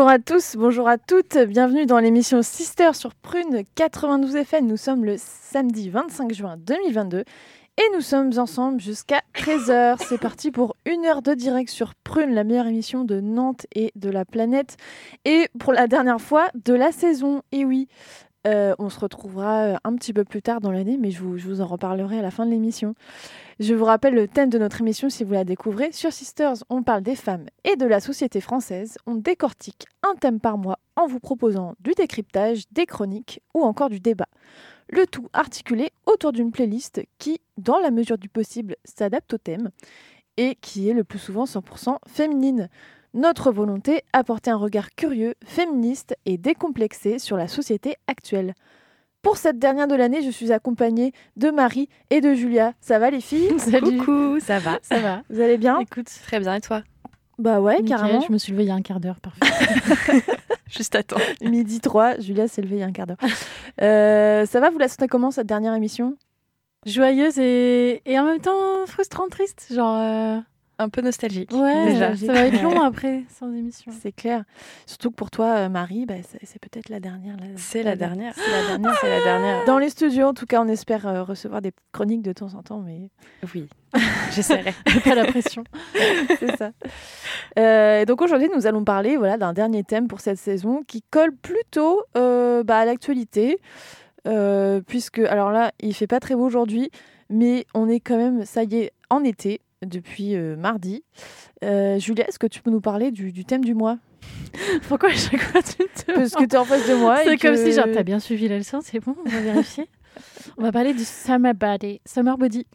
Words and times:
Bonjour 0.00 0.12
à 0.12 0.18
tous, 0.18 0.56
bonjour 0.56 0.88
à 0.88 0.96
toutes, 0.96 1.36
bienvenue 1.36 1.84
dans 1.84 1.98
l'émission 1.98 2.40
Sister 2.40 2.94
sur 2.94 3.14
Prune 3.14 3.64
92 3.74 4.34
FM. 4.34 4.66
Nous 4.66 4.78
sommes 4.78 5.04
le 5.04 5.16
samedi 5.18 5.90
25 5.90 6.32
juin 6.32 6.56
2022 6.56 7.18
et 7.18 7.82
nous 7.94 8.00
sommes 8.00 8.30
ensemble 8.38 8.80
jusqu'à 8.80 9.20
13h. 9.34 9.98
C'est 10.08 10.18
parti 10.18 10.50
pour 10.50 10.74
une 10.86 11.04
heure 11.04 11.20
de 11.20 11.34
direct 11.34 11.68
sur 11.68 11.94
Prune, 11.94 12.32
la 12.32 12.44
meilleure 12.44 12.66
émission 12.66 13.04
de 13.04 13.20
Nantes 13.20 13.66
et 13.74 13.92
de 13.94 14.08
la 14.08 14.24
planète. 14.24 14.78
Et 15.26 15.48
pour 15.58 15.74
la 15.74 15.86
dernière 15.86 16.22
fois 16.22 16.48
de 16.54 16.72
la 16.72 16.92
saison, 16.92 17.42
et 17.52 17.66
oui, 17.66 17.86
euh, 18.46 18.74
on 18.78 18.88
se 18.88 18.98
retrouvera 18.98 19.62
euh, 19.64 19.76
un 19.84 19.94
petit 19.96 20.12
peu 20.12 20.24
plus 20.24 20.40
tard 20.40 20.60
dans 20.60 20.70
l'année, 20.70 20.96
mais 20.98 21.10
je 21.10 21.20
vous, 21.22 21.36
je 21.36 21.46
vous 21.46 21.60
en 21.60 21.66
reparlerai 21.66 22.18
à 22.18 22.22
la 22.22 22.30
fin 22.30 22.46
de 22.46 22.50
l'émission. 22.50 22.94
Je 23.58 23.74
vous 23.74 23.84
rappelle 23.84 24.14
le 24.14 24.26
thème 24.26 24.48
de 24.48 24.58
notre 24.58 24.80
émission 24.80 25.10
si 25.10 25.24
vous 25.24 25.34
la 25.34 25.44
découvrez. 25.44 25.92
Sur 25.92 26.12
Sisters, 26.12 26.56
on 26.70 26.82
parle 26.82 27.02
des 27.02 27.16
femmes 27.16 27.46
et 27.64 27.76
de 27.76 27.84
la 27.84 28.00
société 28.00 28.40
française. 28.40 28.96
On 29.06 29.14
décortique 29.14 29.86
un 30.02 30.14
thème 30.14 30.40
par 30.40 30.56
mois 30.56 30.78
en 30.96 31.06
vous 31.06 31.20
proposant 31.20 31.74
du 31.80 31.92
décryptage, 31.92 32.62
des 32.72 32.86
chroniques 32.86 33.42
ou 33.52 33.62
encore 33.62 33.90
du 33.90 34.00
débat. 34.00 34.28
Le 34.88 35.06
tout 35.06 35.28
articulé 35.34 35.90
autour 36.06 36.32
d'une 36.32 36.50
playlist 36.50 37.02
qui, 37.18 37.40
dans 37.58 37.78
la 37.78 37.90
mesure 37.90 38.16
du 38.16 38.30
possible, 38.30 38.76
s'adapte 38.84 39.34
au 39.34 39.38
thème 39.38 39.70
et 40.38 40.54
qui 40.54 40.88
est 40.88 40.94
le 40.94 41.04
plus 41.04 41.18
souvent 41.18 41.44
100% 41.44 41.98
féminine. 42.08 42.70
Notre 43.12 43.50
volonté, 43.50 44.02
apporter 44.12 44.52
un 44.52 44.56
regard 44.56 44.90
curieux, 44.94 45.34
féministe 45.44 46.14
et 46.26 46.38
décomplexé 46.38 47.18
sur 47.18 47.36
la 47.36 47.48
société 47.48 47.96
actuelle. 48.06 48.54
Pour 49.20 49.36
cette 49.36 49.58
dernière 49.58 49.88
de 49.88 49.96
l'année, 49.96 50.22
je 50.22 50.30
suis 50.30 50.52
accompagnée 50.52 51.12
de 51.36 51.50
Marie 51.50 51.88
et 52.10 52.20
de 52.20 52.34
Julia. 52.34 52.72
Ça 52.80 53.00
va 53.00 53.10
les 53.10 53.20
filles? 53.20 53.52
Salut. 53.58 53.98
Coucou, 53.98 54.38
ça 54.38 54.60
va? 54.60 54.78
Ça 54.82 55.00
va 55.00 55.22
Vous 55.28 55.40
allez 55.40 55.58
bien? 55.58 55.80
Écoute, 55.80 56.06
très 56.22 56.38
bien, 56.38 56.54
et 56.54 56.60
toi? 56.60 56.82
Bah 57.36 57.60
ouais, 57.60 57.80
Nickel, 57.80 57.88
carrément. 57.88 58.20
Je 58.20 58.32
me 58.32 58.38
suis 58.38 58.52
levée 58.52 58.62
il 58.62 58.68
y 58.68 58.70
a 58.70 58.76
un 58.76 58.82
quart 58.82 59.00
d'heure, 59.00 59.18
parfait. 59.18 59.40
Juste 60.68 60.94
à 60.94 61.02
temps. 61.02 61.16
Midi 61.42 61.80
3, 61.80 62.20
Julia 62.20 62.46
s'est 62.46 62.62
levée 62.62 62.76
il 62.76 62.80
y 62.80 62.82
a 62.84 62.86
un 62.86 62.92
quart 62.92 63.08
d'heure. 63.08 63.18
Euh, 63.82 64.46
ça 64.46 64.60
va, 64.60 64.70
vous 64.70 64.78
la 64.78 64.86
sentez 64.86 65.08
comment 65.08 65.32
cette 65.32 65.48
dernière 65.48 65.74
émission? 65.74 66.16
Joyeuse 66.86 67.38
et... 67.38 68.02
et 68.06 68.20
en 68.20 68.24
même 68.24 68.40
temps 68.40 68.86
frustrante, 68.86 69.30
triste. 69.30 69.66
Genre, 69.74 69.96
euh, 69.96 70.38
Un 70.80 70.88
peu 70.88 71.02
nostalgique. 71.02 71.52
ouais, 71.52 71.92
déjà. 71.92 72.16
ça 72.16 72.32
va 72.32 72.46
être 72.46 72.62
long 72.62 72.80
après, 72.80 73.24
sans 73.28 73.52
émission. 73.52 73.92
C'est 74.00 74.12
clair. 74.12 74.44
Surtout 74.86 75.10
que 75.10 75.14
pour 75.14 75.30
toi, 75.30 75.56
euh, 75.56 75.68
Marie, 75.68 76.06
bah, 76.06 76.14
c'est 76.42 76.58
peut-être 76.58 76.88
la 76.88 77.00
dernière. 77.00 77.36
C'est 77.56 77.82
la 77.82 77.96
dernière. 77.96 78.32
C'est 78.34 78.50
la 78.50 78.66
dernière. 78.66 78.98
C'est 78.98 79.10
la 79.10 79.22
dernière. 79.22 79.64
Dans 79.66 79.78
les 79.78 79.90
studios, 79.90 80.28
en 80.28 80.32
tout 80.32 80.46
cas, 80.46 80.62
on 80.62 80.68
espère 80.68 81.06
euh, 81.06 81.22
recevoir 81.22 81.60
des 81.60 81.72
chroniques 81.92 82.22
de 82.22 82.32
temps 82.32 82.54
en 82.54 82.62
temps, 82.62 82.80
mais 82.80 83.10
Oui, 83.54 83.68
j'essaierai. 84.32 84.72
Pas 85.04 85.14
la 85.14 85.26
pression. 85.26 85.64
c'est 86.38 86.56
ça. 86.56 86.70
Euh, 87.58 88.00
et 88.00 88.06
donc 88.06 88.22
aujourd'hui, 88.22 88.48
nous 88.54 88.66
allons 88.66 88.82
parler 88.82 89.18
voilà, 89.18 89.36
d'un 89.36 89.52
dernier 89.52 89.84
thème 89.84 90.08
pour 90.08 90.20
cette 90.20 90.38
saison 90.38 90.82
qui 90.86 91.02
colle 91.10 91.36
plutôt 91.36 92.04
euh, 92.16 92.64
bah, 92.64 92.78
à 92.78 92.84
l'actualité. 92.86 93.58
Puisque, 94.86 95.18
alors 95.18 95.50
là, 95.50 95.72
il 95.78 95.92
fait 95.92 96.06
pas 96.06 96.20
très 96.20 96.34
beau 96.34 96.46
aujourd'hui, 96.46 96.90
mais 97.28 97.66
on 97.74 97.86
est 97.86 98.00
quand 98.00 98.16
même, 98.16 98.46
ça 98.46 98.62
y 98.64 98.76
est, 98.76 98.92
en 99.10 99.24
été 99.24 99.60
depuis 99.84 100.34
euh, 100.36 100.56
mardi. 100.56 101.04
Euh, 101.64 101.98
Julia, 101.98 102.26
est-ce 102.28 102.38
que 102.38 102.46
tu 102.46 102.62
peux 102.62 102.70
nous 102.70 102.80
parler 102.80 103.10
du, 103.10 103.32
du 103.32 103.44
thème 103.44 103.64
du 103.64 103.74
mois? 103.74 103.98
Pourquoi 104.88 105.10
à 105.10 105.14
chaque 105.14 105.40
fois 105.40 105.62
tu 105.62 105.76
te 105.76 106.12
Parce 106.12 106.34
que 106.34 106.44
tu 106.44 106.54
es 106.54 106.58
en 106.58 106.64
face 106.64 106.88
de 106.88 106.94
moi. 106.94 107.18
C'est 107.24 107.36
comme 107.38 107.54
que- 107.54 107.64
si, 107.64 107.72
genre, 107.72 107.86
t'as 107.92 108.02
bien 108.02 108.18
suivi 108.20 108.48
la 108.48 108.58
leçon, 108.58 108.80
c'est 108.82 109.00
bon, 109.00 109.14
on 109.24 109.28
va 109.28 109.40
vérifier. 109.40 109.88
on 110.58 110.62
va 110.62 110.72
parler 110.72 110.92
du 110.94 111.04
summer 111.04 111.54
body, 111.54 112.00
summer 112.06 112.36
body. 112.36 112.66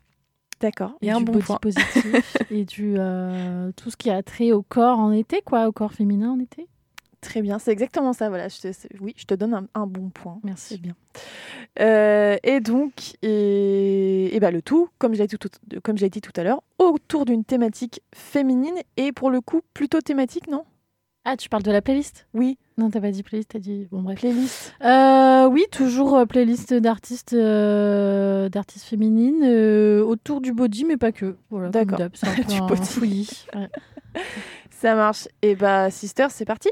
D'accord. 0.61 0.93
Et 1.01 1.11
un 1.11 1.17
du 1.19 1.25
bon 1.25 1.33
body 1.33 1.45
point. 1.45 1.57
positif 1.61 2.37
et 2.49 2.63
du 2.63 2.95
euh, 2.97 3.71
tout 3.75 3.89
ce 3.91 3.97
qui 3.97 4.09
a 4.09 4.23
trait 4.23 4.51
au 4.53 4.63
corps 4.63 4.99
en 4.99 5.11
été, 5.11 5.41
quoi, 5.43 5.67
au 5.67 5.71
corps 5.73 5.91
féminin 5.93 6.31
en 6.31 6.39
été? 6.39 6.67
Très 7.25 7.41
bien, 7.41 7.57
c'est 7.57 7.71
exactement 7.71 8.13
ça. 8.13 8.29
Voilà, 8.29 8.49
je 8.49 8.59
te, 8.61 8.71
c'est- 8.71 8.87
oui, 9.01 9.15
je 9.17 9.25
te 9.25 9.33
donne 9.33 9.55
un, 9.55 9.67
un 9.73 9.87
bon 9.87 10.09
point. 10.09 10.39
Merci. 10.43 10.77
Bien. 10.77 10.95
Euh, 11.79 12.37
et 12.43 12.59
donc, 12.59 13.15
et, 13.23 14.35
et 14.35 14.39
bah, 14.39 14.51
le 14.51 14.61
tout, 14.61 14.89
comme 14.99 15.15
j'ai 15.15 15.25
dit 15.25 15.35
dit 15.35 16.21
tout 16.21 16.31
à 16.39 16.43
l'heure, 16.43 16.61
autour 16.77 17.25
d'une 17.25 17.43
thématique 17.43 18.01
féminine 18.13 18.75
et 18.97 19.11
pour 19.11 19.31
le 19.31 19.41
coup 19.41 19.61
plutôt 19.73 20.01
thématique, 20.01 20.47
non? 20.47 20.65
Ah, 21.27 21.35
tu 21.35 21.49
parles 21.49 21.63
de 21.63 21.71
la 21.71 21.81
playlist? 21.81 22.27
Oui, 22.35 22.59
Non, 22.77 22.91
t'as 22.91 23.01
pas 23.01 23.09
dit 23.09 23.23
playlist, 23.23 23.49
t'as 23.53 23.59
dit 23.59 23.87
bon 23.91 24.03
bref. 24.03 24.19
playlist. 24.19 24.75
Euh, 24.83 25.47
oui, 25.47 25.65
toujours 25.71 26.15
euh, 26.15 26.25
playlist 26.25 26.75
d'artistes 26.75 27.33
euh, 27.33 28.47
d'artistes 28.49 28.85
féminines 28.85 29.43
autour 30.03 30.41
du 30.41 30.53
body, 30.53 30.85
mais 30.85 30.97
pas 30.97 31.11
que. 31.11 31.35
Voilà, 31.49 31.69
D'accord. 31.69 31.97
Du 32.47 32.61
body. 32.61 33.47
Ouais. 33.55 33.69
Ça 34.69 34.93
marche. 34.93 35.27
Et 35.41 35.55
bah, 35.55 35.89
Sister, 35.89 36.27
c'est 36.29 36.45
parti. 36.45 36.69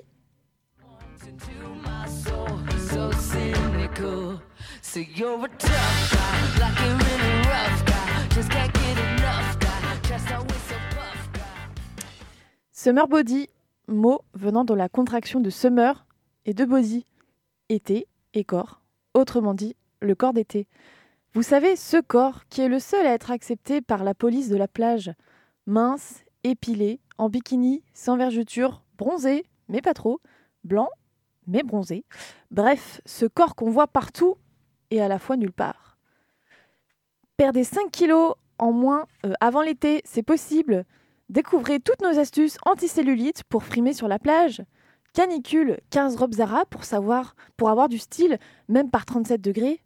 Summer 12.72 13.08
body, 13.08 13.50
mot 13.88 14.22
venant 14.36 14.64
de 14.64 14.76
la 14.76 14.90
contraction 14.90 15.40
de 15.40 15.50
summer 15.50 16.06
et 16.46 16.54
de 16.54 16.64
body, 16.64 17.08
été 17.70 18.08
et 18.36 18.44
corps. 18.44 18.82
Autrement 19.16 19.56
dit, 19.56 19.76
le 20.00 20.14
corps 20.14 20.34
d'été. 20.34 20.68
Vous 21.34 21.42
savez, 21.42 21.76
ce 21.76 21.98
corps 22.00 22.46
qui 22.50 22.62
est 22.62 22.68
le 22.68 22.78
seul 22.78 23.08
à 23.08 23.14
être 23.14 23.32
accepté 23.32 23.82
par 23.82 24.04
la 24.04 24.14
police 24.14 24.50
de 24.50 24.58
la 24.58 24.68
plage. 24.68 25.12
Mince, 25.66 26.24
épilé, 26.44 27.00
en 27.18 27.30
bikini, 27.30 27.82
sans 27.96 28.16
vergeture, 28.16 28.84
bronzé, 29.00 29.48
mais 29.70 29.82
pas 29.82 29.96
trop, 29.96 30.22
blanc, 30.64 30.90
mais 31.48 31.64
bronzé. 31.64 32.06
Bref, 32.52 33.02
ce 33.08 33.26
corps 33.26 33.56
qu'on 33.56 33.72
voit 33.72 33.88
partout 33.88 34.38
et 34.92 35.02
à 35.02 35.08
la 35.08 35.20
fois 35.20 35.38
nulle 35.38 35.52
part. 35.52 35.98
Perdez 37.38 37.64
5 37.64 37.90
kilos 37.92 38.36
en 38.58 38.72
moins 38.72 39.06
euh, 39.26 39.34
avant 39.40 39.62
l'été, 39.62 40.02
c'est 40.06 40.24
possible. 40.24 40.86
Découvrez 41.30 41.80
toutes 41.80 42.02
nos 42.02 42.20
astuces 42.20 42.58
anticellulite 42.66 43.44
pour 43.46 43.64
frimer 43.64 43.94
sur 43.94 44.08
la 44.08 44.20
plage. 44.20 44.62
Canicule, 45.14 45.80
15 45.90 46.16
robes 46.16 46.34
Zara 46.34 46.66
pour 46.66 46.84
savoir, 46.84 47.36
pour 47.58 47.70
avoir 47.70 47.90
du 47.90 47.98
style, 47.98 48.38
même 48.68 48.90
par 48.90 49.06
37 49.06 49.42
degrés. 49.42 49.82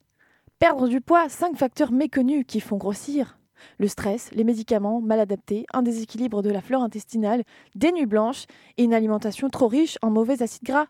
Perdre 0.59 0.87
du 0.87 1.01
poids, 1.01 1.29
5 1.29 1.55
facteurs 1.55 1.91
méconnus 1.91 2.45
qui 2.47 2.59
font 2.59 2.77
grossir. 2.77 3.37
Le 3.77 3.87
stress, 3.87 4.31
les 4.31 4.43
médicaments 4.43 5.01
mal 5.01 5.19
adaptés, 5.19 5.65
un 5.73 5.81
déséquilibre 5.81 6.41
de 6.41 6.49
la 6.49 6.61
flore 6.61 6.83
intestinale, 6.83 7.43
des 7.75 7.91
nuits 7.91 8.05
blanches 8.05 8.45
et 8.77 8.83
une 8.83 8.93
alimentation 8.93 9.49
trop 9.49 9.67
riche 9.67 9.97
en 10.01 10.09
mauvais 10.09 10.41
acides 10.41 10.63
gras. 10.63 10.87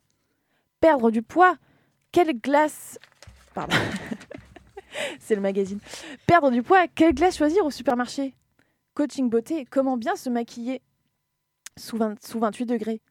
Perdre 0.79 1.11
du 1.11 1.21
poids, 1.21 1.55
quelle 2.11 2.39
glace. 2.39 2.99
C'est 5.19 5.35
le 5.35 5.41
magazine. 5.41 5.79
Perdre 6.25 6.51
du 6.51 6.63
poids, 6.63 6.87
quelle 6.87 7.13
glace 7.13 7.37
choisir 7.37 7.65
au 7.65 7.71
supermarché? 7.71 8.33
Coaching 8.93 9.29
beauté, 9.29 9.65
comment 9.69 9.97
bien 9.97 10.15
se 10.15 10.29
maquiller 10.29 10.81
sous, 11.77 11.97
20 11.97 12.23
sous 12.25 12.39
28 12.39 12.65
degrés? 12.65 13.01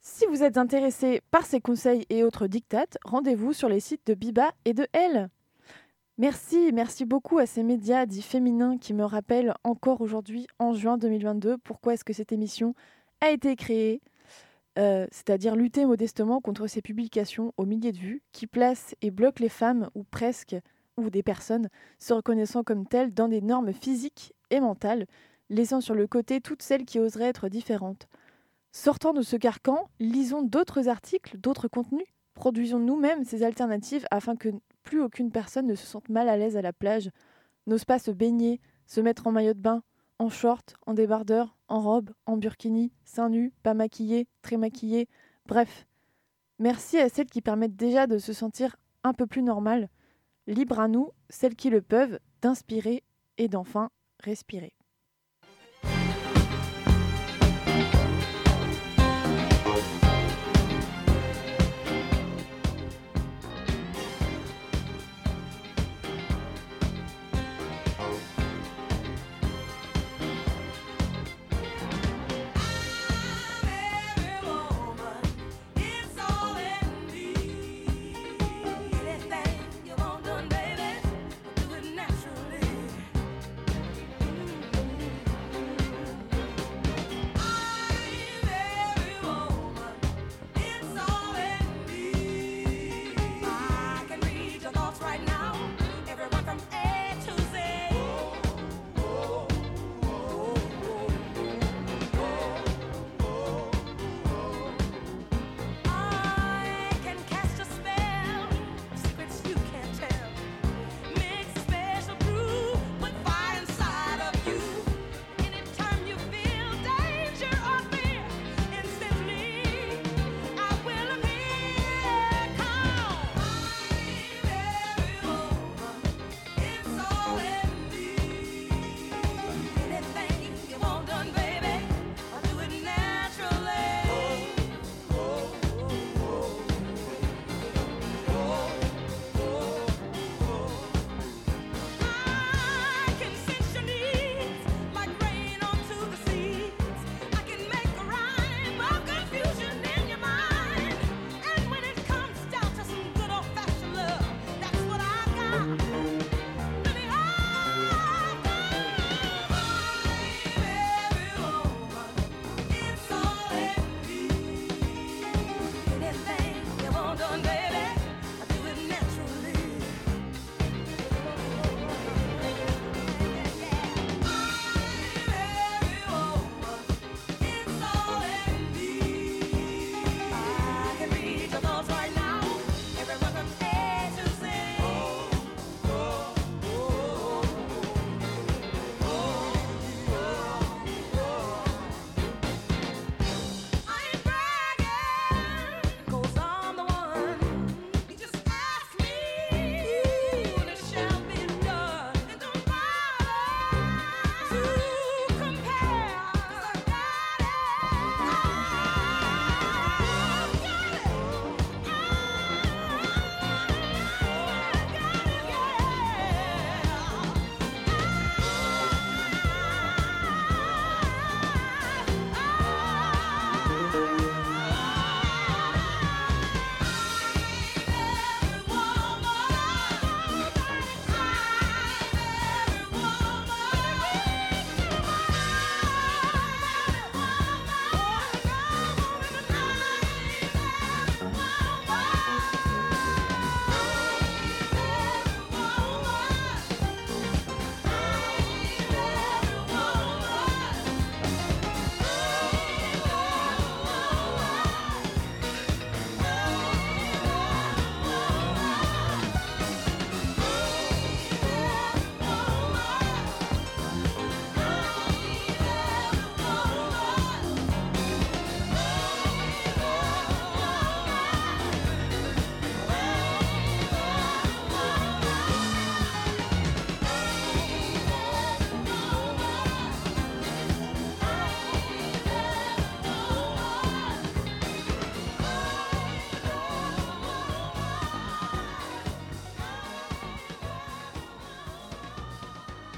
Si 0.00 0.26
vous 0.26 0.42
êtes 0.42 0.58
intéressé 0.58 1.22
par 1.30 1.46
ces 1.46 1.60
conseils 1.60 2.04
et 2.10 2.24
autres 2.24 2.46
dictates, 2.46 2.98
rendez-vous 3.04 3.52
sur 3.52 3.68
les 3.68 3.80
sites 3.80 4.06
de 4.06 4.14
Biba 4.14 4.52
et 4.64 4.74
de 4.74 4.86
Elle. 4.92 5.30
Merci, 6.18 6.70
merci 6.72 7.04
beaucoup 7.04 7.38
à 7.38 7.46
ces 7.46 7.62
médias 7.62 8.06
dits 8.06 8.22
féminins 8.22 8.76
qui 8.76 8.92
me 8.92 9.04
rappellent 9.04 9.54
encore 9.64 10.00
aujourd'hui, 10.00 10.46
en 10.58 10.72
juin 10.74 10.98
2022, 10.98 11.58
pourquoi 11.58 11.94
est-ce 11.94 12.04
que 12.04 12.12
cette 12.12 12.32
émission 12.32 12.74
a 13.20 13.30
été 13.30 13.56
créée, 13.56 14.00
euh, 14.78 15.06
c'est-à-dire 15.12 15.56
lutter 15.56 15.86
modestement 15.86 16.40
contre 16.40 16.66
ces 16.66 16.82
publications 16.82 17.52
aux 17.56 17.66
milliers 17.66 17.92
de 17.92 17.98
vues 17.98 18.22
qui 18.32 18.46
placent 18.46 18.94
et 19.02 19.10
bloquent 19.10 19.42
les 19.42 19.48
femmes, 19.48 19.88
ou 19.94 20.04
presque, 20.04 20.56
ou 20.96 21.10
des 21.10 21.22
personnes 21.22 21.68
se 21.98 22.12
reconnaissant 22.12 22.62
comme 22.62 22.86
telles 22.86 23.14
dans 23.14 23.28
des 23.28 23.40
normes 23.40 23.72
physiques 23.72 24.34
et 24.50 24.60
mentales, 24.60 25.06
laissant 25.50 25.80
sur 25.80 25.94
le 25.94 26.06
côté 26.06 26.40
toutes 26.40 26.62
celles 26.62 26.84
qui 26.84 26.98
oseraient 26.98 27.28
être 27.28 27.48
différentes. 27.48 28.08
Sortant 28.72 29.12
de 29.12 29.22
ce 29.22 29.36
carcan, 29.36 29.88
lisons 30.00 30.42
d'autres 30.42 30.88
articles, 30.88 31.38
d'autres 31.38 31.68
contenus, 31.68 32.06
produisons 32.34 32.80
nous-mêmes 32.80 33.24
ces 33.24 33.44
alternatives 33.44 34.06
afin 34.10 34.34
que 34.34 34.48
plus 34.82 35.00
aucune 35.00 35.30
personne 35.30 35.66
ne 35.66 35.76
se 35.76 35.86
sente 35.86 36.08
mal 36.08 36.28
à 36.28 36.36
l'aise 36.36 36.56
à 36.56 36.62
la 36.62 36.72
plage, 36.72 37.10
n'ose 37.66 37.84
pas 37.84 37.98
se 37.98 38.10
baigner, 38.10 38.60
Se 38.86 39.00
mettre 39.00 39.26
en 39.26 39.32
maillot 39.32 39.54
de 39.54 39.60
bain, 39.60 39.82
en 40.24 40.30
short, 40.30 40.74
en 40.86 40.94
débardeur, 40.94 41.54
en 41.68 41.80
robe, 41.82 42.10
en 42.24 42.38
burkini, 42.38 42.90
seins 43.04 43.28
nus, 43.28 43.52
pas 43.62 43.74
maquillés, 43.74 44.26
très 44.40 44.56
maquillés, 44.56 45.06
bref. 45.44 45.86
Merci 46.58 46.98
à 46.98 47.10
celles 47.10 47.26
qui 47.26 47.42
permettent 47.42 47.76
déjà 47.76 48.06
de 48.06 48.16
se 48.16 48.32
sentir 48.32 48.76
un 49.02 49.12
peu 49.12 49.26
plus 49.26 49.42
normal. 49.42 49.90
Libre 50.46 50.80
à 50.80 50.88
nous, 50.88 51.10
celles 51.28 51.56
qui 51.56 51.68
le 51.68 51.82
peuvent, 51.82 52.18
d'inspirer 52.40 53.02
et 53.36 53.48
d'enfin 53.48 53.90
respirer. 54.18 54.72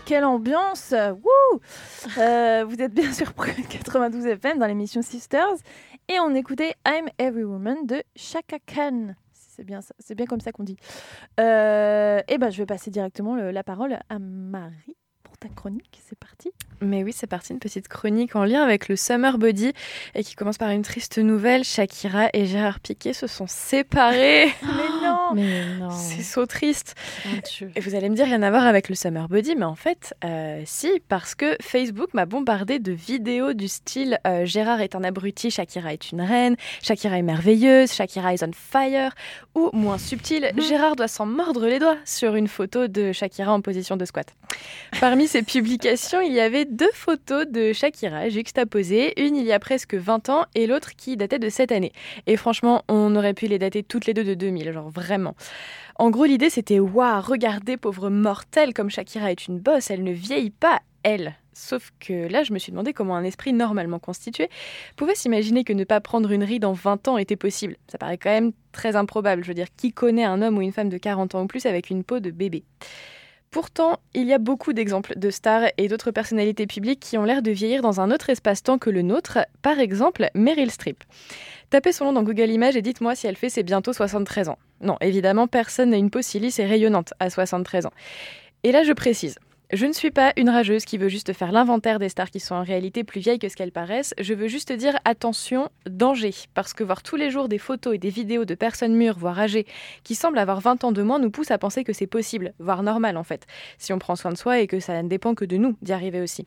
Quelle 0.06 0.24
ambiance 0.24 0.94
Wouh 0.94 1.60
Euh, 2.18 2.64
Vous 2.66 2.80
êtes 2.80 2.94
bien 2.94 3.12
sur 3.12 3.34
92 3.34 4.24
FM 4.26 4.58
dans 4.58 4.66
l'émission 4.66 5.02
Sisters 5.02 5.56
et 6.08 6.20
on 6.20 6.34
écoutait 6.34 6.74
I'm 6.86 7.08
Every 7.18 7.42
Woman 7.44 7.86
de 7.86 8.02
Chaka 8.14 8.58
Khan. 8.72 9.14
C'est 9.32 9.64
bien, 9.64 9.80
ça- 9.80 9.94
c'est 9.98 10.14
bien 10.14 10.26
comme 10.26 10.40
ça 10.40 10.52
qu'on 10.52 10.62
dit. 10.64 10.76
Euh, 11.40 12.20
et 12.28 12.38
ben, 12.38 12.50
je 12.50 12.58
vais 12.58 12.66
passer 12.66 12.90
directement 12.90 13.34
le- 13.34 13.50
la 13.50 13.64
parole 13.64 13.98
à 14.08 14.18
Marie 14.20 14.96
pour 15.24 15.36
ta 15.38 15.48
chronique. 15.48 16.00
C'est 16.08 16.18
parti. 16.18 16.50
Mais 16.80 17.02
oui, 17.02 17.12
c'est 17.12 17.26
parti, 17.26 17.52
une 17.52 17.58
petite 17.58 17.88
chronique 17.88 18.36
en 18.36 18.44
lien 18.44 18.62
avec 18.62 18.88
le 18.88 18.96
Summer 18.96 19.38
Body 19.38 19.72
et 20.14 20.22
qui 20.22 20.34
commence 20.36 20.58
par 20.58 20.70
une 20.70 20.82
triste 20.82 21.18
nouvelle. 21.18 21.64
Shakira 21.64 22.28
et 22.32 22.46
Gérard 22.46 22.78
Piqué 22.80 23.12
se 23.12 23.26
sont 23.26 23.46
séparés. 23.48 24.46
Mais 24.62 25.05
non 25.05 25.05
non 25.34 25.78
non. 25.78 25.90
C'est 25.90 26.22
so 26.22 26.46
triste. 26.46 26.94
Et 27.74 27.80
vous 27.80 27.94
allez 27.94 28.08
me 28.08 28.16
dire, 28.16 28.26
rien 28.26 28.42
à 28.42 28.50
voir 28.50 28.66
avec 28.66 28.88
le 28.88 28.94
summer 28.94 29.28
body, 29.28 29.56
mais 29.56 29.64
en 29.64 29.74
fait, 29.74 30.14
euh, 30.24 30.62
si, 30.64 31.00
parce 31.08 31.34
que 31.34 31.56
Facebook 31.60 32.14
m'a 32.14 32.26
bombardé 32.26 32.78
de 32.78 32.92
vidéos 32.92 33.52
du 33.52 33.68
style 33.68 34.18
euh, 34.26 34.44
Gérard 34.44 34.80
est 34.80 34.94
un 34.94 35.04
abruti, 35.04 35.50
Shakira 35.50 35.92
est 35.92 36.12
une 36.12 36.20
reine, 36.20 36.56
Shakira 36.82 37.18
est 37.18 37.22
merveilleuse, 37.22 37.92
Shakira 37.92 38.34
is 38.34 38.42
on 38.42 38.50
fire, 38.52 39.12
ou 39.54 39.70
moins 39.72 39.98
subtil, 39.98 40.50
Gérard 40.56 40.96
doit 40.96 41.08
s'en 41.08 41.26
mordre 41.26 41.66
les 41.66 41.78
doigts 41.78 41.96
sur 42.04 42.34
une 42.34 42.48
photo 42.48 42.88
de 42.88 43.12
Shakira 43.12 43.52
en 43.52 43.60
position 43.60 43.96
de 43.96 44.04
squat. 44.04 44.34
Parmi 45.00 45.26
ces 45.26 45.42
publications, 45.42 46.20
il 46.20 46.32
y 46.32 46.40
avait 46.40 46.64
deux 46.64 46.90
photos 46.92 47.46
de 47.46 47.72
Shakira 47.72 48.28
juxtaposées, 48.28 49.20
une 49.20 49.36
il 49.36 49.44
y 49.44 49.52
a 49.52 49.58
presque 49.58 49.94
20 49.94 50.28
ans 50.28 50.44
et 50.54 50.66
l'autre 50.66 50.96
qui 50.96 51.16
datait 51.16 51.38
de 51.38 51.48
cette 51.48 51.72
année. 51.72 51.92
Et 52.26 52.36
franchement, 52.36 52.82
on 52.88 53.14
aurait 53.16 53.34
pu 53.34 53.46
les 53.46 53.58
dater 53.58 53.82
toutes 53.82 54.06
les 54.06 54.14
deux 54.14 54.24
de 54.24 54.34
2000, 54.34 54.72
genre 54.72 54.88
vraiment. 54.88 55.15
En 55.98 56.10
gros, 56.10 56.24
l'idée 56.24 56.50
c'était 56.50 56.78
waouh, 56.78 57.20
regardez 57.22 57.76
pauvre 57.76 58.10
mortelle 58.10 58.74
comme 58.74 58.90
Shakira 58.90 59.30
est 59.30 59.46
une 59.46 59.58
bosse, 59.58 59.90
elle 59.90 60.04
ne 60.04 60.12
vieillit 60.12 60.50
pas, 60.50 60.80
elle. 61.02 61.34
Sauf 61.58 61.90
que 62.00 62.28
là, 62.28 62.42
je 62.42 62.52
me 62.52 62.58
suis 62.58 62.70
demandé 62.70 62.92
comment 62.92 63.16
un 63.16 63.24
esprit 63.24 63.54
normalement 63.54 63.98
constitué 63.98 64.50
pouvait 64.94 65.14
s'imaginer 65.14 65.64
que 65.64 65.72
ne 65.72 65.84
pas 65.84 66.02
prendre 66.02 66.30
une 66.30 66.44
ride 66.44 66.66
en 66.66 66.74
20 66.74 67.08
ans 67.08 67.16
était 67.16 67.36
possible. 67.36 67.76
Ça 67.88 67.96
paraît 67.96 68.18
quand 68.18 68.28
même 68.28 68.52
très 68.72 68.94
improbable. 68.94 69.42
Je 69.42 69.48
veux 69.48 69.54
dire, 69.54 69.68
qui 69.74 69.90
connaît 69.90 70.24
un 70.24 70.42
homme 70.42 70.58
ou 70.58 70.60
une 70.60 70.72
femme 70.72 70.90
de 70.90 70.98
40 70.98 71.34
ans 71.34 71.44
ou 71.44 71.46
plus 71.46 71.64
avec 71.64 71.88
une 71.88 72.04
peau 72.04 72.20
de 72.20 72.30
bébé? 72.30 72.62
Pourtant, 73.56 74.00
il 74.12 74.26
y 74.26 74.34
a 74.34 74.38
beaucoup 74.38 74.74
d'exemples 74.74 75.18
de 75.18 75.30
stars 75.30 75.70
et 75.78 75.88
d'autres 75.88 76.10
personnalités 76.10 76.66
publiques 76.66 77.00
qui 77.00 77.16
ont 77.16 77.24
l'air 77.24 77.40
de 77.40 77.50
vieillir 77.50 77.80
dans 77.80 78.02
un 78.02 78.10
autre 78.10 78.28
espace-temps 78.28 78.76
que 78.76 78.90
le 78.90 79.00
nôtre, 79.00 79.38
par 79.62 79.80
exemple 79.80 80.28
Meryl 80.34 80.70
Streep. 80.70 81.02
Tapez 81.70 81.92
son 81.92 82.04
nom 82.04 82.12
dans 82.12 82.22
Google 82.22 82.50
Images 82.50 82.76
et 82.76 82.82
dites-moi 82.82 83.14
si 83.14 83.26
elle 83.26 83.34
fait 83.34 83.48
ses 83.48 83.62
bientôt 83.62 83.94
73 83.94 84.50
ans. 84.50 84.58
Non, 84.82 84.98
évidemment, 85.00 85.46
personne 85.46 85.88
n'a 85.88 85.96
une 85.96 86.10
peau 86.10 86.20
si 86.20 86.38
lisse 86.38 86.58
et 86.58 86.66
rayonnante 86.66 87.14
à 87.18 87.30
73 87.30 87.86
ans. 87.86 87.92
Et 88.62 88.72
là, 88.72 88.82
je 88.82 88.92
précise. 88.92 89.38
Je 89.72 89.84
ne 89.84 89.92
suis 89.92 90.12
pas 90.12 90.32
une 90.36 90.48
rageuse 90.48 90.84
qui 90.84 90.96
veut 90.96 91.08
juste 91.08 91.32
faire 91.32 91.50
l'inventaire 91.50 91.98
des 91.98 92.08
stars 92.08 92.30
qui 92.30 92.38
sont 92.38 92.54
en 92.54 92.62
réalité 92.62 93.02
plus 93.02 93.20
vieilles 93.20 93.40
que 93.40 93.48
ce 93.48 93.56
qu'elles 93.56 93.72
paraissent. 93.72 94.14
Je 94.16 94.32
veux 94.32 94.46
juste 94.46 94.70
dire 94.70 94.96
attention, 95.04 95.70
danger. 95.90 96.30
Parce 96.54 96.72
que 96.72 96.84
voir 96.84 97.02
tous 97.02 97.16
les 97.16 97.32
jours 97.32 97.48
des 97.48 97.58
photos 97.58 97.96
et 97.96 97.98
des 97.98 98.10
vidéos 98.10 98.44
de 98.44 98.54
personnes 98.54 98.94
mûres, 98.94 99.18
voire 99.18 99.40
âgées, 99.40 99.66
qui 100.04 100.14
semblent 100.14 100.38
avoir 100.38 100.60
20 100.60 100.84
ans 100.84 100.92
de 100.92 101.02
moins, 101.02 101.18
nous 101.18 101.32
pousse 101.32 101.50
à 101.50 101.58
penser 101.58 101.82
que 101.82 101.92
c'est 101.92 102.06
possible, 102.06 102.54
voire 102.60 102.84
normal 102.84 103.16
en 103.16 103.24
fait, 103.24 103.44
si 103.76 103.92
on 103.92 103.98
prend 103.98 104.14
soin 104.14 104.30
de 104.30 104.36
soi 104.36 104.60
et 104.60 104.68
que 104.68 104.78
ça 104.78 105.02
ne 105.02 105.08
dépend 105.08 105.34
que 105.34 105.44
de 105.44 105.56
nous 105.56 105.76
d'y 105.82 105.92
arriver 105.92 106.20
aussi. 106.20 106.46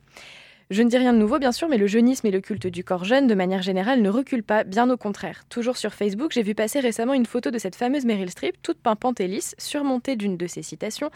Je 0.70 0.82
ne 0.82 0.88
dis 0.88 0.96
rien 0.96 1.12
de 1.12 1.18
nouveau, 1.18 1.38
bien 1.38 1.52
sûr, 1.52 1.68
mais 1.68 1.76
le 1.76 1.86
jeunisme 1.86 2.26
et 2.26 2.30
le 2.30 2.40
culte 2.40 2.68
du 2.68 2.84
corps 2.84 3.04
jeune, 3.04 3.26
de 3.26 3.34
manière 3.34 3.60
générale, 3.60 4.00
ne 4.00 4.08
reculent 4.08 4.44
pas, 4.44 4.64
bien 4.64 4.88
au 4.88 4.96
contraire. 4.96 5.42
Toujours 5.50 5.76
sur 5.76 5.92
Facebook, 5.92 6.30
j'ai 6.32 6.42
vu 6.42 6.54
passer 6.54 6.80
récemment 6.80 7.12
une 7.12 7.26
photo 7.26 7.50
de 7.50 7.58
cette 7.58 7.76
fameuse 7.76 8.06
Meryl 8.06 8.30
Streep, 8.30 8.56
toute 8.62 8.78
pimpante 8.78 9.20
et 9.20 9.26
lisse, 9.26 9.54
surmontée 9.58 10.16
d'une 10.16 10.38
de 10.38 10.46
ses 10.46 10.62
citations. 10.62 11.10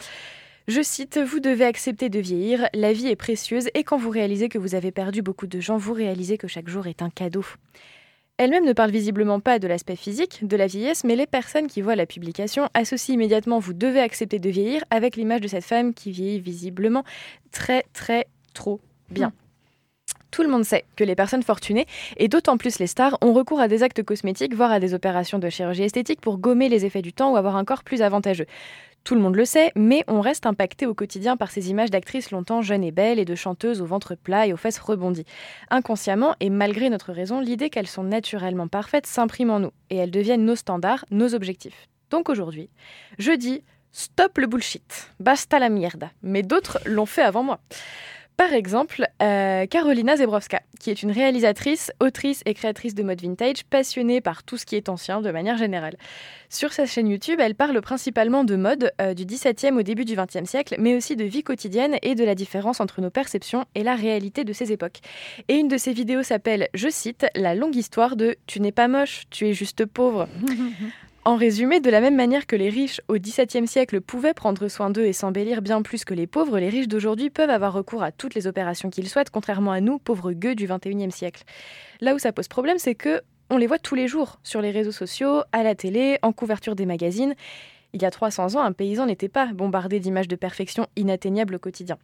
Je 0.66 0.80
cite, 0.80 1.18
Vous 1.18 1.40
devez 1.40 1.66
accepter 1.66 2.08
de 2.08 2.18
vieillir, 2.18 2.68
la 2.72 2.94
vie 2.94 3.08
est 3.08 3.16
précieuse, 3.16 3.68
et 3.74 3.84
quand 3.84 3.98
vous 3.98 4.08
réalisez 4.08 4.48
que 4.48 4.56
vous 4.56 4.74
avez 4.74 4.92
perdu 4.92 5.20
beaucoup 5.20 5.46
de 5.46 5.60
gens, 5.60 5.76
vous 5.76 5.92
réalisez 5.92 6.38
que 6.38 6.48
chaque 6.48 6.68
jour 6.68 6.86
est 6.86 7.02
un 7.02 7.10
cadeau. 7.10 7.44
Elle-même 8.38 8.64
ne 8.64 8.72
parle 8.72 8.90
visiblement 8.90 9.40
pas 9.40 9.58
de 9.58 9.68
l'aspect 9.68 9.94
physique, 9.94 10.38
de 10.42 10.56
la 10.56 10.66
vieillesse, 10.66 11.04
mais 11.04 11.16
les 11.16 11.26
personnes 11.26 11.66
qui 11.66 11.82
voient 11.82 11.96
la 11.96 12.06
publication 12.06 12.70
associent 12.72 13.14
immédiatement 13.14 13.58
Vous 13.58 13.74
devez 13.74 14.00
accepter 14.00 14.38
de 14.38 14.48
vieillir 14.48 14.82
avec 14.88 15.16
l'image 15.16 15.42
de 15.42 15.48
cette 15.48 15.64
femme 15.64 15.92
qui 15.92 16.12
vieillit 16.12 16.40
visiblement 16.40 17.04
très 17.52 17.84
très 17.92 18.26
trop 18.54 18.80
bien. 19.10 19.34
Tout 20.30 20.42
le 20.42 20.48
monde 20.48 20.64
sait 20.64 20.84
que 20.96 21.04
les 21.04 21.14
personnes 21.14 21.42
fortunées, 21.42 21.86
et 22.16 22.26
d'autant 22.26 22.56
plus 22.56 22.78
les 22.78 22.86
stars, 22.86 23.18
ont 23.20 23.34
recours 23.34 23.60
à 23.60 23.68
des 23.68 23.82
actes 23.82 24.02
cosmétiques, 24.02 24.54
voire 24.54 24.72
à 24.72 24.80
des 24.80 24.94
opérations 24.94 25.38
de 25.38 25.48
chirurgie 25.50 25.84
esthétique 25.84 26.22
pour 26.22 26.38
gommer 26.38 26.70
les 26.70 26.86
effets 26.86 27.02
du 27.02 27.12
temps 27.12 27.32
ou 27.32 27.36
avoir 27.36 27.54
un 27.54 27.64
corps 27.66 27.84
plus 27.84 28.00
avantageux. 28.02 28.46
Tout 29.04 29.14
le 29.14 29.20
monde 29.20 29.36
le 29.36 29.44
sait, 29.44 29.70
mais 29.76 30.02
on 30.08 30.22
reste 30.22 30.46
impacté 30.46 30.86
au 30.86 30.94
quotidien 30.94 31.36
par 31.36 31.50
ces 31.50 31.68
images 31.68 31.90
d'actrices 31.90 32.30
longtemps 32.30 32.62
jeunes 32.62 32.82
et 32.82 32.90
belles 32.90 33.18
et 33.18 33.26
de 33.26 33.34
chanteuses 33.34 33.82
au 33.82 33.84
ventre 33.84 34.14
plat 34.14 34.46
et 34.46 34.54
aux 34.54 34.56
fesses 34.56 34.78
rebondies. 34.78 35.26
Inconsciemment, 35.68 36.34
et 36.40 36.48
malgré 36.48 36.88
notre 36.88 37.12
raison, 37.12 37.38
l'idée 37.38 37.68
qu'elles 37.68 37.86
sont 37.86 38.02
naturellement 38.02 38.66
parfaites 38.66 39.06
s'imprime 39.06 39.50
en 39.50 39.60
nous, 39.60 39.72
et 39.90 39.96
elles 39.96 40.10
deviennent 40.10 40.46
nos 40.46 40.56
standards, 40.56 41.04
nos 41.10 41.34
objectifs. 41.34 41.88
Donc 42.08 42.30
aujourd'hui, 42.30 42.70
je 43.18 43.32
dis 43.32 43.62
stop 43.92 44.38
le 44.38 44.46
bullshit, 44.46 45.10
basta 45.20 45.58
la 45.58 45.68
mierda, 45.68 46.10
mais 46.22 46.42
d'autres 46.42 46.78
l'ont 46.86 47.04
fait 47.04 47.22
avant 47.22 47.42
moi. 47.42 47.60
Par 48.36 48.52
exemple, 48.52 49.06
euh, 49.22 49.64
Carolina 49.66 50.16
Zebrowska, 50.16 50.60
qui 50.80 50.90
est 50.90 51.04
une 51.04 51.12
réalisatrice, 51.12 51.92
autrice 52.00 52.42
et 52.46 52.54
créatrice 52.54 52.96
de 52.96 53.04
mode 53.04 53.22
vintage, 53.22 53.64
passionnée 53.64 54.20
par 54.20 54.42
tout 54.42 54.56
ce 54.56 54.66
qui 54.66 54.74
est 54.74 54.88
ancien 54.88 55.20
de 55.20 55.30
manière 55.30 55.56
générale. 55.56 55.96
Sur 56.48 56.72
sa 56.72 56.84
chaîne 56.84 57.08
YouTube, 57.08 57.38
elle 57.40 57.54
parle 57.54 57.80
principalement 57.80 58.42
de 58.42 58.56
mode 58.56 58.92
euh, 59.00 59.14
du 59.14 59.24
XVIIe 59.24 59.72
au 59.72 59.82
début 59.82 60.04
du 60.04 60.16
XXe 60.16 60.50
siècle, 60.50 60.74
mais 60.80 60.96
aussi 60.96 61.14
de 61.14 61.24
vie 61.24 61.44
quotidienne 61.44 61.96
et 62.02 62.16
de 62.16 62.24
la 62.24 62.34
différence 62.34 62.80
entre 62.80 63.00
nos 63.00 63.10
perceptions 63.10 63.66
et 63.76 63.84
la 63.84 63.94
réalité 63.94 64.42
de 64.42 64.52
ces 64.52 64.72
époques. 64.72 64.98
Et 65.46 65.54
une 65.54 65.68
de 65.68 65.78
ses 65.78 65.92
vidéos 65.92 66.24
s'appelle, 66.24 66.68
je 66.74 66.88
cite, 66.88 67.26
La 67.36 67.54
longue 67.54 67.76
histoire 67.76 68.16
de 68.16 68.34
Tu 68.46 68.60
n'es 68.60 68.72
pas 68.72 68.88
moche, 68.88 69.24
tu 69.30 69.46
es 69.46 69.52
juste 69.52 69.86
pauvre. 69.86 70.28
En 71.26 71.36
résumé, 71.36 71.80
de 71.80 71.88
la 71.88 72.02
même 72.02 72.16
manière 72.16 72.46
que 72.46 72.54
les 72.54 72.68
riches 72.68 73.00
au 73.08 73.14
XVIIe 73.14 73.66
siècle 73.66 74.02
pouvaient 74.02 74.34
prendre 74.34 74.68
soin 74.68 74.90
d'eux 74.90 75.06
et 75.06 75.14
s'embellir 75.14 75.62
bien 75.62 75.80
plus 75.80 76.04
que 76.04 76.12
les 76.12 76.26
pauvres, 76.26 76.58
les 76.58 76.68
riches 76.68 76.86
d'aujourd'hui 76.86 77.30
peuvent 77.30 77.48
avoir 77.48 77.72
recours 77.72 78.02
à 78.02 78.12
toutes 78.12 78.34
les 78.34 78.46
opérations 78.46 78.90
qu'ils 78.90 79.08
souhaitent, 79.08 79.30
contrairement 79.30 79.72
à 79.72 79.80
nous, 79.80 79.98
pauvres 79.98 80.32
gueux 80.32 80.54
du 80.54 80.66
XXIe 80.66 81.10
siècle. 81.10 81.44
Là 82.02 82.14
où 82.14 82.18
ça 82.18 82.32
pose 82.32 82.48
problème, 82.48 82.76
c'est 82.78 82.94
que 82.94 83.22
on 83.48 83.56
les 83.56 83.66
voit 83.66 83.78
tous 83.78 83.94
les 83.94 84.06
jours 84.06 84.38
sur 84.42 84.60
les 84.60 84.70
réseaux 84.70 84.92
sociaux, 84.92 85.40
à 85.52 85.62
la 85.62 85.74
télé, 85.74 86.18
en 86.20 86.32
couverture 86.32 86.74
des 86.74 86.84
magazines. 86.84 87.34
Il 87.94 88.02
y 88.02 88.04
a 88.04 88.10
300 88.10 88.56
ans, 88.56 88.60
un 88.60 88.72
paysan 88.72 89.06
n'était 89.06 89.28
pas 89.28 89.46
bombardé 89.46 90.00
d'images 90.00 90.28
de 90.28 90.36
perfection 90.36 90.88
inatteignables 90.94 91.54
au 91.54 91.58
quotidien. 91.58 91.96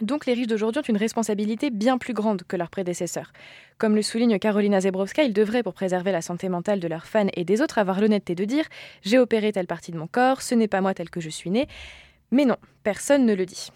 Donc 0.00 0.26
les 0.26 0.34
riches 0.34 0.48
d'aujourd'hui 0.48 0.80
ont 0.80 0.88
une 0.88 0.96
responsabilité 0.96 1.70
bien 1.70 1.98
plus 1.98 2.14
grande 2.14 2.42
que 2.42 2.56
leurs 2.56 2.70
prédécesseurs. 2.70 3.32
Comme 3.78 3.94
le 3.94 4.02
souligne 4.02 4.38
Carolina 4.38 4.80
Zebrowska, 4.80 5.22
ils 5.22 5.32
devraient, 5.32 5.62
pour 5.62 5.74
préserver 5.74 6.10
la 6.10 6.22
santé 6.22 6.48
mentale 6.48 6.80
de 6.80 6.88
leurs 6.88 7.06
fans 7.06 7.28
et 7.34 7.44
des 7.44 7.62
autres, 7.62 7.78
avoir 7.78 8.00
l'honnêteté 8.00 8.34
de 8.34 8.44
dire 8.44 8.64
J'ai 9.02 9.18
opéré 9.18 9.52
telle 9.52 9.66
partie 9.66 9.92
de 9.92 9.98
mon 9.98 10.06
corps, 10.06 10.42
ce 10.42 10.54
n'est 10.54 10.68
pas 10.68 10.80
moi 10.80 10.94
tel 10.94 11.10
que 11.10 11.20
je 11.20 11.30
suis 11.30 11.50
né. 11.50 11.68
Mais 12.30 12.44
non, 12.44 12.56
personne 12.82 13.24
ne 13.24 13.34
le 13.34 13.46
dit. 13.46 13.70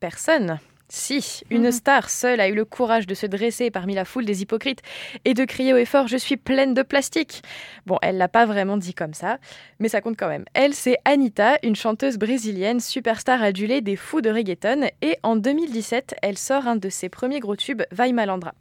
Personne 0.00 0.60
si, 0.88 1.42
une 1.50 1.70
star 1.70 2.08
seule 2.08 2.40
a 2.40 2.48
eu 2.48 2.54
le 2.54 2.64
courage 2.64 3.06
de 3.06 3.14
se 3.14 3.26
dresser 3.26 3.70
parmi 3.70 3.94
la 3.94 4.04
foule 4.04 4.24
des 4.24 4.42
hypocrites 4.42 4.80
et 5.24 5.34
de 5.34 5.44
crier 5.44 5.74
haut 5.74 5.78
et 5.78 5.84
fort 5.84 6.08
Je 6.08 6.16
suis 6.16 6.36
pleine 6.36 6.74
de 6.74 6.82
plastique. 6.82 7.42
Bon, 7.86 7.98
elle 8.00 8.16
l'a 8.16 8.28
pas 8.28 8.46
vraiment 8.46 8.76
dit 8.76 8.94
comme 8.94 9.14
ça, 9.14 9.38
mais 9.78 9.88
ça 9.88 10.00
compte 10.00 10.16
quand 10.16 10.28
même. 10.28 10.44
Elle, 10.54 10.74
c'est 10.74 10.96
Anita, 11.04 11.58
une 11.62 11.76
chanteuse 11.76 12.16
brésilienne, 12.16 12.80
superstar 12.80 13.42
adulée 13.42 13.80
des 13.80 13.96
fous 13.96 14.20
de 14.20 14.30
reggaeton, 14.30 14.88
et 15.02 15.18
en 15.22 15.36
2017, 15.36 16.16
elle 16.22 16.38
sort 16.38 16.66
un 16.66 16.76
de 16.76 16.88
ses 16.88 17.08
premiers 17.08 17.40
gros 17.40 17.56
tubes, 17.56 17.82
Vai 17.90 18.12
Malandra. 18.12 18.54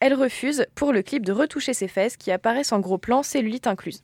Elle 0.00 0.14
refuse, 0.14 0.64
pour 0.74 0.92
le 0.94 1.02
clip, 1.02 1.26
de 1.26 1.32
retoucher 1.32 1.74
ses 1.74 1.88
fesses 1.88 2.16
qui 2.16 2.32
apparaissent 2.32 2.72
en 2.72 2.80
gros 2.80 2.96
plan, 2.96 3.22
cellulite 3.22 3.66
incluse. 3.66 4.02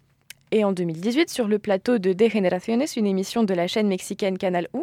Et 0.52 0.64
en 0.64 0.72
2018, 0.72 1.28
sur 1.28 1.48
le 1.48 1.58
plateau 1.58 1.98
de 1.98 2.12
De 2.12 2.28
Generaciones, 2.28 2.84
une 2.96 3.06
émission 3.06 3.42
de 3.42 3.52
la 3.52 3.66
chaîne 3.66 3.88
mexicaine 3.88 4.38
Canal 4.38 4.68
U, 4.74 4.78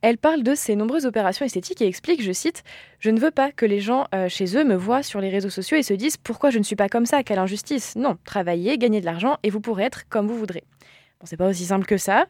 elle 0.00 0.16
parle 0.16 0.42
de 0.42 0.54
ses 0.54 0.76
nombreuses 0.76 1.04
opérations 1.04 1.44
esthétiques 1.44 1.82
et 1.82 1.86
explique, 1.86 2.22
je 2.22 2.32
cite, 2.32 2.62
Je 3.00 3.10
ne 3.10 3.20
veux 3.20 3.30
pas 3.30 3.52
que 3.52 3.66
les 3.66 3.80
gens 3.80 4.06
euh, 4.14 4.30
chez 4.30 4.56
eux 4.56 4.64
me 4.64 4.74
voient 4.74 5.02
sur 5.02 5.20
les 5.20 5.28
réseaux 5.28 5.50
sociaux 5.50 5.76
et 5.76 5.82
se 5.82 5.92
disent 5.92 6.16
Pourquoi 6.16 6.48
je 6.48 6.58
ne 6.58 6.64
suis 6.64 6.76
pas 6.76 6.88
comme 6.88 7.04
ça? 7.04 7.22
Quelle 7.22 7.38
injustice 7.38 7.96
Non, 7.96 8.16
travaillez, 8.24 8.78
gagnez 8.78 9.00
de 9.00 9.06
l'argent 9.06 9.36
et 9.42 9.50
vous 9.50 9.60
pourrez 9.60 9.84
être 9.84 10.08
comme 10.08 10.26
vous 10.26 10.38
voudrez. 10.38 10.64
Bon, 11.20 11.26
c'est 11.26 11.36
pas 11.36 11.48
aussi 11.48 11.66
simple 11.66 11.84
que 11.84 11.98
ça, 11.98 12.26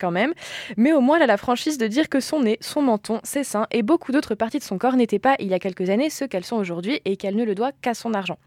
quand 0.00 0.10
même, 0.10 0.34
mais 0.76 0.92
au 0.92 1.00
moins 1.00 1.16
elle 1.16 1.22
a 1.22 1.26
la 1.26 1.36
franchise 1.36 1.78
de 1.78 1.86
dire 1.86 2.08
que 2.08 2.18
son 2.18 2.42
nez, 2.42 2.58
son 2.60 2.82
menton, 2.82 3.20
ses 3.22 3.44
seins 3.44 3.68
et 3.70 3.82
beaucoup 3.82 4.10
d'autres 4.10 4.34
parties 4.34 4.58
de 4.58 4.64
son 4.64 4.78
corps 4.78 4.96
n'étaient 4.96 5.18
pas, 5.20 5.36
il 5.38 5.48
y 5.48 5.54
a 5.54 5.60
quelques 5.60 5.88
années, 5.88 6.10
ceux 6.10 6.26
qu'elles 6.26 6.44
sont 6.44 6.56
aujourd'hui 6.56 7.00
et 7.04 7.16
qu'elle 7.16 7.36
ne 7.36 7.44
le 7.44 7.54
doit 7.54 7.70
qu'à 7.80 7.94
son 7.94 8.12
argent. 8.12 8.38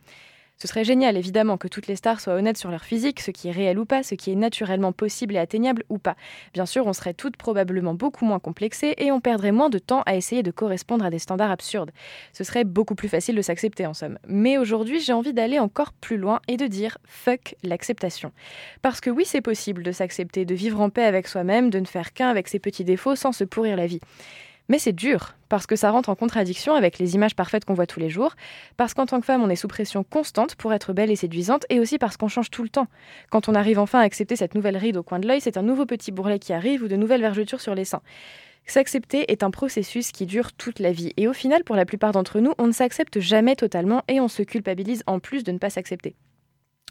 Ce 0.62 0.68
serait 0.68 0.84
génial, 0.84 1.18
évidemment, 1.18 1.58
que 1.58 1.68
toutes 1.68 1.88
les 1.88 1.96
stars 1.96 2.22
soient 2.22 2.36
honnêtes 2.36 2.56
sur 2.56 2.70
leur 2.70 2.84
physique, 2.84 3.20
ce 3.20 3.32
qui 3.32 3.48
est 3.48 3.52
réel 3.52 3.80
ou 3.80 3.86
pas, 3.86 4.04
ce 4.04 4.14
qui 4.14 4.32
est 4.32 4.36
naturellement 4.36 4.92
possible 4.92 5.36
et 5.36 5.40
atteignable 5.40 5.84
ou 5.90 5.98
pas. 5.98 6.16
Bien 6.54 6.68
sûr, 6.68 6.86
on 6.86 6.94
serait 6.94 7.16
toutes 7.16 7.36
probablement 7.36 7.96
beaucoup 7.96 8.26
moins 8.26 8.38
complexées 8.38 8.94
et 9.00 9.12
on 9.12 9.22
perdrait 9.22 9.52
moins 9.52 9.72
de 9.72 9.80
temps 9.80 10.04
à 10.06 10.16
essayer 10.16 10.44
de 10.44 10.52
correspondre 10.52 11.04
à 11.04 11.10
des 11.10 11.18
standards 11.18 11.50
absurdes. 11.50 11.90
Ce 12.32 12.44
serait 12.44 12.64
beaucoup 12.64 12.94
plus 12.94 13.10
facile 13.10 13.36
de 13.36 13.42
s'accepter, 13.42 13.88
en 13.88 13.96
somme. 13.96 14.20
Mais 14.28 14.60
aujourd'hui, 14.60 15.00
j'ai 15.00 15.14
envie 15.14 15.34
d'aller 15.34 15.58
encore 15.58 15.94
plus 15.94 16.18
loin 16.18 16.42
et 16.48 16.58
de 16.58 16.68
dire 16.68 17.00
fuck 17.06 17.56
l'acceptation. 17.64 18.32
Parce 18.84 19.02
que 19.02 19.10
oui, 19.10 19.26
c'est 19.26 19.42
possible 19.42 19.82
de 19.82 19.92
s'accepter, 19.92 20.46
de 20.46 20.54
vivre 20.54 20.80
en 20.80 20.92
paix 20.92 21.06
avec 21.06 21.28
soi-même, 21.28 21.72
de 21.72 21.80
ne 21.80 21.86
faire 21.86 22.14
qu'un 22.14 22.30
avec 22.30 22.48
ses 22.48 22.60
petits 22.60 22.84
défauts 22.84 23.16
sans 23.16 23.32
se 23.32 23.46
pourrir 23.46 23.78
la 23.78 23.88
vie. 23.88 24.00
Mais 24.70 24.80
c'est 24.80 24.94
dur, 24.94 25.36
parce 25.50 25.66
que 25.66 25.76
ça 25.76 25.92
rentre 25.92 26.10
en 26.10 26.16
contradiction 26.16 26.74
avec 26.76 26.98
les 26.98 27.16
images 27.16 27.36
parfaites 27.36 27.66
qu'on 27.66 27.74
voit 27.74 27.88
tous 27.88 28.00
les 28.00 28.10
jours, 28.10 28.36
parce 28.78 28.94
qu'en 28.94 29.06
tant 29.06 29.20
que 29.20 29.26
femme, 29.26 29.44
on 29.44 29.50
est 29.50 29.56
sous 29.56 29.68
pression 29.68 30.04
constante 30.04 30.56
pour 30.56 30.74
être 30.74 30.94
belle 30.94 31.12
et 31.12 31.16
séduisante, 31.16 31.66
et 31.70 31.80
aussi 31.80 31.98
parce 31.98 32.16
qu'on 32.16 32.30
change 32.30 32.50
tout 32.50 32.64
le 32.64 32.70
temps. 32.70 32.88
Quand 33.30 33.50
on 33.50 33.56
arrive 33.56 33.80
enfin 33.80 34.00
à 34.00 34.04
accepter 34.04 34.36
cette 34.36 34.56
nouvelle 34.56 34.78
ride 34.78 34.98
au 34.98 35.04
coin 35.04 35.20
de 35.20 35.28
l'œil, 35.28 35.42
c'est 35.42 35.58
un 35.58 35.64
nouveau 35.64 35.86
petit 35.86 36.12
bourrelet 36.12 36.40
qui 36.40 36.54
arrive 36.54 36.84
ou 36.84 36.88
de 36.88 36.96
nouvelles 36.96 37.22
vergetures 37.22 37.62
sur 37.62 37.76
les 37.76 37.86
seins. 37.86 38.02
S'accepter 38.66 39.32
est 39.32 39.44
un 39.44 39.52
processus 39.52 40.12
qui 40.12 40.26
dure 40.26 40.54
toute 40.54 40.80
la 40.80 40.92
vie, 40.92 41.12
et 41.18 41.28
au 41.28 41.34
final, 41.34 41.64
pour 41.64 41.76
la 41.76 41.86
plupart 41.86 42.14
d'entre 42.14 42.40
nous, 42.40 42.54
on 42.58 42.68
ne 42.68 42.72
s'accepte 42.72 43.20
jamais 43.20 43.56
totalement 43.56 44.04
et 44.08 44.22
on 44.22 44.28
se 44.28 44.44
culpabilise 44.44 45.04
en 45.08 45.20
plus 45.20 45.44
de 45.44 45.52
ne 45.52 45.58
pas 45.58 45.70
s'accepter. 45.70 46.16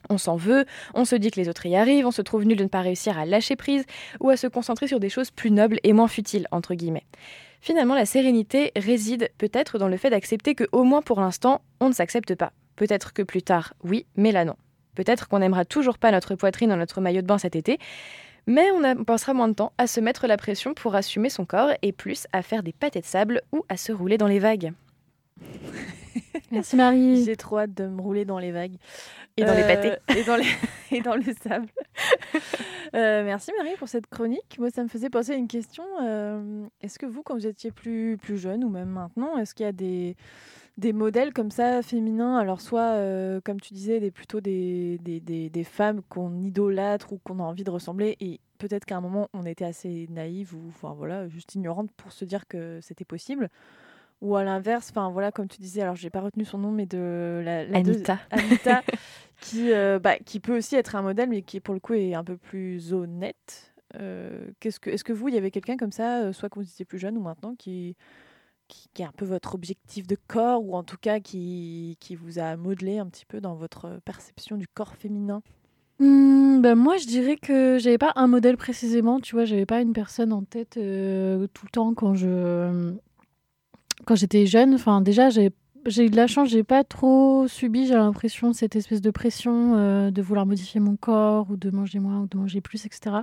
On 0.09 0.19
s'en 0.19 0.37
veut, 0.37 0.65
on 0.95 1.05
se 1.05 1.15
dit 1.15 1.31
que 1.31 1.41
les 1.41 1.49
autres 1.49 1.67
y 1.67 1.77
arrivent, 1.77 2.07
on 2.07 2.11
se 2.11 2.23
trouve 2.23 2.45
nul 2.45 2.57
de 2.57 2.65
ne 2.65 2.69
pas 2.69 2.81
réussir 2.81 3.19
à 3.19 3.27
lâcher 3.27 3.57
prise 3.57 3.85
ou 4.19 4.31
à 4.31 4.37
se 4.37 4.47
concentrer 4.47 4.89
sur 4.89 5.01
des 5.01 5.11
choses 5.11 5.31
plus 5.31 5.51
nobles 5.51 5.79
et 5.83 5.93
moins 5.93 6.09
futiles, 6.09 6.47
entre 6.51 6.75
guillemets. 6.75 7.05
Finalement, 7.61 7.95
la 7.95 8.07
sérénité 8.07 8.73
réside 8.77 9.31
peut-être 9.39 9.79
dans 9.79 9.89
le 9.89 9.97
fait 9.97 10.11
d'accepter 10.11 10.55
que, 10.55 10.65
au 10.73 10.85
moins 10.85 11.03
pour 11.03 11.21
l'instant, 11.21 11.61
on 11.81 11.89
ne 11.89 11.95
s'accepte 11.95 12.35
pas. 12.35 12.53
Peut-être 12.77 13.13
que 13.13 13.23
plus 13.23 13.43
tard, 13.43 13.75
oui, 13.85 14.07
mais 14.17 14.33
là 14.33 14.45
non. 14.45 14.57
Peut-être 14.95 15.29
qu'on 15.29 15.41
n'aimera 15.41 15.65
toujours 15.65 15.99
pas 15.99 16.11
notre 16.11 16.35
poitrine 16.35 16.71
dans 16.71 16.77
notre 16.77 17.01
maillot 17.01 17.23
de 17.23 17.27
bain 17.27 17.39
cet 17.39 17.57
été, 17.57 17.79
mais 18.47 18.71
on, 18.71 18.83
on 18.83 19.05
passera 19.05 19.35
moins 19.35 19.49
de 19.49 19.55
temps 19.55 19.73
à 19.79 19.87
se 19.87 20.01
mettre 20.01 20.27
la 20.27 20.37
pression 20.37 20.75
pour 20.75 20.95
assumer 20.95 21.29
son 21.29 21.45
corps 21.45 21.71
et 21.83 21.93
plus 21.93 22.27
à 22.33 22.43
faire 22.43 22.63
des 22.63 22.73
pâtés 22.73 23.01
de 23.01 23.07
sable 23.07 23.43
ou 23.53 23.65
à 23.69 23.77
se 23.77 23.93
rouler 23.93 24.17
dans 24.17 24.27
les 24.27 24.39
vagues. 24.39 24.73
Merci 26.51 26.77
Marie. 26.77 27.25
J'ai 27.25 27.37
trop 27.37 27.59
hâte 27.59 27.75
de 27.75 27.87
me 27.87 28.01
rouler 28.01 28.25
dans 28.25 28.39
les 28.39 28.53
vagues. 28.53 28.77
Et 29.37 29.45
dans 29.45 29.55
les 29.55 29.63
Euh, 29.63 29.67
pâtés. 29.67 30.19
Et 30.19 30.25
dans, 30.25 30.37
les... 30.37 30.45
et 30.91 31.01
dans 31.01 31.15
le 31.17 31.23
sable. 31.43 31.69
Euh, 32.93 33.23
merci 33.25 33.53
Marie 33.57 33.77
pour 33.79 33.89
cette 33.89 34.09
chronique. 34.09 34.57
Moi, 34.59 34.69
ça 34.71 34.83
me 34.83 34.89
faisait 34.89 35.11
penser 35.11 35.31
à 35.31 35.37
une 35.37 35.47
question. 35.47 35.85
euh, 36.03 36.67
est-ce 36.81 36.99
que 36.99 37.07
vous, 37.07 37.23
quand 37.23 37.35
vous 37.35 37.47
étiez 37.47 37.71
plus, 37.71 38.17
plus 38.21 38.37
jeune 38.37 38.65
ou 38.65 38.69
même 38.69 38.89
maintenant, 38.89 39.37
est-ce 39.39 39.55
qu'il 39.55 39.65
y 39.65 39.69
a 39.69 39.73
des, 39.73 40.17
des 40.77 40.93
modèles 40.93 41.33
comme 41.33 41.53
ça 41.53 41.83
féminins? 41.83 42.37
Alors, 42.37 42.61
soit, 42.61 42.95
euh, 42.95 43.41
comme 43.45 43.61
tu 43.61 43.75
disais, 43.75 44.01
des, 44.01 44.11
plutôt 44.11 44.41
des, 44.41 44.99
des, 45.05 45.21
des, 45.21 45.51
des 45.51 45.63
femmes 45.65 46.01
qu'on 46.09 46.43
idolâtre 46.43 47.13
ou 47.13 47.21
qu'on 47.23 47.39
a 47.39 47.45
envie 47.45 47.63
de 47.63 47.71
ressembler. 47.71 48.17
Et 48.19 48.41
peut-être 48.59 48.87
qu'à 48.87 48.97
un 48.97 49.01
moment, 49.01 49.29
on 49.35 49.47
était 49.47 49.65
assez 49.67 50.09
naïve 50.11 50.53
ou 50.57 50.63
enfin, 50.71 50.93
voilà, 50.99 51.29
juste 51.29 51.55
ignorante 51.55 51.93
pour 51.97 52.11
se 52.11 52.25
dire 52.25 52.49
que 52.49 52.81
c'était 52.83 53.05
possible. 53.05 53.51
Ou 54.21 54.37
à 54.37 54.45
l'inverse, 54.45 54.91
enfin 54.91 55.11
voilà, 55.11 55.33
comme 55.33 55.49
tu 55.49 55.61
disais, 55.61 55.81
alors 55.81 55.97
j'ai 55.97 56.11
pas 56.11 56.21
retenu 56.21 56.45
son 56.45 56.59
nom, 56.59 56.71
mais 56.71 56.87
de 56.87 57.41
la, 57.43 57.65
la 57.65 57.83
deux- 57.83 57.93
Anita. 57.93 58.19
Anita, 58.31 58.83
qui, 59.41 59.73
euh, 59.73 59.99
bah, 59.99 60.19
qui 60.19 60.41
peut 60.41 60.57
aussi 60.57 60.77
être 60.77 60.95
un 60.95 61.03
modèle, 61.03 61.29
mais 61.31 61.41
qui 61.43 61.61
pour 61.61 61.73
le 61.73 61.81
coup 61.81 61.95
est 61.95 62.15
un 62.15 62.25
peu 62.25 62.37
plus 62.37 62.93
honnête. 62.93 63.73
Euh, 63.99 64.51
qu'est-ce 64.61 64.79
que, 64.79 64.91
est-ce 64.91 65.05
que 65.05 65.13
vous, 65.15 65.29
il 65.29 65.35
y 65.35 65.39
avait 65.39 65.51
quelqu'un 65.51 65.77
comme 65.77 65.91
ça, 65.93 66.21
euh, 66.21 66.33
soit 66.33 66.49
quand 66.51 66.61
vous 66.61 66.69
étiez 66.69 66.85
plus 66.85 66.99
jeune 66.99 67.17
ou 67.17 67.23
maintenant, 67.23 67.55
qui, 67.57 67.97
qui, 68.69 68.89
qui 68.93 69.03
est 69.03 69.07
un 69.07 69.13
peu 69.13 69.25
votre 69.25 69.55
objectif 69.55 70.07
de 70.07 70.17
corps, 70.29 70.63
ou 70.63 70.77
en 70.77 70.85
tout 70.85 70.99
cas 71.01 71.19
qui, 71.19 71.97
qui 71.99 72.15
vous 72.15 72.39
a 72.39 72.57
modelé 72.57 72.99
un 72.99 73.07
petit 73.07 73.25
peu 73.25 73.41
dans 73.41 73.55
votre 73.55 74.01
perception 74.05 74.57
du 74.57 74.69
corps 74.69 74.95
féminin? 74.97 75.43
Ben 75.99 76.75
moi, 76.75 76.99
je 76.99 77.07
dirais 77.07 77.37
que 77.37 77.79
j'avais 77.79 77.99
pas 77.99 78.13
un 78.17 78.27
modèle 78.27 78.57
précisément. 78.57 79.19
Tu 79.21 79.35
vois, 79.35 79.45
j'avais 79.47 79.67
pas 79.67 79.81
une 79.81 79.93
personne 79.93 80.33
en 80.33 80.43
tête 80.43 80.77
euh, 80.77 81.47
tout 81.55 81.65
le 81.67 81.71
temps 81.71 81.95
quand 81.95 82.15
je 82.15 82.95
quand 84.07 84.15
j'étais 84.15 84.47
jeune. 84.47 84.75
Enfin, 84.75 85.01
déjà, 85.01 85.31
j'ai 85.31 85.51
j'ai 85.87 86.05
eu 86.05 86.11
de 86.11 86.17
la 86.17 86.27
chance. 86.27 86.51
J'ai 86.51 86.63
pas 86.63 86.85
trop 86.85 87.49
subi. 87.49 87.87
J'ai 87.87 87.95
l'impression 87.95 88.53
cette 88.53 88.77
espèce 88.77 89.01
de 89.01 89.11
pression 89.11 89.77
euh, 89.77 90.11
de 90.11 90.21
vouloir 90.21 90.45
modifier 90.45 90.79
mon 90.79 90.95
corps 90.97 91.47
ou 91.51 91.57
de 91.57 91.71
manger 91.71 92.01
moins 92.01 92.21
ou 92.21 92.27
de 92.27 92.37
manger 92.37 92.61
plus, 92.61 92.85
etc. 92.85 93.17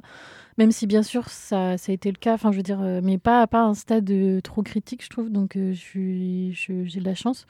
Même 0.57 0.71
si 0.71 0.87
bien 0.87 1.03
sûr 1.03 1.29
ça, 1.29 1.77
ça 1.77 1.91
a 1.91 1.93
été 1.93 2.09
le 2.09 2.17
cas. 2.17 2.33
Enfin, 2.33 2.51
je 2.51 2.57
veux 2.57 2.63
dire, 2.63 2.81
euh, 2.81 2.99
mais 3.03 3.19
pas 3.19 3.45
pas 3.45 3.59
à 3.61 3.65
un 3.65 3.75
stade 3.75 4.09
euh, 4.09 4.41
trop 4.41 4.63
critique, 4.63 5.03
je 5.03 5.09
trouve. 5.09 5.29
Donc, 5.29 5.55
j'ai 5.55 6.51
de 6.51 7.05
la 7.05 7.15
chance. 7.15 7.45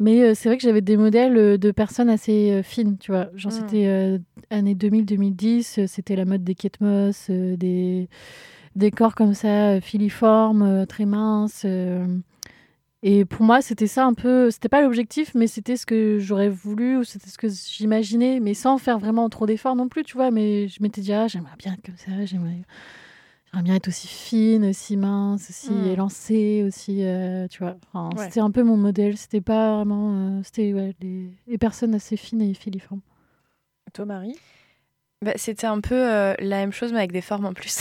Mais 0.00 0.34
c'est 0.36 0.48
vrai 0.48 0.56
que 0.58 0.62
j'avais 0.62 0.80
des 0.80 0.96
modèles 0.96 1.58
de 1.58 1.70
personnes 1.72 2.08
assez 2.08 2.62
fines, 2.62 2.98
tu 2.98 3.10
vois. 3.10 3.30
Genre, 3.34 3.50
Mm. 3.50 3.54
c'était 3.56 3.86
euh, 3.86 4.18
année 4.50 4.74
2000-2010, 4.76 5.80
euh, 5.80 5.86
c'était 5.88 6.14
la 6.14 6.24
mode 6.24 6.44
des 6.44 6.54
Kate 6.54 6.80
Moss, 6.80 7.30
des, 7.30 8.08
des 8.76 8.90
corps 8.92 9.16
comme 9.16 9.34
ça, 9.34 9.80
filiformes, 9.80 10.86
très 10.86 11.04
minces. 11.04 11.66
Et 13.02 13.24
pour 13.24 13.42
moi, 13.44 13.62
c'était 13.62 13.86
ça 13.86 14.04
un 14.04 14.14
peu. 14.14 14.50
C'était 14.50 14.68
pas 14.68 14.82
l'objectif, 14.82 15.32
mais 15.34 15.46
c'était 15.46 15.76
ce 15.76 15.86
que 15.86 16.18
j'aurais 16.18 16.48
voulu, 16.48 16.96
ou 16.98 17.04
c'était 17.04 17.28
ce 17.30 17.38
que 17.38 17.46
j'imaginais, 17.48 18.40
mais 18.40 18.54
sans 18.54 18.76
faire 18.78 18.98
vraiment 18.98 19.28
trop 19.28 19.46
d'efforts 19.46 19.76
non 19.76 19.88
plus, 19.88 20.02
tu 20.02 20.14
vois. 20.16 20.30
Mais 20.32 20.66
je 20.68 20.82
m'étais 20.82 21.00
dit, 21.00 21.12
ah, 21.12 21.28
j'aimerais 21.28 21.54
bien 21.58 21.74
être 21.74 21.82
comme 21.86 21.96
ça, 21.96 22.24
j'aimerais. 22.24 22.62
Bien 23.64 23.76
être 23.76 23.88
aussi 23.88 24.06
fine, 24.08 24.66
aussi 24.66 24.96
mince, 24.96 25.48
aussi 25.48 25.72
Mm. 25.72 25.86
élancée, 25.86 26.64
aussi, 26.66 27.02
euh, 27.02 27.48
tu 27.48 27.58
vois. 27.60 27.76
Enfin, 27.92 28.10
Ouais. 28.16 28.24
C'était 28.26 28.40
un 28.40 28.50
peu 28.50 28.62
mon 28.62 28.76
modèle. 28.76 29.16
C'était 29.16 29.40
pas 29.40 29.76
vraiment. 29.76 30.12
euh, 30.38 30.40
c'était 30.44 30.72
ouais, 30.74 30.94
les, 31.00 31.30
les 31.46 31.58
personnes 31.58 31.94
assez 31.94 32.16
fines 32.16 32.42
et 32.42 32.52
filiformes. 32.54 33.00
Toi, 33.94 34.04
Marie? 34.04 34.36
Bah, 35.24 35.32
c'était 35.34 35.66
un 35.66 35.80
peu 35.80 35.96
euh, 35.96 36.34
la 36.38 36.58
même 36.58 36.70
chose, 36.72 36.92
mais 36.92 36.98
avec 37.00 37.10
des 37.10 37.20
formes 37.20 37.46
en 37.46 37.52
plus. 37.52 37.80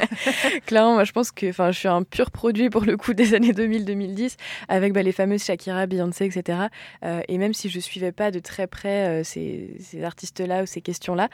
Clairement, 0.66 0.94
moi, 0.94 1.04
je 1.04 1.12
pense 1.12 1.30
que 1.30 1.50
enfin, 1.50 1.70
je 1.70 1.78
suis 1.78 1.88
un 1.88 2.02
pur 2.02 2.30
produit 2.30 2.70
pour 2.70 2.84
le 2.84 2.96
coup 2.96 3.12
des 3.12 3.34
années 3.34 3.52
2000-2010, 3.52 4.36
avec 4.68 4.94
bah, 4.94 5.02
les 5.02 5.12
fameuses 5.12 5.44
Shakira, 5.44 5.86
Beyoncé, 5.86 6.24
etc. 6.24 6.60
Euh, 7.04 7.20
et 7.28 7.36
même 7.36 7.52
si 7.52 7.68
je 7.68 7.78
suivais 7.78 8.10
pas 8.12 8.30
de 8.30 8.38
très 8.38 8.66
près 8.66 9.20
euh, 9.20 9.22
ces, 9.22 9.76
ces 9.80 10.02
artistes-là 10.02 10.62
ou 10.62 10.66
ces 10.66 10.80
questions-là, 10.80 11.28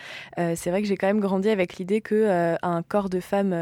c'est 0.56 0.70
vrai 0.70 0.82
que 0.82 0.88
j'ai 0.88 0.96
quand 0.96 1.06
même 1.06 1.20
grandi 1.20 1.48
avec 1.50 1.76
l'idée 1.76 2.00
que 2.00 2.56
un 2.62 2.82
corps 2.82 3.08
de 3.08 3.20
femme 3.20 3.54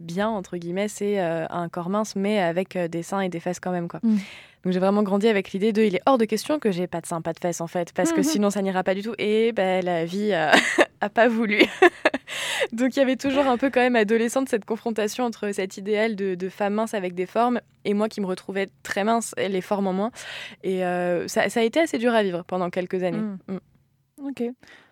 bien, 0.00 0.28
entre 0.28 0.56
guillemets, 0.56 0.88
c'est 0.88 1.18
un 1.18 1.68
corps 1.68 1.90
mince, 1.90 2.16
mais 2.16 2.38
avec 2.40 2.76
des 2.76 3.02
seins 3.02 3.20
et 3.20 3.28
des 3.28 3.40
fesses 3.40 3.60
quand 3.60 3.70
même. 3.70 3.88
Quoi. 3.88 4.00
Mm. 4.02 4.16
Donc 4.64 4.72
j'ai 4.72 4.80
vraiment 4.80 5.02
grandi 5.04 5.28
avec 5.28 5.52
l'idée 5.52 5.72
de 5.72 5.82
il 5.82 5.94
est 5.94 6.02
hors 6.04 6.18
de 6.18 6.24
question 6.24 6.58
que 6.58 6.72
j'ai 6.72 6.86
pas 6.88 7.00
de 7.00 7.06
seins, 7.06 7.20
pas 7.20 7.32
de 7.32 7.38
fesses 7.38 7.60
en 7.60 7.68
fait, 7.68 7.92
parce 7.92 8.10
que 8.12 8.18
Mhm. 8.18 8.24
sinon 8.24 8.50
ça 8.50 8.60
n'ira 8.60 8.82
pas 8.82 8.94
du 8.94 9.02
tout. 9.02 9.14
Et 9.18 9.52
bah, 9.52 9.80
la 9.82 10.04
vie 10.04 10.30
euh, 10.32 10.50
a 11.00 11.08
pas 11.08 11.28
voulu. 11.28 11.58
Donc 12.72 12.96
il 12.96 12.98
y 12.98 13.02
avait 13.02 13.16
toujours 13.16 13.46
un 13.46 13.56
peu 13.56 13.70
quand 13.70 13.80
même 13.80 13.96
adolescente 13.96 14.48
cette 14.48 14.64
confrontation 14.64 15.24
entre 15.24 15.50
cet 15.52 15.76
idéal 15.76 16.16
de, 16.16 16.34
de 16.34 16.48
femme 16.48 16.74
mince 16.74 16.94
avec 16.94 17.14
des 17.14 17.26
formes 17.26 17.60
et 17.84 17.94
moi 17.94 18.08
qui 18.08 18.20
me 18.20 18.26
retrouvais 18.26 18.68
très 18.82 19.04
mince, 19.04 19.34
et 19.36 19.48
les 19.48 19.60
formes 19.60 19.86
en 19.86 19.92
moins. 19.92 20.10
Et 20.62 20.84
euh, 20.84 21.26
ça, 21.28 21.48
ça 21.48 21.60
a 21.60 21.62
été 21.62 21.80
assez 21.80 21.98
dur 21.98 22.12
à 22.12 22.22
vivre 22.22 22.44
pendant 22.44 22.70
quelques 22.70 23.02
années. 23.02 23.18
Mm. 23.18 23.38
Mm. 23.48 24.26
Ok. 24.28 24.42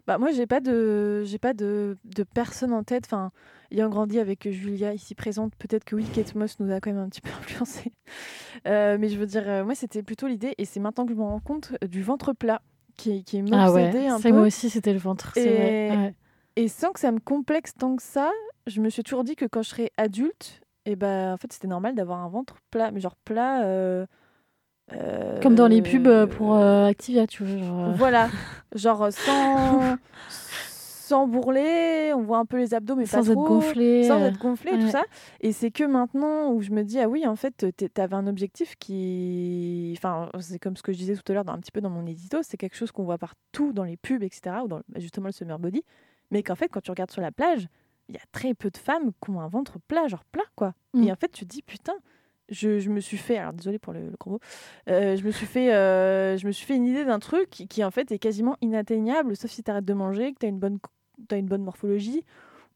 Bah 0.06 0.18
moi 0.18 0.30
j'ai 0.30 0.46
pas 0.46 0.60
de 0.60 1.24
j'ai 1.24 1.38
pas 1.38 1.52
de, 1.52 1.98
de 2.04 2.22
personne 2.22 2.72
en 2.72 2.84
tête. 2.84 3.04
Enfin, 3.06 3.32
ayant 3.72 3.88
grandi 3.88 4.20
avec 4.20 4.48
Julia 4.48 4.94
ici 4.94 5.14
présente, 5.14 5.54
peut-être 5.56 5.84
que 5.84 5.96
oui, 5.96 6.04
Kate 6.14 6.34
Moss 6.36 6.60
nous 6.60 6.72
a 6.72 6.80
quand 6.80 6.90
même 6.90 7.02
un 7.02 7.08
petit 7.08 7.20
peu 7.20 7.30
influencé. 7.40 7.92
Euh, 8.66 8.96
mais 9.00 9.08
je 9.08 9.18
veux 9.18 9.26
dire, 9.26 9.48
euh, 9.48 9.64
moi 9.64 9.74
c'était 9.74 10.02
plutôt 10.02 10.28
l'idée, 10.28 10.54
et 10.58 10.64
c'est 10.64 10.80
maintenant 10.80 11.04
que 11.04 11.12
je 11.12 11.18
me 11.18 11.24
rends 11.24 11.40
compte 11.40 11.72
du 11.84 12.02
ventre 12.02 12.32
plat 12.32 12.62
qui 12.96 13.24
qui 13.24 13.42
Ah 13.52 13.70
ouais, 13.72 13.84
m'obsédait 13.84 14.06
un 14.08 14.18
ça, 14.18 14.28
peu. 14.30 14.34
moi 14.36 14.46
aussi, 14.46 14.70
c'était 14.70 14.92
le 14.92 14.98
ventre. 14.98 15.32
Et- 15.36 15.90
vrai. 15.90 16.14
Et 16.58 16.68
sans 16.68 16.92
que 16.92 17.00
ça 17.00 17.12
me 17.12 17.20
complexe 17.20 17.74
tant 17.78 17.96
que 17.96 18.02
ça, 18.02 18.30
je 18.66 18.80
me 18.80 18.88
suis 18.88 19.02
toujours 19.02 19.24
dit 19.24 19.36
que 19.36 19.44
quand 19.44 19.60
je 19.62 19.68
serais 19.68 19.90
adulte, 19.98 20.62
et 20.86 20.96
ben 20.96 21.34
en 21.34 21.36
fait 21.36 21.52
c'était 21.52 21.68
normal 21.68 21.94
d'avoir 21.94 22.20
un 22.20 22.28
ventre 22.28 22.56
plat, 22.70 22.90
mais 22.90 23.00
genre 23.00 23.16
plat. 23.26 23.62
euh, 23.64 24.06
euh, 24.92 25.42
Comme 25.42 25.54
dans 25.54 25.66
les 25.68 25.82
pubs 25.82 26.06
euh, 26.06 26.26
pour 26.26 26.54
euh, 26.56 26.86
Activia, 26.86 27.26
tu 27.26 27.44
vois. 27.44 27.58
Genre, 27.58 27.94
Voilà, 27.96 28.30
genre 28.74 29.12
sans 29.12 29.96
sans 31.06 31.28
bourreler, 31.28 32.12
on 32.14 32.22
voit 32.22 32.38
un 32.38 32.44
peu 32.46 32.56
les 32.56 32.74
abdos 32.74 32.96
mais 32.96 33.06
sans 33.06 33.22
pas 33.22 33.30
être 33.30 33.34
gonflé. 33.34 34.04
Sans 34.04 34.20
euh, 34.20 34.26
être 34.26 34.38
gonflé, 34.38 34.72
ouais. 34.72 34.80
tout 34.80 34.88
ça. 34.88 35.04
Et 35.40 35.52
c'est 35.52 35.70
que 35.70 35.84
maintenant 35.84 36.50
où 36.50 36.62
je 36.62 36.72
me 36.72 36.82
dis, 36.82 36.98
ah 36.98 37.08
oui, 37.08 37.26
en 37.26 37.36
fait, 37.36 37.66
t'avais 37.94 38.14
un 38.14 38.26
objectif 38.26 38.74
qui. 38.76 39.94
Enfin, 39.96 40.28
c'est 40.40 40.58
comme 40.58 40.76
ce 40.76 40.82
que 40.82 40.92
je 40.92 40.98
disais 40.98 41.14
tout 41.14 41.22
à 41.30 41.34
l'heure, 41.34 41.44
dans- 41.44 41.52
un 41.52 41.58
petit 41.58 41.70
peu 41.70 41.80
dans 41.80 41.90
mon 41.90 42.06
édito, 42.06 42.38
c'est 42.42 42.56
quelque 42.56 42.76
chose 42.76 42.90
qu'on 42.90 43.04
voit 43.04 43.18
partout 43.18 43.72
dans 43.72 43.84
les 43.84 43.96
pubs, 43.96 44.22
etc., 44.22 44.56
ou 44.64 44.68
dans 44.68 44.78
bah, 44.88 44.98
justement 44.98 45.26
le 45.26 45.32
summer 45.32 45.58
body. 45.58 45.84
Mais 46.32 46.42
qu'en 46.42 46.56
fait, 46.56 46.68
quand 46.68 46.80
tu 46.80 46.90
regardes 46.90 47.12
sur 47.12 47.22
la 47.22 47.30
plage, 47.30 47.68
il 48.08 48.16
y 48.16 48.18
a 48.18 48.24
très 48.32 48.54
peu 48.54 48.70
de 48.70 48.76
femmes 48.76 49.12
qui 49.22 49.30
ont 49.30 49.40
un 49.40 49.48
ventre 49.48 49.78
plat, 49.86 50.08
genre 50.08 50.24
plat, 50.24 50.44
quoi. 50.56 50.74
Mm. 50.92 51.04
Et 51.04 51.12
en 51.12 51.16
fait, 51.16 51.30
tu 51.30 51.46
te 51.46 51.50
dis, 51.50 51.62
putain. 51.62 51.94
Je, 52.48 52.88
me 52.88 53.00
suis 53.00 53.16
fait, 53.16 53.38
une 56.76 56.86
idée 56.86 57.04
d'un 57.04 57.18
truc 57.18 57.50
qui, 57.50 57.84
en 57.84 57.90
fait 57.90 58.12
est 58.12 58.18
quasiment 58.18 58.56
inatteignable, 58.60 59.36
sauf 59.36 59.50
si 59.50 59.62
tu 59.62 59.70
arrêtes 59.70 59.84
de 59.84 59.94
manger, 59.94 60.32
que 60.32 60.38
tu 60.38 60.46
as 60.46 61.38
une 61.38 61.46
bonne 61.46 61.62
morphologie. 61.62 62.24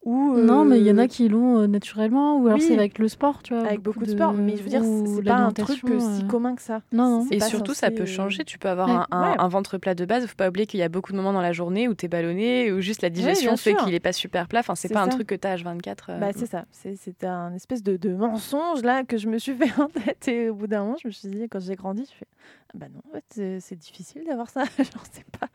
Ou, 0.02 0.38
Non, 0.38 0.64
mais 0.64 0.78
il 0.80 0.86
y 0.86 0.90
en 0.90 0.96
euh, 0.96 1.02
a 1.02 1.08
qui 1.08 1.28
l'ont 1.28 1.58
euh, 1.58 1.66
naturellement, 1.66 2.38
ou 2.38 2.46
alors 2.46 2.58
oui. 2.58 2.64
c'est 2.66 2.72
avec 2.74 2.98
le 2.98 3.06
sport, 3.06 3.42
tu 3.42 3.52
vois. 3.54 3.66
avec 3.66 3.80
beaucoup 3.82 4.02
de 4.06 4.10
sport, 4.10 4.32
mais 4.32 4.56
je 4.56 4.62
veux 4.62 4.70
dire, 4.70 4.82
c'est 4.82 5.22
pas 5.22 5.34
un 5.34 5.52
truc 5.52 5.78
si 5.78 5.92
euh, 5.92 6.26
commun 6.26 6.54
que 6.54 6.62
ça. 6.62 6.80
Non, 6.90 7.10
non. 7.18 7.26
C'est 7.28 7.34
Et 7.34 7.40
surtout, 7.40 7.74
ça 7.74 7.90
peut 7.90 8.04
euh, 8.04 8.06
changer. 8.06 8.44
Tu 8.44 8.58
peux 8.58 8.70
avoir 8.70 8.88
Ouais. 8.88 8.94
un, 8.94 9.06
un- 9.10 9.30
Ouais. 9.32 9.36
un 9.38 9.48
ventre 9.48 9.76
plat 9.76 9.94
de 9.94 10.06
base. 10.06 10.26
Faut 10.26 10.34
pas 10.36 10.48
oublier 10.48 10.64
qu'il 10.66 10.80
y 10.80 10.82
a 10.82 10.88
beaucoup 10.88 11.12
de 11.12 11.18
moments 11.18 11.34
dans 11.34 11.42
la 11.42 11.52
journée 11.52 11.86
où 11.86 11.94
tu 11.94 12.06
es 12.06 12.08
ballonné, 12.08 12.72
ou 12.72 12.80
juste 12.80 13.02
la 13.02 13.10
digestion 13.10 13.58
fait 13.58 13.74
qu'il 13.74 13.92
est 13.92 14.00
pas 14.00 14.14
super 14.14 14.48
plat. 14.48 14.60
Enfin, 14.60 14.74
c'est 14.74 14.88
pas 14.88 15.02
un 15.02 15.08
truc 15.08 15.26
que 15.26 15.34
tu 15.34 15.46
as 15.46 15.56
H24. 15.56 15.96
euh, 16.08 16.18
Bah, 16.18 16.30
c'est 16.34 16.46
ça, 16.46 16.64
c'est 16.70 16.96
c'est 16.96 17.22
un 17.24 17.52
espèce 17.52 17.82
de, 17.82 17.98
de 17.98 18.14
mensonge 18.14 18.82
là 18.82 19.04
que 19.04 19.18
je 19.18 19.28
me 19.28 19.36
suis 19.36 19.52
fait 19.54 19.78
en 19.78 19.88
tête 19.88 20.28
et 20.28 20.48
au 20.48 20.54
bout 20.54 20.66
d'un 20.66 20.80
moment 20.84 20.96
je 21.02 21.08
me 21.08 21.12
suis 21.12 21.28
dit 21.28 21.46
quand 21.50 21.60
j'ai 21.60 21.74
grandi 21.76 22.06
je 22.10 22.14
fais 22.16 22.26
ah 22.68 22.72
bah 22.78 22.86
non 22.92 23.00
en 23.10 23.14
fait 23.14 23.24
c'est- 23.30 23.60
c'est 23.60 23.76
difficile 23.76 24.22
d'avoir 24.26 24.48
ça 24.48 24.62
genre 24.78 25.04
c'est 25.12 25.24
pas 25.38 25.48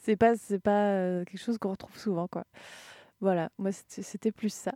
c'est 0.00 0.16
pas 0.16 0.34
c'est 0.36 0.58
pas 0.58 0.86
euh, 0.88 1.24
quelque 1.24 1.40
chose 1.40 1.58
qu'on 1.58 1.70
retrouve 1.70 1.96
souvent 1.96 2.26
quoi 2.26 2.44
voilà 3.22 3.48
moi 3.58 3.70
c'était 3.72 4.32
plus 4.32 4.52
ça 4.52 4.72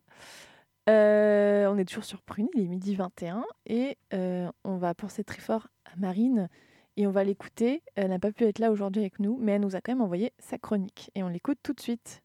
Euh, 0.89 1.67
on 1.67 1.77
est 1.79 1.85
toujours 1.85 2.05
sur 2.05 2.23
Prune 2.23 2.49
il 2.55 2.63
est 2.63 2.69
midi 2.69 2.95
21 2.95 3.45
et 3.67 3.99
euh, 4.15 4.49
on 4.65 4.77
va 4.77 4.95
penser 4.95 5.25
très 5.25 5.41
fort 5.41 5.67
à 5.85 5.97
Marine 5.97 6.49
et 6.97 7.09
on 7.09 7.11
va 7.11 7.25
l'écouter 7.25 7.83
elle 7.97 8.11
n'a 8.11 8.21
pas 8.21 8.31
pu 8.31 8.45
être 8.45 8.61
là 8.61 8.71
aujourd'hui 8.71 9.03
avec 9.03 9.19
nous 9.19 9.37
mais 9.43 9.53
elle 9.53 9.63
nous 9.63 9.75
a 9.75 9.81
quand 9.81 9.93
même 9.93 10.01
envoyé 10.01 10.33
sa 10.39 10.59
chronique 10.59 11.11
et 11.17 11.25
on 11.25 11.29
l'écoute 11.29 11.59
tout 11.63 11.73
de 11.73 11.81
suite 11.81 12.23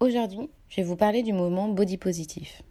Aujourd'hui, 0.00 0.50
je 0.68 0.76
vais 0.76 0.82
vous 0.82 0.96
parler 0.96 1.22
du 1.22 1.32
mouvement 1.32 1.68
body 1.68 1.96
positif. 1.98 2.62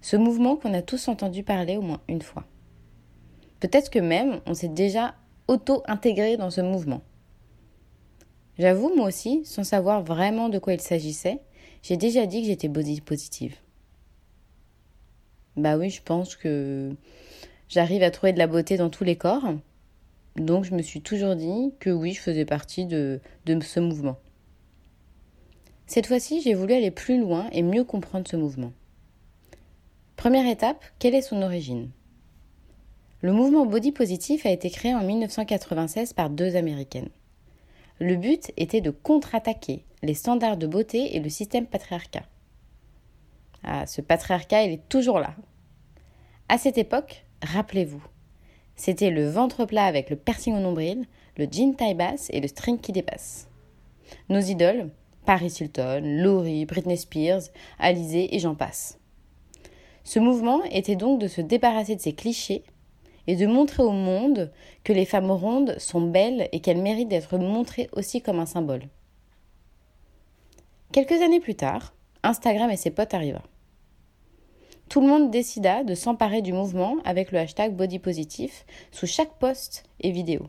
Ce 0.00 0.16
mouvement 0.16 0.56
qu'on 0.56 0.74
a 0.74 0.82
tous 0.82 1.08
entendu 1.08 1.42
parler 1.44 1.76
au 1.76 1.80
moins 1.80 2.00
une 2.08 2.22
fois. 2.22 2.44
Peut-être 3.60 3.88
que 3.88 4.00
même 4.00 4.40
on 4.44 4.52
s'est 4.52 4.68
déjà 4.68 5.14
auto-intégré 5.46 6.36
dans 6.36 6.50
ce 6.50 6.60
mouvement. 6.60 7.02
J'avoue, 8.58 8.94
moi 8.94 9.08
aussi, 9.08 9.42
sans 9.44 9.64
savoir 9.64 10.02
vraiment 10.02 10.48
de 10.48 10.58
quoi 10.58 10.74
il 10.74 10.80
s'agissait, 10.80 11.40
j'ai 11.82 11.96
déjà 11.96 12.26
dit 12.26 12.42
que 12.42 12.48
j'étais 12.48 12.68
body 12.68 13.00
positive. 13.00 13.56
Bah 15.56 15.76
oui, 15.76 15.90
je 15.90 16.02
pense 16.02 16.36
que 16.36 16.94
j'arrive 17.68 18.02
à 18.02 18.10
trouver 18.10 18.32
de 18.32 18.38
la 18.38 18.46
beauté 18.46 18.76
dans 18.76 18.90
tous 18.90 19.04
les 19.04 19.16
corps. 19.16 19.54
Donc 20.36 20.64
je 20.64 20.74
me 20.74 20.82
suis 20.82 21.02
toujours 21.02 21.34
dit 21.34 21.74
que 21.78 21.90
oui, 21.90 22.12
je 22.12 22.20
faisais 22.20 22.44
partie 22.44 22.86
de, 22.86 23.20
ce 23.46 23.80
mouvement. 23.80 24.18
Cette 25.86 26.06
fois-ci, 26.06 26.40
j'ai 26.40 26.54
voulu 26.54 26.72
aller 26.72 26.90
plus 26.90 27.20
loin 27.20 27.48
et 27.52 27.62
mieux 27.62 27.84
comprendre 27.84 28.28
ce 28.28 28.36
mouvement. 28.36 28.72
Première 30.16 30.46
étape, 30.46 30.82
quelle 30.98 31.14
est 31.14 31.22
son 31.22 31.42
origine? 31.42 31.90
Le 33.20 33.32
mouvement 33.32 33.66
body 33.66 33.92
positif 33.92 34.46
a 34.46 34.50
été 34.50 34.70
créé 34.70 34.94
en 34.94 35.02
1996 35.02 36.12
par 36.12 36.30
deux 36.30 36.56
Américaines. 36.56 37.10
Le 38.02 38.16
but 38.16 38.50
était 38.56 38.80
de 38.80 38.90
contre-attaquer 38.90 39.84
les 40.02 40.14
standards 40.14 40.56
de 40.56 40.66
beauté 40.66 41.14
et 41.14 41.20
le 41.20 41.28
système 41.28 41.66
patriarcat. 41.66 42.24
Ah, 43.62 43.86
ce 43.86 44.00
patriarcat, 44.00 44.64
il 44.64 44.72
est 44.72 44.88
toujours 44.88 45.20
là. 45.20 45.36
À 46.48 46.58
cette 46.58 46.78
époque, 46.78 47.24
rappelez-vous, 47.42 48.02
c'était 48.74 49.12
le 49.12 49.28
ventre 49.28 49.66
plat 49.66 49.84
avec 49.84 50.10
le 50.10 50.16
piercing 50.16 50.56
au 50.56 50.58
nombril, 50.58 51.06
le 51.36 51.46
jean 51.48 51.76
taille 51.76 51.94
basse 51.94 52.26
et 52.30 52.40
le 52.40 52.48
string 52.48 52.80
qui 52.80 52.90
dépasse. 52.90 53.48
Nos 54.28 54.40
idoles, 54.40 54.90
Paris 55.24 55.54
Hilton, 55.60 56.02
Laurie, 56.02 56.66
Britney 56.66 56.96
Spears, 56.96 57.42
Alizé 57.78 58.34
et 58.34 58.40
j'en 58.40 58.56
passe. 58.56 58.98
Ce 60.02 60.18
mouvement 60.18 60.64
était 60.64 60.96
donc 60.96 61.20
de 61.20 61.28
se 61.28 61.40
débarrasser 61.40 61.94
de 61.94 62.00
ces 62.00 62.14
clichés 62.14 62.64
et 63.26 63.36
de 63.36 63.46
montrer 63.46 63.82
au 63.82 63.92
monde 63.92 64.50
que 64.84 64.92
les 64.92 65.04
femmes 65.04 65.30
rondes 65.30 65.76
sont 65.78 66.00
belles 66.00 66.48
et 66.52 66.60
qu'elles 66.60 66.82
méritent 66.82 67.08
d'être 67.08 67.38
montrées 67.38 67.88
aussi 67.92 68.20
comme 68.20 68.40
un 68.40 68.46
symbole. 68.46 68.88
Quelques 70.92 71.22
années 71.22 71.40
plus 71.40 71.54
tard, 71.54 71.94
Instagram 72.22 72.70
et 72.70 72.76
ses 72.76 72.90
potes 72.90 73.14
arriva. 73.14 73.42
Tout 74.88 75.00
le 75.00 75.06
monde 75.06 75.30
décida 75.30 75.84
de 75.84 75.94
s'emparer 75.94 76.42
du 76.42 76.52
mouvement 76.52 76.96
avec 77.04 77.32
le 77.32 77.38
hashtag 77.38 77.74
bodypositif 77.74 78.66
sous 78.90 79.06
chaque 79.06 79.38
post 79.38 79.84
et 80.00 80.10
vidéo. 80.10 80.48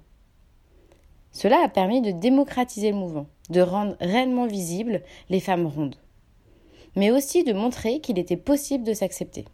Cela 1.32 1.64
a 1.64 1.70
permis 1.70 2.02
de 2.02 2.12
démocratiser 2.12 2.92
le 2.92 2.98
mouvement, 2.98 3.28
de 3.50 3.62
rendre 3.62 3.96
réellement 4.02 4.46
visibles 4.46 5.02
les 5.30 5.40
femmes 5.40 5.66
rondes, 5.66 5.96
mais 6.96 7.10
aussi 7.10 7.44
de 7.44 7.54
montrer 7.54 8.02
qu'il 8.02 8.20
était 8.20 8.38
possible 8.38 8.84
de 8.84 8.94
s'accepter. 8.94 9.46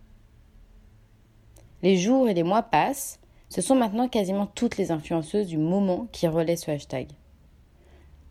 Les 1.82 1.96
jours 1.96 2.28
et 2.28 2.34
les 2.34 2.44
mois 2.44 2.63
passent, 2.63 3.20
ce 3.48 3.62
sont 3.62 3.76
maintenant 3.76 4.10
quasiment 4.10 4.48
toutes 4.48 4.78
les 4.78 4.92
influenceuses 4.92 5.48
du 5.48 5.58
moment 5.58 6.08
qui 6.12 6.28
relaient 6.28 6.58
ce 6.58 6.72
hashtag. 6.72 7.08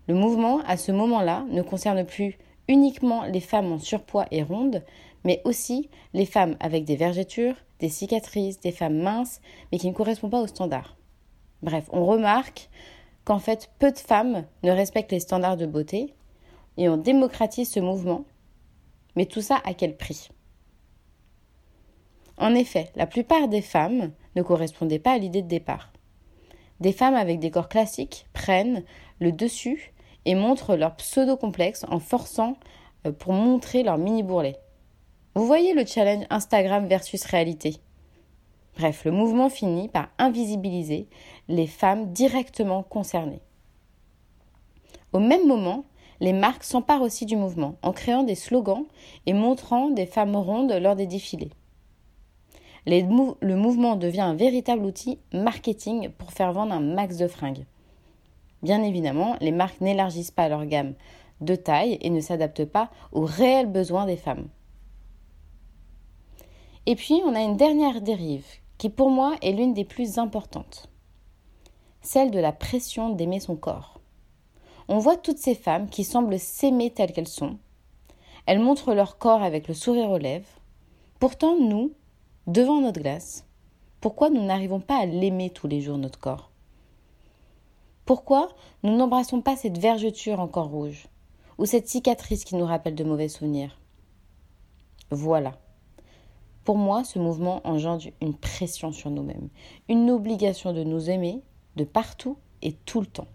Le 0.07 0.15
mouvement, 0.15 0.61
à 0.67 0.77
ce 0.77 0.93
moment-là, 0.93 1.45
ne 1.51 1.63
concerne 1.63 2.05
plus 2.05 2.39
uniquement 2.69 3.25
les 3.25 3.41
femmes 3.41 3.73
en 3.73 3.79
surpoids 3.79 4.27
et 4.31 4.43
rondes, 4.43 4.85
mais 5.25 5.41
aussi 5.45 5.89
les 6.13 6.27
femmes 6.27 6.57
avec 6.61 6.85
des 6.85 6.97
vergetures, 6.97 7.57
des 7.81 7.89
cicatrices, 7.89 8.61
des 8.61 8.73
femmes 8.73 8.99
minces, 8.99 9.41
mais 9.73 9.79
qui 9.79 9.89
ne 9.89 9.95
correspondent 9.95 10.31
pas 10.31 10.43
aux 10.43 10.47
standards. 10.47 10.97
Bref, 11.63 11.89
on 11.91 12.05
remarque 12.05 12.69
qu'en 13.25 13.39
fait, 13.39 13.71
peu 13.79 13.91
de 13.91 13.99
femmes 13.99 14.45
ne 14.63 14.71
respectent 14.71 15.13
les 15.13 15.21
standards 15.21 15.57
de 15.57 15.67
beauté, 15.67 16.15
et 16.77 16.89
on 16.89 16.97
démocratise 16.97 17.71
ce 17.71 17.81
mouvement, 17.81 18.25
mais 19.17 19.27
tout 19.27 19.41
ça 19.41 19.61
à 19.65 19.75
quel 19.75 19.97
prix? 19.97 20.29
En 22.39 22.55
effet, 22.55 22.91
la 22.95 23.07
plupart 23.07 23.49
des 23.49 23.63
femmes 23.63 24.13
ne 24.37 24.43
correspondaient 24.43 25.01
pas 25.01 25.13
à 25.13 25.19
l'idée 25.19 25.43
de 25.43 25.49
départ. 25.49 25.93
Des 26.81 26.93
femmes 26.93 27.17
avec 27.17 27.41
des 27.41 27.51
corps 27.51 27.69
classiques 27.69 28.27
prennent 28.33 28.85
le 29.19 29.33
dessus 29.33 29.93
et 30.25 30.37
montrent 30.37 30.77
leur 30.77 30.95
pseudo-complexe 30.97 31.85
en 31.89 31.99
forçant 31.99 32.57
euh, 33.07 33.13
pour 33.13 33.33
montrer 33.33 33.83
leur 33.83 33.99
mini 33.99 34.23
bourrelet. 34.23 34.57
Vous 35.35 35.47
voyez 35.47 35.75
le 35.75 35.85
challenge 35.85 36.27
Instagram 36.31 36.87
versus 36.87 37.25
réalité. 37.25 37.77
Bref, 38.77 39.05
le 39.05 39.11
mouvement 39.11 39.51
finit 39.51 39.89
par 39.89 40.09
invisibiliser 40.19 41.09
les 41.49 41.67
femmes 41.67 42.13
directement 42.13 42.85
concernées. 42.85 43.43
Au 45.13 45.19
même 45.19 45.47
moment, 45.49 45.85
les 46.21 46.33
marques 46.33 46.65
s'emparent 46.65 47.03
aussi 47.03 47.27
du 47.27 47.37
mouvement 47.37 47.77
en 47.83 47.93
créant 47.93 48.23
des 48.23 48.35
slogans 48.37 48.85
et 49.27 49.33
montrant 49.33 49.91
des 49.91 50.07
femmes 50.07 50.37
rondes 50.37 50.73
lors 50.73 50.95
des 50.95 51.07
défilés. 51.07 51.51
Le 52.87 53.55
mouvement 53.55 53.97
devient 53.97 54.21
un 54.21 54.35
véritable 54.35 54.85
outil 54.85 55.19
marketing 55.33 56.11
pour 56.11 56.33
faire 56.33 56.53
vendre 56.53 56.73
un 56.73 56.81
max 56.81 57.17
de 57.17 57.29
fringues. 57.29 57.67
Bien 58.63 58.83
évidemment, 58.83 59.37
les 59.41 59.53
marques 59.53 59.81
n'élargissent 59.81 60.31
pas 60.31 60.49
leur 60.49 60.67
gamme 60.67 60.95
de 61.41 61.55
taille 61.55 61.99
et 62.01 62.11
ne 62.11 62.21
s'adaptent 62.21 62.65
pas 62.65 62.91
aux 63.13 63.25
réels 63.25 63.71
besoins 63.71 64.07
des 64.07 64.17
femmes. 64.17 64.49
Et 66.87 66.97
puis, 66.97 67.21
on 67.25 67.35
a 67.35 67.43
une 67.43 67.57
dernière 67.57 68.01
dérive 68.01 68.47
qui 68.79 68.91
pour 68.91 69.11
moi 69.11 69.37
est 69.43 69.53
l'une 69.53 69.75
des 69.75 69.85
plus 69.85 70.19
importantes, 70.19 70.89
celle 72.01 72.31
de 72.31 72.39
la 72.39 72.53
pression 72.53 73.11
d'aimer 73.11 73.41
son 73.41 73.57
corps. 73.57 74.01
On 74.89 74.99
voit 74.99 75.17
toutes 75.17 75.39
ces 75.39 75.55
femmes 75.55 75.91
qui 75.91 76.03
semblent 76.03 76.39
s'aimer 76.39 76.91
telles 76.91 77.13
qu'elles 77.13 77.29
sont. 77.29 77.59
Elles 78.47 78.61
montrent 78.61 78.95
leur 78.95 79.19
corps 79.19 79.43
avec 79.43 79.69
le 79.69 79.75
sourire 79.75 80.11
aux 80.11 80.19
lèvres. 80.19 80.49
Pourtant, 81.21 81.59
nous, 81.61 81.93
devant 82.49 82.81
notre 82.81 83.01
glace, 83.03 83.45
pourquoi 84.01 84.31
nous 84.31 84.43
n'arrivons 84.43 84.81
pas 84.81 84.97
à 84.97 85.07
l'aimer 85.07 85.51
tous 85.51 85.69
les 85.69 85.83
jours, 85.83 85.99
notre 85.99 86.19
corps? 86.19 86.51
Pourquoi 88.07 88.49
nous 88.83 88.97
n'embrassons 88.97 89.43
pas 89.43 89.55
cette 89.55 89.77
vergeture 89.77 90.41
encore 90.41 90.69
rouge 90.69 91.09
ou 91.59 91.67
cette 91.67 91.89
cicatrice 91.89 92.45
qui 92.45 92.57
nous 92.57 92.65
rappelle 92.65 92.95
de 92.95 93.05
mauvais 93.05 93.29
souvenirs? 93.29 93.79
Voilà. 95.11 95.59
Pour 96.65 96.79
moi, 96.79 97.05
ce 97.05 97.19
mouvement 97.19 97.61
engendre 97.65 98.07
une 98.23 98.35
pression 98.35 98.93
sur 98.93 99.11
nous-mêmes, 99.11 99.51
une 99.91 100.11
obligation 100.11 100.73
de 100.73 100.85
nous 100.85 101.11
aimer 101.11 101.43
de 101.77 101.85
partout 101.85 102.39
et 102.63 102.73
tout 102.73 103.01
le 103.01 103.07
temps. 103.07 103.29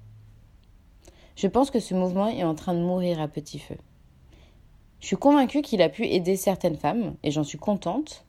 Je 1.35 1.47
pense 1.47 1.69
que 1.69 1.79
ce 1.79 1.93
mouvement 1.93 2.27
est 2.27 2.43
en 2.43 2.55
train 2.55 2.73
de 2.73 2.79
mourir 2.79 3.21
à 3.21 3.27
petit 3.27 3.59
feu. 3.59 3.77
Je 4.99 5.07
suis 5.07 5.17
convaincue 5.17 5.61
qu'il 5.61 5.83
a 5.83 5.89
pu 5.89 6.05
aider 6.05 6.35
certaines 6.35 6.77
femmes, 6.77 7.15
et 7.21 7.29
j'en 7.29 7.43
suis 7.43 7.57
contente, 7.59 8.25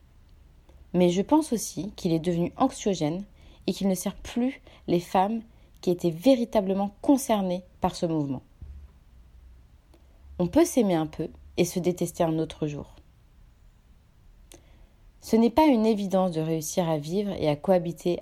mais 0.95 1.09
je 1.09 1.21
pense 1.21 1.51
aussi 1.51 1.91
qu'il 1.97 2.13
est 2.13 2.19
devenu 2.19 2.53
anxiogène 2.55 3.25
et 3.67 3.73
qu'il 3.73 3.89
ne 3.89 3.95
sert 3.95 4.15
plus 4.15 4.61
les 4.87 5.01
femmes 5.01 5.41
qui 5.81 5.91
étaient 5.91 6.09
véritablement 6.09 6.95
concernées 7.01 7.63
par 7.81 7.95
ce 7.95 8.05
mouvement. 8.05 8.41
On 10.39 10.47
peut 10.47 10.63
s'aimer 10.63 10.95
un 10.95 11.05
peu 11.05 11.27
et 11.57 11.65
se 11.65 11.79
détester 11.79 12.23
un 12.23 12.39
autre 12.39 12.65
jour. 12.65 12.95
Ce 15.19 15.35
n'est 15.35 15.49
pas 15.49 15.65
une 15.65 15.85
évidence 15.85 16.31
de 16.31 16.39
réussir 16.39 16.89
à 16.89 16.97
vivre 16.97 17.31
et 17.31 17.49
à 17.49 17.57
cohabiter 17.57 18.21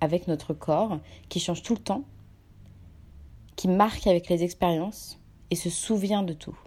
avec 0.00 0.28
notre 0.28 0.52
corps 0.52 0.98
qui 1.30 1.40
change 1.40 1.62
tout 1.62 1.74
le 1.74 1.82
temps, 1.82 2.04
qui 3.56 3.68
marque 3.68 4.06
avec 4.06 4.28
les 4.28 4.42
expériences 4.44 5.18
et 5.50 5.56
se 5.56 5.70
souvient 5.70 6.22
de 6.22 6.34
tout. 6.34 6.58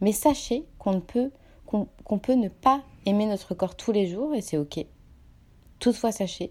Mais 0.00 0.12
sachez 0.12 0.64
qu'on 0.78 1.00
peut, 1.00 1.30
qu'on 1.68 2.18
peut 2.18 2.34
ne 2.34 2.48
pas 2.48 2.82
aimer 3.04 3.26
notre 3.26 3.54
corps 3.54 3.76
tous 3.76 3.92
les 3.92 4.06
jours 4.06 4.34
et 4.34 4.40
c'est 4.40 4.56
ok. 4.56 4.84
Toutefois, 5.78 6.12
sachez 6.12 6.50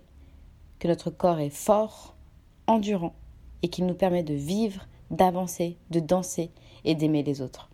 que 0.79 0.87
notre 0.87 1.09
corps 1.09 1.39
est 1.39 1.49
fort, 1.49 2.15
endurant 2.67 3.15
et 3.63 3.69
qu'il 3.69 3.87
nous 3.87 3.95
permet 3.95 4.21
de 4.21 4.35
vivre, 4.35 4.87
d'avancer, 5.09 5.77
de 5.89 5.99
danser 5.99 6.51
et 6.85 6.93
d'aimer 6.93 7.23
les 7.23 7.41
autres. 7.41 7.69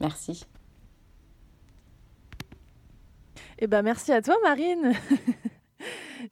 Merci. 0.00 0.44
Eh 3.58 3.66
ben, 3.66 3.82
merci 3.82 4.12
à 4.12 4.22
toi, 4.22 4.36
Marine. 4.44 4.92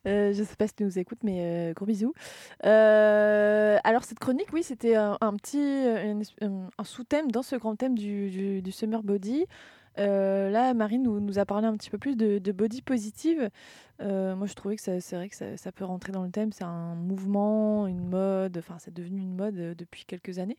Euh, 0.06 0.32
je 0.32 0.40
ne 0.40 0.44
sais 0.44 0.56
pas 0.56 0.66
si 0.66 0.74
tu 0.74 0.84
nous 0.84 0.98
écoutes, 0.98 1.22
mais 1.24 1.40
euh, 1.40 1.72
gros 1.72 1.86
bisous. 1.86 2.14
Euh, 2.64 3.78
alors, 3.84 4.04
cette 4.04 4.18
chronique, 4.18 4.52
oui, 4.52 4.62
c'était 4.62 4.94
un, 4.94 5.16
petit 5.36 5.58
un, 6.40 6.84
sous-thème 6.84 7.30
dans 7.30 7.42
ce 7.42 7.56
grand 7.56 7.76
thème 7.76 7.96
du, 7.96 8.62
du, 8.62 8.72
Summer 8.72 9.02
Body. 9.02 9.46
Là, 9.96 10.72
Marine 10.74 11.02
nous, 11.02 11.38
a 11.38 11.44
parlé 11.44 11.66
un 11.66 11.76
petit 11.76 11.90
peu 11.90 11.98
plus 11.98 12.16
de, 12.16 12.52
body 12.52 12.82
positive. 12.82 13.50
Moi, 14.00 14.46
je 14.46 14.54
trouvais 14.54 14.76
que 14.76 14.82
c'est 14.82 15.16
vrai 15.16 15.28
que 15.28 15.36
ça, 15.36 15.56
ça, 15.56 15.72
peut 15.72 15.84
rentrer 15.84 16.12
dans 16.12 16.22
le 16.22 16.30
thème. 16.30 16.52
C'est 16.52 16.64
un 16.64 16.94
mouvement, 16.94 17.86
une 17.86 18.08
mode. 18.08 18.56
Enfin, 18.58 18.76
c'est 18.78 18.94
devenu 18.94 19.20
une 19.20 19.34
mode 19.34 19.74
depuis 19.76 20.04
quelques 20.04 20.38
années. 20.38 20.58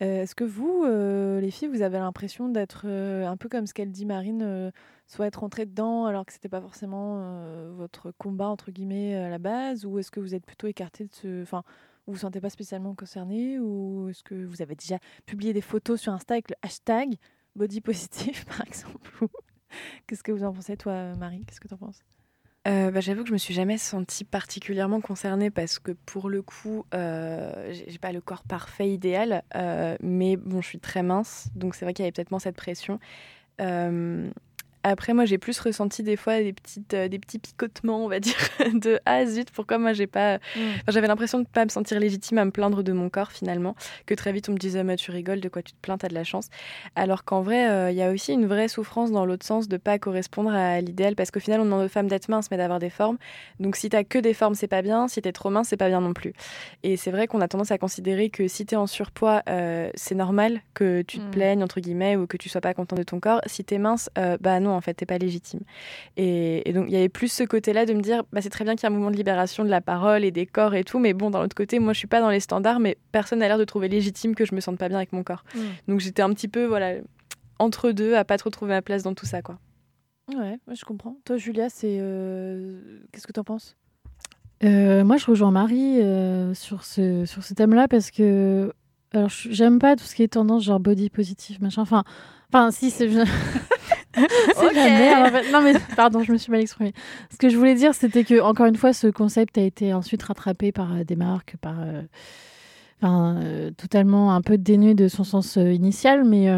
Est-ce 0.00 0.34
que 0.34 0.44
vous, 0.44 0.84
les 0.84 1.50
filles, 1.50 1.68
vous 1.68 1.82
avez 1.82 1.98
l'impression 1.98 2.48
d'être 2.48 2.86
un 2.86 3.36
peu 3.36 3.48
comme 3.48 3.66
ce 3.66 3.74
qu'elle 3.74 3.92
dit, 3.92 4.04
Marine, 4.04 4.72
soit 5.06 5.26
être 5.26 5.40
rentrée 5.40 5.66
dedans 5.66 6.06
alors 6.06 6.24
que 6.24 6.32
c'était 6.32 6.48
pas 6.48 6.60
forcément 6.60 7.44
votre 7.76 8.10
combat 8.12 8.48
entre 8.48 8.70
guillemets 8.70 9.14
à 9.14 9.28
la 9.28 9.38
base, 9.38 9.84
ou 9.84 9.98
est-ce 9.98 10.10
que 10.10 10.20
vous 10.20 10.34
êtes 10.34 10.46
plutôt 10.46 10.66
écarté 10.66 11.04
de 11.04 11.12
ce, 11.12 11.42
enfin, 11.42 11.62
vous 12.06 12.14
vous 12.14 12.20
sentez 12.20 12.40
pas 12.40 12.50
spécialement 12.50 12.94
concerné, 12.94 13.58
ou 13.58 14.08
est-ce 14.10 14.22
que 14.22 14.44
vous 14.44 14.60
avez 14.62 14.74
déjà 14.74 14.98
publié 15.26 15.52
des 15.52 15.60
photos 15.62 16.00
sur 16.00 16.12
Insta 16.12 16.34
avec 16.34 16.50
le 16.50 16.56
hashtag 16.62 17.16
body 17.56 17.80
positif, 17.80 18.44
par 18.46 18.66
exemple. 18.66 19.10
Qu'est-ce 20.06 20.22
que 20.22 20.32
vous 20.32 20.44
en 20.44 20.52
pensez, 20.52 20.76
toi, 20.76 21.14
Marie? 21.16 21.44
Qu'est-ce 21.46 21.60
que 21.60 21.68
tu 21.68 21.74
en 21.74 21.78
penses? 21.78 22.00
Euh, 22.66 22.90
bah, 22.90 23.00
J'avoue 23.00 23.22
que 23.22 23.28
je 23.28 23.32
me 23.32 23.38
suis 23.38 23.54
jamais 23.54 23.78
sentie 23.78 24.24
particulièrement 24.24 25.00
concernée 25.00 25.50
parce 25.50 25.78
que 25.78 25.92
pour 25.92 26.28
le 26.30 26.42
coup, 26.42 26.84
euh, 26.94 27.72
j'ai 27.72 27.98
pas 27.98 28.12
le 28.12 28.20
corps 28.20 28.44
parfait, 28.44 28.90
idéal, 28.90 29.42
euh, 29.54 29.96
mais 30.00 30.36
bon, 30.36 30.62
je 30.62 30.68
suis 30.68 30.80
très 30.80 31.02
mince, 31.02 31.48
donc 31.54 31.74
c'est 31.74 31.84
vrai 31.84 31.92
qu'il 31.92 32.04
y 32.04 32.06
avait 32.06 32.12
peut-être 32.12 32.30
moins 32.30 32.40
cette 32.40 32.56
pression. 32.56 32.98
Euh, 34.86 34.90
après, 34.94 35.12
moi, 35.14 35.24
j'ai 35.24 35.38
plus 35.38 35.58
ressenti 35.58 36.02
des 36.02 36.16
fois 36.16 36.40
des, 36.40 36.52
petites, 36.52 36.94
euh, 36.94 37.08
des 37.08 37.18
petits 37.18 37.38
picotements, 37.38 38.04
on 38.04 38.08
va 38.08 38.20
dire, 38.20 38.34
de 38.74 39.00
ah 39.06 39.24
zut, 39.26 39.50
pourquoi 39.50 39.78
moi 39.78 39.92
j'ai 39.92 40.06
pas. 40.06 40.38
Enfin, 40.56 40.62
J'avais 40.88 41.06
l'impression 41.08 41.40
de 41.40 41.46
pas 41.46 41.64
me 41.64 41.70
sentir 41.70 41.98
légitime 41.98 42.38
à 42.38 42.44
me 42.44 42.50
plaindre 42.50 42.82
de 42.82 42.92
mon 42.92 43.08
corps 43.08 43.32
finalement, 43.32 43.74
que 44.06 44.14
très 44.14 44.32
vite 44.32 44.48
on 44.48 44.52
me 44.52 44.58
disait 44.58 44.84
mais 44.84 44.96
tu 44.96 45.10
rigoles, 45.10 45.40
de 45.40 45.48
quoi 45.48 45.62
tu 45.62 45.72
te 45.72 45.78
plains, 45.80 45.98
t'as 45.98 46.08
de 46.08 46.14
la 46.14 46.24
chance. 46.24 46.48
Alors 46.96 47.24
qu'en 47.24 47.42
vrai, 47.42 47.68
euh, 47.68 47.90
il 47.90 47.96
y 47.96 48.02
a 48.02 48.10
aussi 48.10 48.32
une 48.32 48.46
vraie 48.46 48.68
souffrance 48.68 49.10
dans 49.10 49.24
l'autre 49.26 49.44
sens 49.46 49.68
de 49.68 49.76
pas 49.76 49.98
correspondre 49.98 50.50
à 50.54 50.80
l'idéal 50.80 51.14
parce 51.16 51.30
qu'au 51.30 51.40
final, 51.40 51.60
on 51.60 51.64
demande 51.64 51.84
aux 51.84 51.88
femmes 51.88 52.08
d'être 52.08 52.28
minces 52.28 52.50
mais 52.50 52.56
d'avoir 52.56 52.78
des 52.78 52.90
formes. 52.90 53.18
Donc 53.60 53.76
si 53.76 53.88
t'as 53.88 54.04
que 54.04 54.18
des 54.18 54.34
formes, 54.34 54.54
c'est 54.54 54.68
pas 54.68 54.82
bien. 54.82 55.08
Si 55.08 55.20
t'es 55.22 55.32
trop 55.32 55.50
mince, 55.50 55.68
c'est 55.68 55.76
pas 55.76 55.88
bien 55.88 56.00
non 56.00 56.12
plus. 56.12 56.32
Et 56.82 56.96
c'est 56.96 57.10
vrai 57.10 57.26
qu'on 57.26 57.40
a 57.40 57.48
tendance 57.48 57.70
à 57.70 57.78
considérer 57.78 58.30
que 58.30 58.46
si 58.48 58.66
t'es 58.66 58.76
en 58.76 58.86
surpoids, 58.86 59.42
euh, 59.48 59.90
c'est 59.94 60.14
normal 60.14 60.60
que 60.74 61.02
tu 61.02 61.18
te 61.18 61.24
Mm. 61.24 61.30
plaignes 61.30 61.62
entre 61.62 61.80
guillemets 61.80 62.16
ou 62.16 62.26
que 62.26 62.36
tu 62.36 62.48
sois 62.48 62.60
pas 62.60 62.74
content 62.74 62.96
de 62.96 63.02
ton 63.02 63.18
corps. 63.20 63.40
Si 63.46 63.64
t'es 63.64 63.78
mince, 63.78 64.10
euh, 64.18 64.36
bah 64.40 64.60
non, 64.60 64.73
en 64.74 64.80
fait, 64.80 64.94
t'es 64.94 65.06
pas 65.06 65.18
légitime. 65.18 65.60
Et, 66.16 66.68
et 66.68 66.72
donc 66.72 66.86
il 66.88 66.92
y 66.92 66.96
avait 66.96 67.08
plus 67.08 67.32
ce 67.32 67.44
côté-là 67.44 67.86
de 67.86 67.94
me 67.94 68.00
dire, 68.00 68.22
bah, 68.32 68.40
c'est 68.42 68.50
très 68.50 68.64
bien 68.64 68.74
qu'il 68.74 68.82
y 68.82 68.86
a 68.86 68.90
un 68.90 68.92
mouvement 68.92 69.10
de 69.10 69.16
libération 69.16 69.64
de 69.64 69.70
la 69.70 69.80
parole 69.80 70.24
et 70.24 70.30
des 70.30 70.46
corps 70.46 70.74
et 70.74 70.84
tout, 70.84 70.98
mais 70.98 71.12
bon, 71.14 71.30
d'un 71.30 71.40
autre 71.42 71.54
côté, 71.56 71.78
moi 71.78 71.92
je 71.92 71.98
suis 71.98 72.06
pas 72.08 72.20
dans 72.20 72.30
les 72.30 72.40
standards, 72.40 72.80
mais 72.80 72.98
personne 73.12 73.38
n'a 73.40 73.48
l'air 73.48 73.58
de 73.58 73.64
trouver 73.64 73.88
légitime 73.88 74.34
que 74.34 74.44
je 74.44 74.54
me 74.54 74.60
sente 74.60 74.78
pas 74.78 74.88
bien 74.88 74.98
avec 74.98 75.12
mon 75.12 75.22
corps. 75.22 75.44
Mm. 75.54 75.58
Donc 75.88 76.00
j'étais 76.00 76.22
un 76.22 76.30
petit 76.34 76.48
peu 76.48 76.64
voilà 76.64 76.94
entre 77.58 77.92
deux, 77.92 78.14
à 78.14 78.24
pas 78.24 78.36
trop 78.36 78.50
trouver 78.50 78.72
ma 78.72 78.82
place 78.82 79.02
dans 79.02 79.14
tout 79.14 79.26
ça 79.26 79.40
quoi. 79.42 79.58
Ouais, 80.34 80.58
je 80.72 80.84
comprends. 80.86 81.16
Toi, 81.26 81.36
Julia, 81.36 81.68
c'est. 81.68 81.98
euh, 82.00 82.80
Qu'est-ce 83.12 83.26
que 83.26 83.32
t'en 83.32 83.44
penses? 83.44 83.76
Euh, 84.62 85.04
moi, 85.04 85.18
je 85.18 85.26
rejoins 85.26 85.50
Marie 85.50 86.00
euh, 86.00 86.54
sur 86.54 86.84
ce, 86.84 87.26
sur 87.26 87.44
ce 87.44 87.52
thème-là 87.52 87.88
parce 87.88 88.10
que 88.10 88.72
alors 89.12 89.28
j'aime 89.28 89.78
pas 89.78 89.94
tout 89.96 90.04
ce 90.04 90.14
qui 90.14 90.22
est 90.22 90.28
tendance 90.28 90.64
genre 90.64 90.80
body 90.80 91.10
positive 91.10 91.62
machin. 91.62 91.82
Enfin, 91.82 92.04
enfin 92.52 92.70
si 92.70 92.90
c'est 92.90 93.06
c'est 94.14 94.72
la 94.72 94.88
merde. 94.88 95.26
en 95.26 95.30
fait. 95.30 95.52
Non 95.52 95.60
mais 95.62 95.74
pardon, 95.96 96.22
je 96.22 96.32
me 96.32 96.36
suis 96.38 96.50
mal 96.50 96.60
exprimée. 96.60 96.92
Ce 97.30 97.36
que 97.36 97.48
je 97.48 97.56
voulais 97.56 97.74
dire, 97.74 97.94
c'était 97.94 98.24
que 98.24 98.40
encore 98.40 98.66
une 98.66 98.76
fois, 98.76 98.92
ce 98.92 99.06
concept 99.08 99.58
a 99.58 99.62
été 99.62 99.92
ensuite 99.94 100.22
rattrapé 100.22 100.72
par 100.72 100.92
euh, 100.94 101.04
des 101.04 101.16
marques, 101.16 101.56
par 101.60 101.80
euh, 101.80 102.02
enfin 103.02 103.36
euh, 103.42 103.70
totalement 103.76 104.34
un 104.34 104.40
peu 104.42 104.56
dénué 104.58 104.94
de 104.94 105.08
son 105.08 105.24
sens 105.24 105.56
euh, 105.58 105.72
initial, 105.72 106.24
mais 106.24 106.48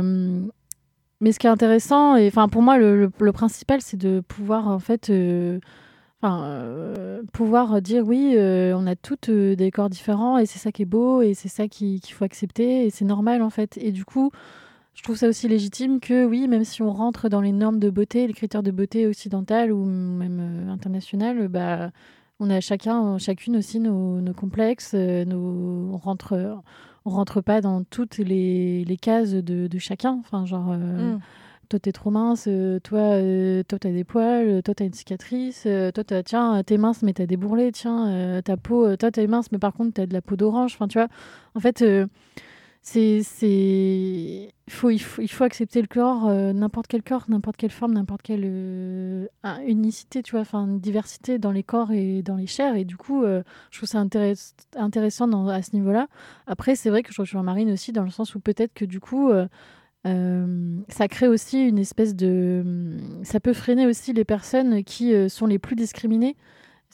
mais 1.21 1.33
ce 1.33 1.39
qui 1.39 1.47
est 1.47 1.51
intéressant, 1.51 2.17
et 2.17 2.29
enfin 2.29 2.49
pour 2.49 2.61
moi 2.63 2.77
le, 2.79 2.97
le- 2.99 3.11
le 3.21 3.33
principal, 3.33 3.81
c'est 3.81 3.97
de 3.97 4.21
pouvoir 4.21 4.69
en 4.69 4.79
fait 4.79 5.11
Enfin, 6.23 6.45
euh, 6.45 7.23
pouvoir 7.35 7.83
dire 7.83 8.03
oui, 8.07 8.33
euh, 8.37 8.75
on 8.75 8.87
a 8.87 8.97
toutes 8.97 9.29
euh, 9.29 9.55
des 9.55 9.71
corps 9.71 9.91
différents 9.91 10.39
et 10.39 10.47
c'est 10.47 10.59
ça 10.59 10.73
qui 10.73 10.81
est 10.83 10.87
beau 10.87 11.21
et 11.21 11.35
c'est 11.35 11.49
ça 11.49 11.69
qui- 11.69 12.01
qu'il 12.01 12.15
faut 12.15 12.25
accepter 12.25 12.87
et 12.87 12.91
c'est 12.91 13.05
normal 13.05 13.43
en 13.43 13.51
fait. 13.51 13.77
Et 13.77 13.93
du 13.93 14.07
coup, 14.07 14.31
je 14.97 15.03
trouve 15.03 15.17
ça 15.17 15.29
aussi 15.29 15.47
légitime 15.47 16.01
que 16.01 16.25
oui, 16.25 16.49
même 16.49 16.65
si 16.65 16.83
on 16.83 16.91
rentre 16.91 17.29
dans 17.29 17.41
les 17.41 17.53
normes 17.53 17.79
de 17.79 17.91
beauté, 17.91 18.27
les 18.27 18.33
critères 18.33 18.63
de 18.63 18.71
beauté 18.71 19.07
occidentales 19.07 19.71
ou 19.71 19.85
même 19.85 20.39
euh, 20.41 20.73
internationales, 20.73 21.49
bah, 21.49 21.91
on 22.41 22.51
a 22.51 22.61
chacun, 22.61 23.19
chacune 23.19 23.57
aussi 23.57 23.79
nos, 23.79 24.21
nos 24.21 24.33
complexes, 24.35 24.93
euh, 24.95 25.25
nos, 25.25 25.91
on 25.93 25.97
rentre, 25.99 26.59
on 27.05 27.11
rentre 27.11 27.41
pas 27.43 27.61
dans 27.61 27.85
toutes 27.85 28.19
les, 28.19 28.85
les 28.85 28.97
cases 28.97 29.33
de, 29.33 29.67
de 29.69 29.79
chacun. 29.79 30.19
Enfin, 30.21 30.45
genre. 30.47 30.73
euh, 30.73 31.15
Mm. 31.17 31.21
toi 31.69 31.79
t'es 31.81 31.93
trop 31.93 32.11
mince, 32.11 32.45
euh, 32.49 32.79
toi 32.79 32.99
euh, 33.01 33.63
toi 33.69 33.79
t'as 33.79 33.91
des 33.91 34.05
poils, 34.05 34.63
toi 34.63 34.73
t'as 34.75 34.85
une 34.87 34.93
cicatrice, 34.95 35.65
euh, 35.67 35.91
toi 35.91 36.05
t'as 36.05 36.23
tiens 36.23 36.63
t'es 36.65 36.79
mince 36.79 37.03
mais 37.03 37.13
t'as 37.13 37.27
des 37.27 37.37
bourrelets, 37.37 37.73
tiens 37.73 38.41
ta 38.45 38.57
peau, 38.57 38.95
toi 38.97 39.11
t'es 39.11 39.27
mince 39.27 39.51
mais 39.51 39.59
par 39.59 39.73
contre 39.75 39.95
t'as 39.95 40.07
de 40.07 40.13
la 40.15 40.23
peau 40.23 40.37
d'orange, 40.37 40.75
enfin 40.75 40.87
tu 40.89 40.97
vois, 40.99 41.09
en 41.57 41.61
fait 41.61 41.85
c'est 42.89 43.23
c'est 43.25 44.55
faut, 44.71 44.91
il 44.91 45.01
faut 45.01 45.21
il 45.21 45.27
faut 45.29 45.43
accepter 45.43 45.81
le 45.81 45.89
corps, 45.89 46.29
euh, 46.29 46.53
n'importe 46.53 46.87
quel 46.87 47.03
corps, 47.03 47.25
n'importe 47.29 47.57
quelle 47.57 47.73
forme, 47.73 47.95
n'importe 47.95 48.23
quelle 48.23 48.43
euh, 48.45 49.27
un- 49.43 49.61
unicité, 49.67 50.23
tu 50.23 50.31
vois, 50.33 50.43
enfin 50.43 50.69
diversité 50.69 51.39
dans 51.41 51.51
les 51.51 51.65
corps 51.65 51.91
et 51.91 52.23
dans 52.23 52.37
les 52.37 52.47
chairs 52.47 52.77
et 52.77 52.85
du 52.85 52.97
coup 52.97 53.25
euh, 53.25 53.43
je 53.73 53.79
trouve 53.81 53.89
ça 53.89 53.99
intéress- 54.05 54.55
intéressant 54.77 55.29
à 55.49 55.63
ce 55.63 55.75
niveau-là. 55.75 56.07
Après 56.47 56.77
c'est 56.77 56.91
vrai 56.91 57.03
que 57.03 57.13
je 57.13 57.21
rejoins 57.21 57.43
Marine 57.43 57.73
aussi 57.73 57.91
dans 57.91 58.05
le 58.05 58.11
sens 58.11 58.37
où 58.37 58.41
peut-être 58.41 58.73
que 58.73 58.85
du 58.85 59.01
coup 59.01 59.31
ça 60.89 61.09
crée 61.09 61.27
aussi 61.27 61.67
une 61.67 61.79
espèce 61.79 62.15
de. 62.15 62.97
Ça 63.25 63.41
peut 63.41 63.53
freiner 63.53 63.87
aussi 63.87 64.13
les 64.13 64.25
personnes 64.25 64.85
qui 64.85 65.13
sont 65.29 65.47
les 65.47 65.59
plus 65.59 65.75
discriminées, 65.75 66.37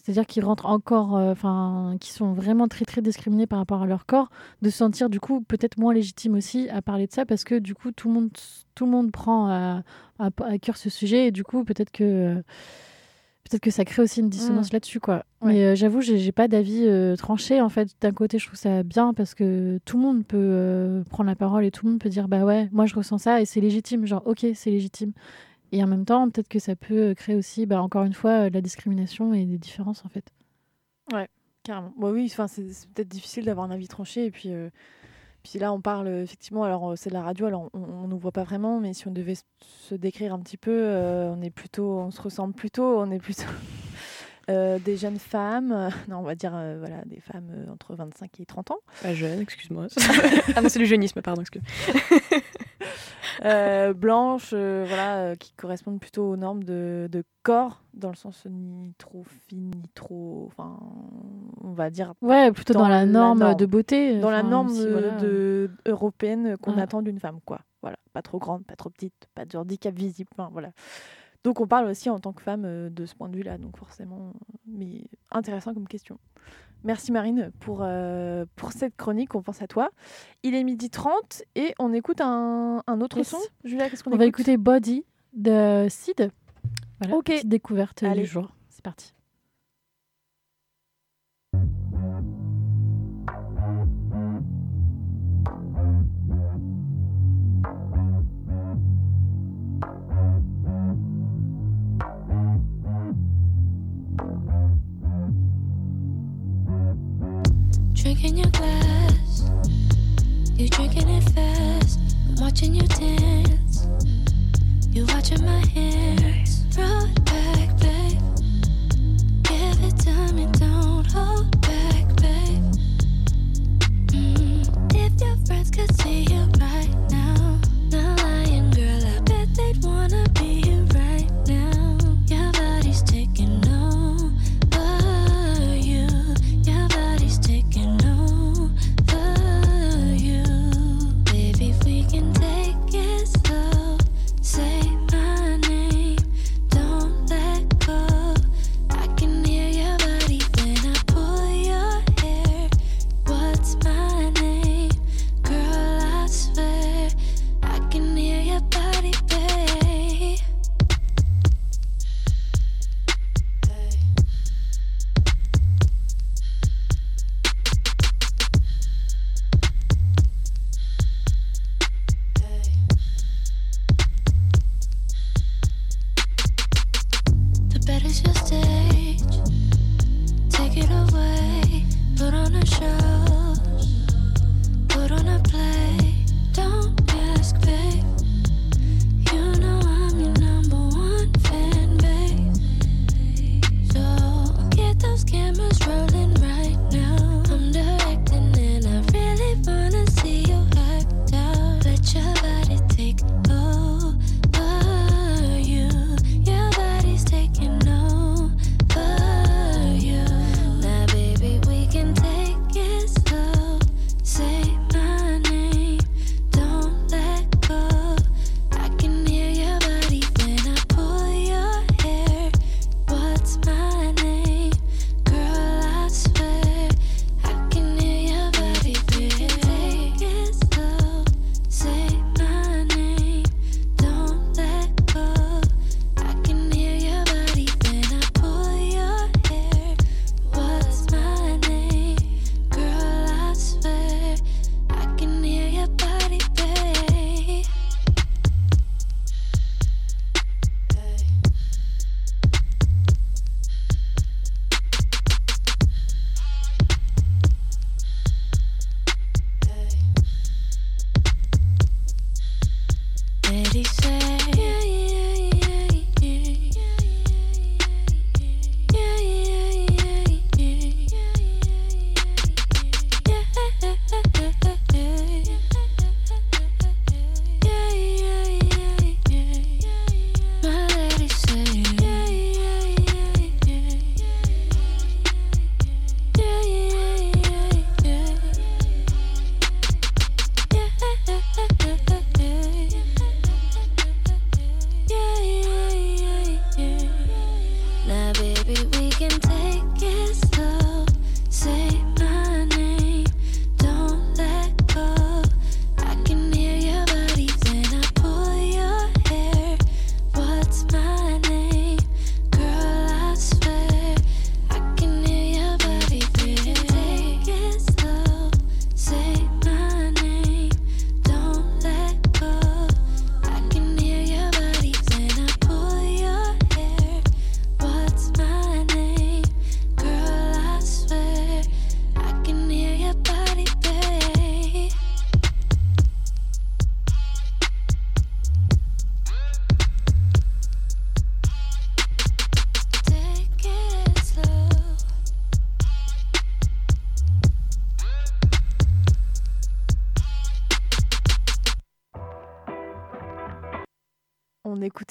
c'est-à-dire 0.03 0.27
qui 0.27 0.41
rentrent 0.41 0.67
encore. 0.67 1.17
euh, 1.17 1.33
Enfin, 1.33 1.97
qui 2.01 2.11
sont 2.13 2.33
vraiment 2.33 2.69
très 2.69 2.85
très 2.85 3.01
discriminées 3.03 3.47
par 3.47 3.59
rapport 3.59 3.83
à 3.83 3.87
leur 3.87 4.05
corps, 4.07 4.29
de 4.61 4.69
se 4.71 4.77
sentir 4.79 5.09
du 5.09 5.21
coup 5.21 5.41
peut-être 5.43 5.79
moins 5.79 5.95
légitime 5.95 6.35
aussi 6.35 6.69
à 6.69 6.83
parler 6.83 7.07
de 7.07 7.13
ça 7.13 7.25
parce 7.25 7.45
que 7.45 7.59
du 7.59 7.75
coup 7.75 7.91
tout 7.93 8.09
le 8.09 8.15
monde, 8.15 8.31
tout 8.75 8.85
le 8.85 8.91
monde 8.91 9.11
prend 9.13 9.49
à, 9.49 9.83
à, 10.19 10.29
à 10.45 10.59
cœur 10.59 10.77
ce 10.77 10.91
sujet 10.91 11.29
et 11.29 11.31
du 11.31 11.45
coup 11.45 11.65
peut-être 11.65 11.91
que. 11.91 12.05
euh, 12.05 12.43
Peut-être 13.51 13.63
que 13.65 13.71
ça 13.73 13.85
crée 13.85 14.01
aussi 14.01 14.21
une 14.21 14.31
dissonance 14.31 14.73
là-dessus, 14.73 14.99
quoi. 15.01 15.25
Ouais. 15.43 15.53
Mais 15.53 15.65
euh, 15.65 15.75
j'avoue, 15.75 16.01
j'ai 16.01 16.33
pas 16.33 16.47
d'avis 16.49 16.87
euh, 16.87 17.17
tranché. 17.17 17.61
En 17.61 17.69
fait, 17.69 17.89
d'un 18.01 18.13
côté, 18.13 18.39
je 18.39 18.47
trouve 18.47 18.59
ça 18.59 18.83
bien 18.85 19.13
parce 19.13 19.35
que 19.35 19.79
tout 19.85 19.99
le 19.99 20.03
monde 20.05 20.25
peut 20.25 21.03
prendre 21.11 21.29
la 21.29 21.35
parole 21.37 21.65
et 21.65 21.71
tout 21.71 21.85
le 21.85 21.91
monde 21.91 22.01
peut 22.01 22.09
dire 22.09 22.29
bah 22.29 22.45
ouais, 22.45 22.69
moi 22.73 22.87
je 22.87 22.95
ressens 22.95 23.19
ça 23.19 23.43
et 23.43 23.45
c'est 23.45 23.61
légitime. 23.61 24.07
Genre 24.07 24.23
ok, 24.25 24.47
c'est 24.55 24.71
légitime. 24.71 25.13
Et 25.73 25.83
en 25.83 25.87
même 25.87 26.05
temps, 26.05 26.29
peut-être 26.31 26.49
que 26.49 26.59
ça 26.59 26.77
peut 26.77 27.11
euh, 27.11 27.15
créer 27.15 27.35
aussi, 27.35 27.67
bah, 27.67 27.83
encore 27.83 28.05
une 28.05 28.13
fois, 28.13 28.45
euh, 28.47 28.49
de 28.51 28.55
la 28.55 28.61
discrimination 28.61 29.33
et 29.35 29.45
des 29.45 29.59
différences 29.59 30.05
en 30.05 30.09
fait. 30.09 30.25
Carrément. 31.65 31.93
Bah 31.97 32.11
oui, 32.11 32.29
enfin, 32.31 32.49
c'est 32.49 32.65
peut-être 32.93 33.09
difficile 33.09 33.45
d'avoir 33.45 33.65
un 33.67 33.71
avis 33.71 33.87
tranché. 33.87 34.25
Et 34.27 34.31
puis, 34.33 34.53
euh, 34.53 34.69
puis 35.45 35.61
là, 35.61 35.73
on 35.73 35.81
parle 35.81 36.09
effectivement. 36.09 36.65
Alors, 36.65 36.95
c'est 36.97 37.09
de 37.11 37.15
la 37.15 37.23
radio, 37.23 37.47
alors 37.47 37.71
on 37.73 37.81
on 38.05 38.09
nous 38.09 38.19
voit 38.19 38.33
pas 38.33 38.43
vraiment, 38.43 38.81
mais 38.81 38.95
si 38.95 39.07
on 39.07 39.13
devait 39.13 39.37
se 39.61 39.95
décrire 39.95 40.35
un 40.35 40.41
petit 40.41 40.57
peu, 40.57 40.73
euh, 40.73 41.33
on 41.33 41.41
est 41.41 41.51
plutôt, 41.51 41.99
on 42.01 42.11
se 42.11 42.21
ressemble 42.21 42.53
plutôt, 42.55 42.99
on 42.99 43.11
est 43.13 43.21
plutôt 43.21 43.45
euh, 44.51 44.81
des 44.81 44.97
jeunes 44.97 45.21
femmes. 45.21 45.71
euh, 45.71 45.91
non, 46.09 46.19
on 46.19 46.23
va 46.23 46.35
dire 46.35 46.53
euh, 46.55 46.79
voilà, 46.81 47.03
des 47.07 47.21
femmes 47.21 47.49
euh, 47.53 47.73
entre 47.73 47.95
25 47.95 48.41
et 48.41 48.45
30 48.47 48.73
ans. 48.73 48.79
Pas 49.01 49.15
jeune, 49.15 49.41
excuse-moi. 49.41 49.87
ah 50.57 50.63
non, 50.63 50.69
c'est 50.69 50.81
du 50.81 50.87
jeunisme, 50.87 51.23
pardon, 51.23 51.43
excuse. 51.43 51.63
euh, 53.45 53.93
blanches, 53.95 54.51
euh, 54.53 54.85
voilà, 54.87 55.17
euh, 55.19 55.35
qui 55.37 55.53
correspondent 55.55 56.01
plutôt 56.01 56.31
aux 56.31 56.37
normes 56.37 56.65
de, 56.65 57.09
de 57.11 57.25
corps, 57.43 57.83
dans 57.95 58.11
le 58.11 58.17
sens 58.17 58.47
ni 58.51 58.95
trop 58.99 59.25
fine, 59.49 59.71
ni 59.75 59.89
trop. 59.95 60.45
Enfin, 60.47 60.79
on 61.63 61.73
va 61.73 61.91
dire 61.91 62.15
Ouais, 62.23 62.53
plutôt 62.53 62.75
dans, 62.75 62.81
Dans 62.81 62.89
la 62.89 63.05
la 63.05 63.07
norme, 63.07 63.55
de 63.57 63.67
beauté. 63.67 64.21
dans 64.21 64.31
la 64.31 64.43
norme 64.43 64.69
aussi, 64.69 64.85
de, 64.85 64.91
voilà. 64.91 65.17
de- 65.17 65.71
européenne 65.87 66.57
qu'on 66.59 66.79
attend 66.79 67.03
d'une 67.03 67.19
femme, 67.19 67.41
quoi. 67.45 67.61
Voilà, 67.83 67.97
pas 68.13 68.23
trop 68.23 68.39
grande, 68.39 68.65
pas 68.65 68.77
trop 68.77 68.91
petite, 68.91 69.29
pas 69.35 69.45
de 69.45 69.57
handicap 69.57 69.95
visible, 69.95 70.31
enfin, 70.37 70.49
voilà. 70.53 70.71
Donc 71.45 71.61
on 71.61 71.67
parle 71.67 71.87
aussi 71.87 72.09
en 72.09 72.21
tant 72.21 72.33
que 72.33 72.41
femme 72.43 72.63
euh, 72.65 72.89
de 72.89 73.05
ce 73.05 73.17
point 73.17 73.29
de 73.29 73.35
vue-là, 73.37 73.59
donc 73.59 73.77
forcément, 73.77 74.29
euh, 74.29 74.57
mais 74.69 75.03
intéressant 75.33 75.75
comme 75.75 75.89
question. 75.89 76.19
Merci 76.85 77.13
Marine 77.13 77.53
pour, 77.61 77.81
euh, 77.83 78.45
pour 78.57 78.73
cette 78.73 78.97
chronique, 78.97 79.35
on 79.35 79.43
pense 79.43 79.63
à 79.63 79.67
toi. 79.67 79.91
Il 80.43 80.55
est 80.55 80.65
midi 80.65 80.91
30 80.91 81.43
et 81.55 81.75
on 81.79 81.93
écoute 81.93 82.21
un, 82.21 82.83
un 82.87 83.01
autre 83.01 83.19
Yes. 83.19 83.29
son. 83.29 83.39
Julia, 83.65 83.89
qu'est-ce 83.89 84.03
qu'on 84.03 84.13
On 84.13 84.17
va 84.17 84.27
écouter 84.27 84.57
Body 84.57 85.05
de 85.33 85.87
Sid. 85.89 86.31
Voilà, 87.01 87.17
Ok. 87.17 87.27
petite 87.27 87.49
découverte 87.49 88.03
Allez. 88.03 88.23
du 88.23 88.27
jour. 88.27 88.49
C'est 88.69 88.83
parti. 88.83 89.13
Drinking 108.03 108.39
your 108.39 108.51
glass, 108.51 109.45
you 110.57 110.69
drinking 110.69 111.09
it 111.09 111.23
fast. 111.31 112.01
I'm 112.29 112.35
watching 112.41 112.75
you 112.75 112.83
dance, 112.89 113.87
you 114.91 115.07
watching 115.07 115.45
my 115.45 115.65
hands. 115.67 116.65
Back, 116.77 117.25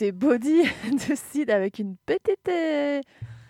Body 0.10 0.64
de 0.92 1.16
Sid 1.16 1.52
avec 1.52 1.78
une 1.78 1.96
petite. 2.06 2.50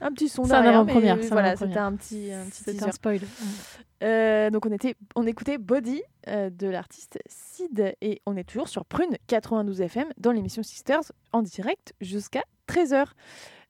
Un 0.04 0.12
petit 0.12 0.30
son 0.30 0.44
derrière, 0.44 0.84
mais 0.84 0.94
c'est 0.94 1.10
un 1.10 1.16
Voilà, 1.16 1.56
c'était 1.56 1.78
un 1.78 1.94
petit, 1.96 2.32
un 2.34 2.46
petit 2.46 2.64
teaser. 2.64 2.84
un 2.84 2.92
spoil. 2.92 3.20
Euh, 4.04 4.50
donc 4.50 4.66
on, 4.66 4.72
était, 4.72 4.96
on 5.16 5.28
écoutait 5.28 5.60
Body 5.60 6.02
euh, 6.28 6.50
de 6.50 6.68
l'artiste 6.68 7.20
Sid 7.28 7.94
et 8.02 8.22
on 8.26 8.36
est 8.36 8.44
toujours 8.44 8.68
sur 8.68 8.84
Prune 8.86 9.16
92 9.28 9.82
FM 9.82 10.08
dans 10.18 10.32
l'émission 10.32 10.64
Sisters 10.64 11.12
en 11.32 11.44
direct 11.44 11.94
jusqu'à 12.02 12.44
13h. 12.68 13.06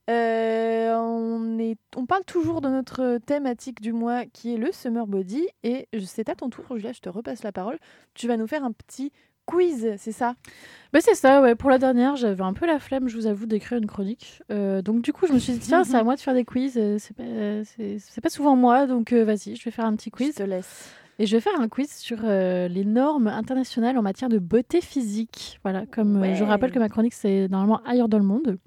Euh, 0.09 0.95
on, 0.95 1.59
est, 1.59 1.77
on 1.95 2.05
parle 2.05 2.23
toujours 2.23 2.61
de 2.61 2.69
notre 2.69 3.17
thématique 3.25 3.81
du 3.81 3.93
mois 3.93 4.25
qui 4.25 4.53
est 4.53 4.57
le 4.57 4.71
Summer 4.71 5.05
Body 5.05 5.47
et 5.63 5.87
c'est 6.05 6.29
à 6.29 6.35
ton 6.35 6.49
tour 6.49 6.65
Julia, 6.77 6.93
je 6.93 7.01
te 7.01 7.09
repasse 7.09 7.43
la 7.43 7.51
parole. 7.51 7.77
Tu 8.13 8.27
vas 8.27 8.37
nous 8.37 8.47
faire 8.47 8.63
un 8.63 8.71
petit 8.71 9.11
quiz, 9.45 9.93
c'est 9.97 10.11
ça? 10.11 10.35
Bah, 10.93 10.99
c'est 11.01 11.15
ça, 11.15 11.41
ouais. 11.41 11.55
Pour 11.55 11.69
la 11.69 11.77
dernière, 11.77 12.15
j'avais 12.15 12.43
un 12.43 12.53
peu 12.53 12.65
la 12.65 12.79
flemme, 12.79 13.07
je 13.07 13.15
vous 13.15 13.27
avoue, 13.27 13.45
d'écrire 13.45 13.77
une 13.77 13.87
chronique. 13.87 14.41
Euh, 14.51 14.81
donc, 14.81 15.01
du 15.01 15.13
coup, 15.13 15.25
je 15.27 15.33
me 15.33 15.39
suis 15.39 15.53
dit, 15.53 15.59
tiens, 15.59 15.83
c'est 15.83 15.95
à 15.95 16.03
moi 16.03 16.15
de 16.15 16.19
faire 16.21 16.33
des 16.33 16.43
quiz. 16.45 16.77
euh, 16.77 16.97
C'est 16.99 17.15
pas, 17.15 17.23
euh, 17.23 17.63
c'est- 17.65 18.21
pas 18.21 18.29
souvent 18.29 18.55
moi, 18.55 18.87
donc 18.87 19.13
euh, 19.13 19.23
vas-y, 19.23 19.55
je 19.55 19.63
vais 19.63 19.71
faire 19.71 19.85
un 19.85 19.95
petit 19.95 20.09
Je 20.09 20.15
quiz. 20.23 20.35
te 20.35 20.43
laisse. 20.43 20.89
Et 21.19 21.25
je 21.27 21.35
vais 21.37 21.41
faire 21.41 21.59
un 21.59 21.67
quiz 21.69 21.91
sur 21.91 22.19
euh, 22.23 22.67
les 22.67 22.83
normes 22.83 23.27
internationales 23.27 23.97
en 23.97 24.01
matière 24.01 24.27
de 24.29 24.39
beauté 24.39 24.81
physique. 24.81 25.59
Voilà, 25.63 25.85
comme 25.85 26.33
je 26.33 26.43
rappelle 26.43 26.71
que 26.71 26.79
ma 26.79 26.89
chronique, 26.89 27.13
c'est 27.13 27.47
normalement 27.49 27.81
ailleurs 27.85 28.09
dans 28.09 28.17
le 28.17 28.23
monde. 28.25 28.57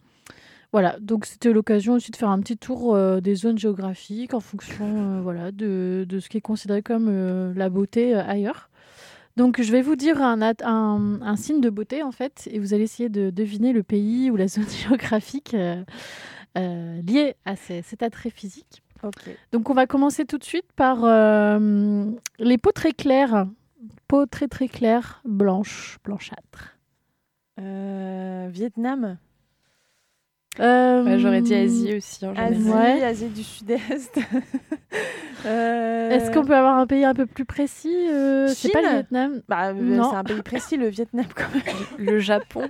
Voilà, 0.73 0.97
donc 1.01 1.25
c'était 1.27 1.53
l'occasion 1.53 1.95
aussi 1.95 2.11
de 2.11 2.17
faire 2.17 2.31
un 2.31 2.41
petit 2.41 2.57
tour 2.57 2.97
des 3.21 3.35
zones 3.35 3.59
géographiques 3.59 4.35
en 4.35 4.41
fonction 4.41 5.21
voilà, 5.23 5.53
de, 5.53 6.05
de 6.09 6.19
ce 6.21 6.29
qui 6.29 6.39
est 6.39 6.41
considéré 6.41 6.83
comme 6.83 7.53
la 7.55 7.69
beauté 7.71 8.15
ailleurs. 8.15 8.71
Donc 9.37 9.61
je 9.61 9.73
vais 9.73 9.83
vous 9.83 9.97
dire 9.97 10.23
un, 10.23 10.41
at- 10.43 10.65
un, 10.65 11.21
un 11.23 11.37
signe 11.37 11.61
de 11.61 11.71
beauté 11.71 12.03
en 12.03 12.13
fait, 12.13 12.49
et 12.53 12.59
vous 12.59 12.73
allez 12.75 12.85
essayer 12.85 13.09
de 13.09 13.31
deviner 13.31 13.73
le 13.73 13.83
pays 13.83 14.31
ou 14.31 14.37
la 14.37 14.47
zone 14.55 14.69
géographique 14.69 15.55
euh, 15.55 15.83
euh, 16.57 17.01
liée 17.03 17.35
à 17.45 17.57
ces- 17.57 17.83
cet 17.83 18.03
attrait 18.03 18.31
physique. 18.31 18.83
Donc 19.53 19.69
on 19.69 19.75
va 19.75 19.87
commencer 19.87 20.25
tout 20.25 20.39
de 20.39 20.45
suite 20.45 20.73
par 20.77 21.05
euh, 21.05 22.11
les 22.39 22.57
peaux 22.59 22.73
très 22.73 22.93
claires, 22.93 23.47
peaux 24.09 24.25
très 24.25 24.49
très 24.49 24.69
claires, 24.69 25.21
blanches, 25.27 25.99
blanchâtres. 26.05 26.79
Vietnam, 28.51 29.19
Ouais, 30.59 31.19
J'aurais 31.19 31.41
dit 31.43 31.55
Asie 31.55 31.97
aussi 31.97 32.25
en 32.27 32.35
général. 32.35 32.53
Asie, 32.55 32.71
Ouais. 32.71 33.03
Asie 33.05 33.29
du 33.29 33.43
Sud-Est. 33.43 34.19
Euh, 35.47 36.09
Est-ce 36.09 36.31
qu'on 36.31 36.43
peut 36.45 36.57
avoir 36.57 36.79
un 36.79 36.87
pays 36.87 37.05
un 37.05 37.13
peu 37.13 37.27
plus 37.27 37.45
précis 37.45 37.95
euh, 38.09 38.47
C'est 38.49 38.71
pas 38.71 38.81
le 38.81 38.87
Chine 38.87 38.95
Vietnam. 38.95 39.43
Bah, 39.47 39.69
euh, 39.69 39.73
Non. 39.75 40.09
c'est 40.11 40.17
un 40.17 40.25
pays 40.25 40.41
précis, 40.41 40.77
le 40.79 40.89
Vietnam 40.89 41.27
quand 41.37 41.53
même. 41.53 41.63
Le 41.99 42.19
Japon. 42.19 42.67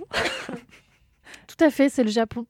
Tout 1.47 1.65
à 1.65 1.71
fait, 1.71 1.89
c'est 1.89 2.03
le 2.03 2.11
Japon. 2.11 2.47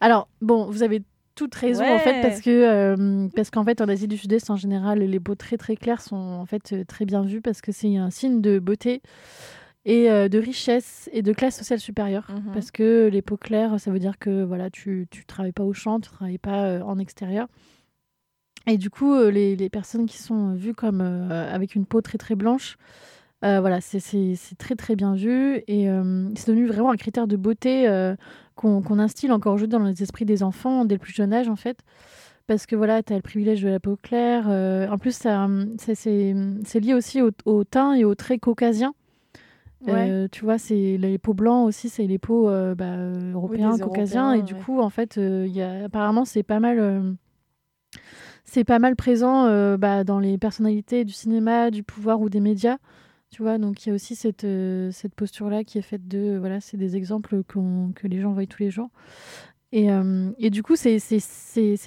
Alors 0.00 0.28
bon, 0.40 0.64
vous 0.70 0.82
avez 0.82 1.02
toute 1.34 1.54
raison 1.54 1.84
en 1.84 1.98
fait 1.98 2.22
parce 2.22 2.40
que 2.40 2.50
euh, 2.50 3.28
parce 3.36 3.50
qu'en 3.50 3.64
fait 3.64 3.80
en 3.82 3.88
Asie 3.88 4.08
du 4.08 4.16
Sud-Est 4.16 4.48
en 4.50 4.56
général 4.56 4.98
les 5.00 5.20
peaux 5.20 5.34
très 5.34 5.56
très 5.58 5.76
claires 5.76 6.00
sont 6.00 6.16
en 6.16 6.44
fait 6.46 6.72
euh, 6.72 6.84
très 6.84 7.04
bien 7.04 7.22
vues 7.22 7.40
parce 7.42 7.60
que 7.60 7.72
c'est 7.72 7.96
un 7.96 8.10
signe 8.10 8.40
de 8.40 8.58
beauté 8.58 9.02
et 9.84 10.10
euh, 10.10 10.28
de 10.28 10.38
richesse 10.38 11.08
et 11.12 11.22
de 11.22 11.32
classe 11.32 11.56
sociale 11.56 11.80
supérieure. 11.80 12.26
Mhm. 12.30 12.52
Parce 12.52 12.70
que 12.70 13.08
les 13.12 13.22
peaux 13.22 13.36
claires, 13.36 13.78
ça 13.80 13.90
veut 13.90 13.98
dire 13.98 14.18
que 14.18 14.42
voilà, 14.44 14.70
tu 14.70 15.06
tu 15.10 15.24
travailles 15.24 15.52
pas 15.52 15.64
au 15.64 15.72
champ, 15.72 16.00
tu 16.00 16.10
travailles 16.10 16.38
pas 16.38 16.64
euh, 16.66 16.82
en 16.82 16.98
extérieur. 16.98 17.48
Et 18.66 18.76
du 18.76 18.90
coup, 18.90 19.14
euh, 19.14 19.30
les, 19.30 19.56
les 19.56 19.70
personnes 19.70 20.06
qui 20.06 20.18
sont 20.18 20.52
vues 20.54 20.74
comme 20.74 21.00
avec 21.00 21.74
une 21.74 21.86
peau 21.86 22.00
très 22.02 22.18
très 22.18 22.34
blanche, 22.34 22.76
voilà, 23.42 23.80
c'est- 23.80 24.56
très 24.58 24.74
très 24.76 24.96
bien 24.96 25.14
vu 25.14 25.62
et 25.66 25.86
c'est 26.36 26.48
devenu 26.50 26.66
vraiment 26.66 26.90
un 26.90 26.96
critère 26.96 27.26
de 27.26 27.36
beauté 27.36 27.86
qu'on 28.54 28.82
qu'on 28.82 28.98
instille 28.98 29.32
encore 29.32 29.54
aujourd'hui 29.54 29.78
dans 29.78 29.82
les 29.84 30.02
esprits 30.02 30.26
des 30.26 30.42
enfants 30.42 30.84
dès 30.84 30.96
le 30.96 30.98
plus 31.00 31.14
jeune 31.14 31.32
âge 31.32 31.48
en 31.48 31.56
fait. 31.56 31.78
Parce 32.46 32.66
que 32.66 32.76
voilà, 32.76 33.02
tu 33.02 33.12
as 33.12 33.16
le 33.16 33.22
privilège 33.22 33.62
de 33.62 33.68
la 33.68 33.78
peau 33.80 33.96
claire. 33.96 34.46
euh, 34.48 34.88
en 34.88 34.98
plus, 34.98 35.14
ça, 35.16 35.48
ça, 35.78 35.94
c'est 35.94 36.34
c'est 36.64 36.80
lié 36.80 36.92
aussi 36.94 37.22
au, 37.22 37.30
au 37.46 37.62
teint 37.64 37.94
et 37.94 38.04
aux 38.04 38.14
traits 38.16 38.40
caucasiens. 38.40 38.92
Euh, 39.88 40.28
tu 40.30 40.44
vois, 40.44 40.58
c'est 40.58 40.96
les 40.98 41.18
peaux 41.18 41.34
blancs 41.34 41.66
aussi, 41.66 41.88
c'est 41.88 42.06
les 42.06 42.18
peaux 42.18 42.48
euh, 42.48 42.74
bah, 42.74 42.84
euh, 42.96 43.32
européens, 43.32 43.78
caucasiens. 43.78 44.28
Européens, 44.28 44.32
et 44.34 44.42
du 44.42 44.54
ouais. 44.54 44.60
coup, 44.60 44.80
en 44.80 44.90
fait, 44.90 45.16
euh, 45.18 45.46
y 45.46 45.62
a, 45.62 45.84
apparemment, 45.84 46.24
c'est 46.24 46.42
pas 46.42 46.60
mal. 46.60 46.78
euh, 46.78 47.12
c'est 48.44 48.64
pas 48.64 48.78
mal 48.78 48.96
présent 48.96 49.44
bah, 49.78 50.04
dans 50.04 50.18
les 50.18 50.36
personnalités 50.38 51.04
du 51.04 51.12
cinéma, 51.12 51.70
du 51.70 51.82
pouvoir 51.82 52.20
ou 52.20 52.28
des 52.28 52.40
médias. 52.40 52.78
Tu 53.30 53.42
vois, 53.42 53.58
donc 53.58 53.84
il 53.86 53.90
y 53.90 53.92
a 53.92 53.94
aussi 53.94 54.16
cette, 54.16 54.46
cette 54.90 55.14
posture-là 55.14 55.62
qui 55.62 55.78
est 55.78 55.82
faite 55.82 56.08
de. 56.08 56.36
Voilà, 56.38 56.60
c'est 56.60 56.76
des 56.76 56.96
exemples 56.96 57.42
que 57.44 58.06
les 58.08 58.20
gens 58.20 58.32
voient 58.32 58.46
tous 58.46 58.62
les 58.62 58.70
jours. 58.70 58.90
Et, 59.72 59.88
et 60.38 60.50
du 60.50 60.64
coup, 60.64 60.74
c'est 60.74 60.98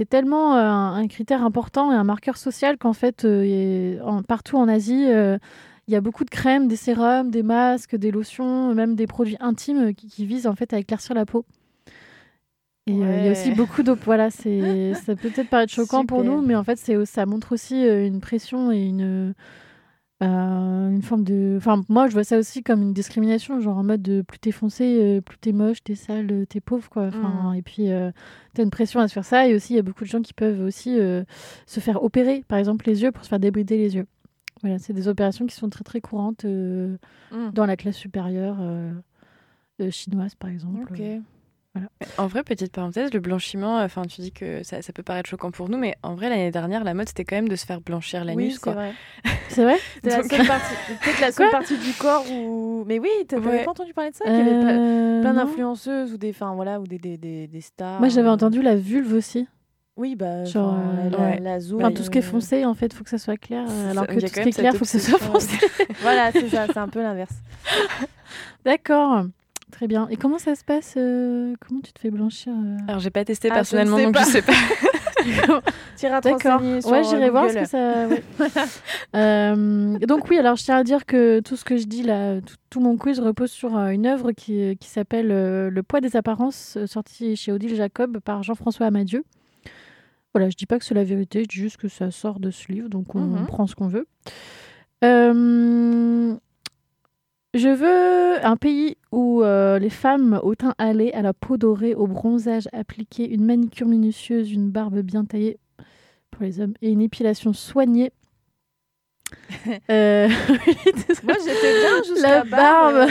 tellement 0.10 0.56
un, 0.56 0.94
un 0.96 1.08
critère 1.08 1.44
important 1.44 1.92
et 1.92 1.96
un 1.96 2.06
marqueur 2.06 2.38
social 2.38 2.78
qu'en 2.78 2.94
fait, 2.94 3.26
et 3.26 4.00
en- 4.06 4.24
partout 4.24 4.56
en 4.58 4.70
Asie, 4.70 5.06
il 5.88 5.94
y 5.94 5.98
a 5.98 6.02
beaucoup 6.02 6.24
de 6.24 6.30
crèmes, 6.30 6.68
des 6.68 6.76
sérums, 6.76 7.30
des 7.30 7.44
masques, 7.44 7.96
des 7.96 8.12
lotions, 8.12 8.74
même 8.74 8.96
des 8.96 9.08
produits 9.08 9.38
intimes 9.40 9.94
qui, 9.94 10.08
qui 10.08 10.26
visent 10.26 10.48
en 10.48 10.56
fait 10.56 10.74
à 10.74 10.80
éclaircir 10.80 11.16
la 11.16 11.26
peau. 11.26 11.46
Et 12.86 12.94
euh, 12.94 13.18
il 13.20 13.26
y 13.26 13.28
a 13.30 13.32
aussi 13.32 13.52
beaucoup 13.52 13.82
d'eau. 13.84 13.96
Voilà, 14.04 14.30
c'est 14.30 14.94
ça 15.06 15.16
peut 15.16 15.30
peut-être 15.30 15.50
paraître 15.50 15.72
choquant 15.72 16.06
pour 16.06 16.24
nous, 16.24 16.42
mais 16.42 16.56
en 16.56 16.64
fait, 16.64 16.78
c'est 16.78 17.06
ça 17.06 17.26
montre 17.26 17.54
aussi 17.54 17.86
euh, 17.86 18.06
une 18.06 18.20
pression 18.20 18.72
et 18.72 18.84
une 18.84 19.34
euh, 20.24 20.90
une 20.90 21.02
forme 21.02 21.24
de. 21.24 21.56
Enfin, 21.58 21.82
moi, 21.90 22.08
je 22.08 22.14
vois 22.14 22.24
ça 22.24 22.38
aussi 22.38 22.64
comme 22.64 22.82
une 22.82 22.94
discrimination, 22.94 23.60
genre 23.60 23.78
en 23.78 23.84
mode 23.84 24.02
de 24.02 24.22
plus 24.22 24.40
t'es 24.40 24.52
foncé, 24.52 25.00
euh, 25.02 25.22
plus 25.22 25.38
t'es 25.38 25.52
moche, 25.52 25.84
t'es 25.84 25.96
sale, 25.96 26.28
euh, 26.32 26.46
t'es 26.46 26.62
pauvre, 26.62 26.90
quoi. 26.90 27.08
Enfin, 27.08 27.54
Et 27.54 27.62
puis, 27.62 27.92
euh, 27.92 28.12
t'as 28.54 28.64
une 28.64 28.70
pression 28.70 29.00
à 29.00 29.08
se 29.08 29.14
faire 29.14 29.26
ça. 29.26 29.48
Et 29.48 29.56
aussi, 29.56 29.74
il 29.74 29.76
y 29.76 29.80
a 29.80 29.84
beaucoup 29.84 30.04
de 30.04 30.10
gens 30.10 30.22
qui 30.22 30.34
peuvent 30.34 30.62
aussi 30.62 31.00
euh, 31.00 31.24
se 31.66 31.80
faire 31.80 32.04
opérer, 32.04 32.44
par 32.48 32.60
exemple, 32.60 32.86
les 32.88 33.02
yeux 33.02 33.12
pour 33.12 33.24
se 33.24 33.30
faire 33.30 33.40
débrider 33.40 33.78
les 33.78 33.96
yeux. 33.96 34.06
Voilà, 34.64 34.80
c'est 34.80 34.94
des 34.94 35.08
opérations 35.08 35.46
qui 35.46 35.56
sont 35.56 35.70
très 35.70 35.84
très 35.84 36.02
courantes 36.02 36.46
euh, 36.46 36.98
Mm. 37.32 37.52
dans 37.52 37.66
la 37.66 37.76
classe 37.78 37.98
supérieure 37.98 38.58
euh, 38.62 38.92
euh, 39.82 39.92
chinoise, 39.92 40.34
par 40.36 40.50
exemple. 40.50 40.94
Ok. 40.94 41.02
En 42.20 42.28
vrai, 42.28 42.44
petite 42.44 42.72
parenthèse, 42.72 43.12
le 43.14 43.20
blanchiment, 43.20 43.80
enfin, 43.82 44.04
tu 44.04 44.22
dis 44.22 44.32
que 44.32 44.62
ça, 44.62 44.84
ça 44.84 44.94
peut 44.94 45.02
paraître 45.02 45.28
choquant 45.28 45.50
pour 45.50 45.70
nous, 45.70 45.80
mais 45.80 45.96
en 46.04 46.14
vrai, 46.14 46.30
l'année 46.30 46.52
dernière, 46.52 46.84
la 46.84 46.94
mode, 46.94 47.08
c'était 47.08 47.26
quand 47.26 47.36
même 47.36 47.50
de 47.50 47.56
se 47.56 47.66
faire 47.66 47.82
blanchir 47.82 48.22
Oui, 48.22 48.28
l'anus, 48.28 48.54
c'est 48.54 48.60
quoi. 48.62 48.74
vrai. 48.74 48.94
C'est 49.50 49.64
vrai? 49.64 49.78
C'était 49.96 50.10
la 50.12 50.22
Donc- 50.22 50.32
seule 50.32 50.46
partie, 50.48 50.74
peut-être 51.02 51.20
la 51.22 51.32
seule 51.32 51.50
partie 51.50 51.78
du 51.80 51.92
corps 51.94 52.26
où. 52.32 52.84
Mais 52.86 53.00
oui, 53.00 53.10
t'avais 53.28 53.48
Ouais. 53.50 53.64
pas 53.66 53.72
entendu 53.72 53.92
parler 53.94 54.12
de 54.12 54.16
ça 54.16 54.24
Qu'il 54.26 54.36
y 54.36 54.40
avait 54.40 54.60
plein, 54.62 54.80
Euh, 54.80 55.34
d'influenceuses 55.34 56.14
ou 56.14 56.18
des, 56.18 56.30
enfin 56.30 56.54
voilà, 56.54 56.80
ou 56.80 56.86
des, 56.86 57.00
des, 57.00 57.18
des, 57.18 57.48
des 57.48 57.62
stars. 57.62 58.00
Moi, 58.00 58.10
j'avais 58.10 58.28
euh, 58.30 58.34
entendu 58.34 58.62
la 58.62 58.76
vulve 58.76 59.12
aussi. 59.14 59.48
Oui, 59.96 60.16
bah, 60.16 60.44
Genre, 60.46 60.74
enfin, 60.74 60.82
euh, 61.06 61.10
la, 61.12 61.18
ouais. 61.20 61.40
la 61.40 61.60
zone, 61.60 61.84
Enfin, 61.84 61.92
tout 61.94 62.02
ce 62.04 62.10
qui 62.10 62.18
est 62.18 62.22
euh, 62.22 62.26
foncé, 62.26 62.66
en 62.66 62.74
fait, 62.74 62.94
faut 62.94 63.04
que 63.04 63.10
ça 63.12 63.20
soit 63.20 63.38
clair. 63.38 63.66
Alors 63.92 64.06
ça, 64.06 64.08
que 64.08 64.14
il 64.16 64.22
tout 64.22 64.28
ce 64.28 64.34
qui 64.34 64.40
est 64.50 64.52
clair, 64.52 64.72
cette 64.72 64.80
faut 64.80 64.86
que 64.86 64.92
ce 64.92 65.00
soit 65.00 65.16
obsession. 65.16 65.34
foncé. 65.34 65.58
Voilà, 66.02 66.32
c'est 66.32 66.50
ça, 66.50 66.66
c'est 66.68 66.78
un 66.80 66.88
peu 66.88 67.02
l'inverse. 67.02 67.36
D'accord. 68.66 69.26
Très 69.72 69.88
bien. 69.88 70.08
Et 70.10 70.18
comment 70.18 70.38
ça 70.40 70.56
se 70.56 70.64
passe 70.64 70.96
euh, 70.98 71.54
Comment 71.68 71.82
tu 71.82 71.94
te 71.94 72.00
fais 72.00 72.12
blanchir 72.12 72.54
euh 72.54 72.78
Alors, 72.88 73.00
j'ai 73.00 73.10
pas 73.10 73.26
testé 73.26 73.50
Ah, 73.50 73.54
je 73.54 73.56
personnellement, 73.56 73.98
ne 73.98 74.02
sais 74.02 74.06
donc 74.06 74.14
pas. 74.16 74.24
je 74.24 74.30
sais 74.30 74.42
pas. 74.42 74.54
T'iras 75.96 76.22
D'accord. 76.22 76.62
Ouais, 76.62 77.04
j'irai 77.04 77.28
euh, 77.28 77.32
voir 77.32 77.50
ce 77.50 77.56
que 77.56 77.66
ça. 77.66 78.08
ouais. 78.08 78.24
Euh, 79.16 79.98
donc 80.00 80.30
oui, 80.30 80.38
alors 80.38 80.56
je 80.58 80.64
tiens 80.64 80.78
à 80.78 80.84
dire 80.84 81.06
que 81.06 81.40
tout 81.40 81.56
ce 81.56 81.64
que 81.64 81.78
je 81.78 81.86
dis 81.86 82.04
là, 82.04 82.42
tout, 82.42 82.56
tout 82.70 82.80
mon 82.82 82.98
quiz 82.98 83.20
repose 83.20 83.52
sur 83.52 83.78
euh, 83.78 83.90
une 83.90 84.06
œuvre 84.06 84.32
qui, 84.32 84.76
qui 84.80 84.90
s'appelle 84.90 85.30
euh, 85.32 85.70
Le 85.70 85.84
poids 85.84 86.02
des 86.02 86.16
apparences, 86.16 86.78
euh, 86.78 86.88
sortie 86.88 87.36
chez 87.36 87.52
Odile 87.52 87.76
Jacob 87.76 88.20
par 88.20 88.44
Jean-François 88.44 88.88
Amadieu. 88.88 89.24
Voilà, 90.34 90.50
je 90.50 90.56
dis 90.56 90.66
pas 90.66 90.80
que 90.80 90.86
c'est 90.86 90.96
la 90.96 91.04
vérité, 91.04 91.44
je 91.44 91.48
dis 91.48 91.58
juste 91.62 91.78
que 91.78 91.88
ça 91.88 92.10
sort 92.12 92.40
de 92.40 92.50
ce 92.52 92.72
livre, 92.72 92.90
donc 92.90 93.14
on, 93.16 93.20
Mhm. 93.20 93.46
prend 93.46 93.68
ce 93.68 93.76
qu'on 93.76 93.88
veut. 93.88 94.08
Euh, 95.04 96.34
je 97.54 97.68
veux 97.70 98.44
un 98.46 98.56
pays 98.58 98.98
où 99.12 99.44
euh, 99.44 99.78
les 99.78 99.92
femmes 99.92 100.40
au 100.42 100.56
teint 100.56 100.74
hâlé, 100.80 101.12
à 101.14 101.22
la 101.22 101.34
peau 101.34 101.58
dorée, 101.58 101.94
au 101.94 102.08
bronzage 102.08 102.68
appliqué, 102.74 103.30
une 103.30 103.46
manicure 103.46 103.88
minutieuse, 103.88 104.52
une 104.52 104.70
barbe 104.72 105.00
bien 105.02 105.24
taillée 105.26 105.60
pour 106.32 106.42
les 106.44 106.60
hommes 106.62 106.74
et 106.82 106.90
une 106.92 107.02
épilation 107.02 107.54
soignée. 107.54 108.12
Euh. 109.90 110.28
Moi, 111.24 111.36
j'étais 111.46 111.80
bien 111.80 112.04
jusqu'à 112.08 112.30
La 112.40 112.44
barbe. 112.44 112.96
euh, 112.96 113.08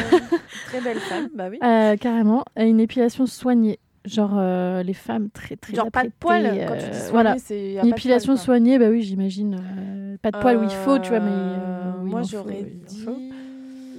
très 0.66 0.80
belle 0.80 0.98
femme, 1.00 1.28
bah 1.34 1.48
oui. 1.50 1.58
Carrément, 1.98 2.44
et 2.56 2.64
une 2.66 2.80
épilation 2.80 3.26
soignée. 3.26 3.78
Genre 4.04 4.32
euh, 4.36 4.82
les 4.82 4.94
femmes 4.94 5.30
très 5.30 5.54
très 5.56 5.74
Genre 5.76 5.90
pas 5.90 6.02
de 6.04 6.10
poils. 6.18 6.44
euh, 6.44 6.66
Quand 6.66 6.76
tu 6.76 6.84
dis 6.90 6.96
soigner, 6.98 7.10
voilà. 7.12 7.36
c'est 7.38 7.74
Une 7.74 7.86
épilation 7.88 8.32
poils, 8.34 8.44
soignée, 8.44 8.78
bah 8.78 8.88
oui, 8.88 9.02
j'imagine. 9.02 9.54
euh, 9.54 10.16
pas 10.20 10.30
de 10.32 10.38
poils 10.38 10.56
où 10.56 10.62
il 10.64 10.70
faut, 10.70 10.98
tu 10.98 11.10
vois, 11.10 11.20
mais. 11.20 11.30
euh, 11.30 11.94
Euh, 12.00 12.02
il 12.04 12.10
moi, 12.10 12.22
j'aurais 12.22 12.62
dit. 12.64 13.06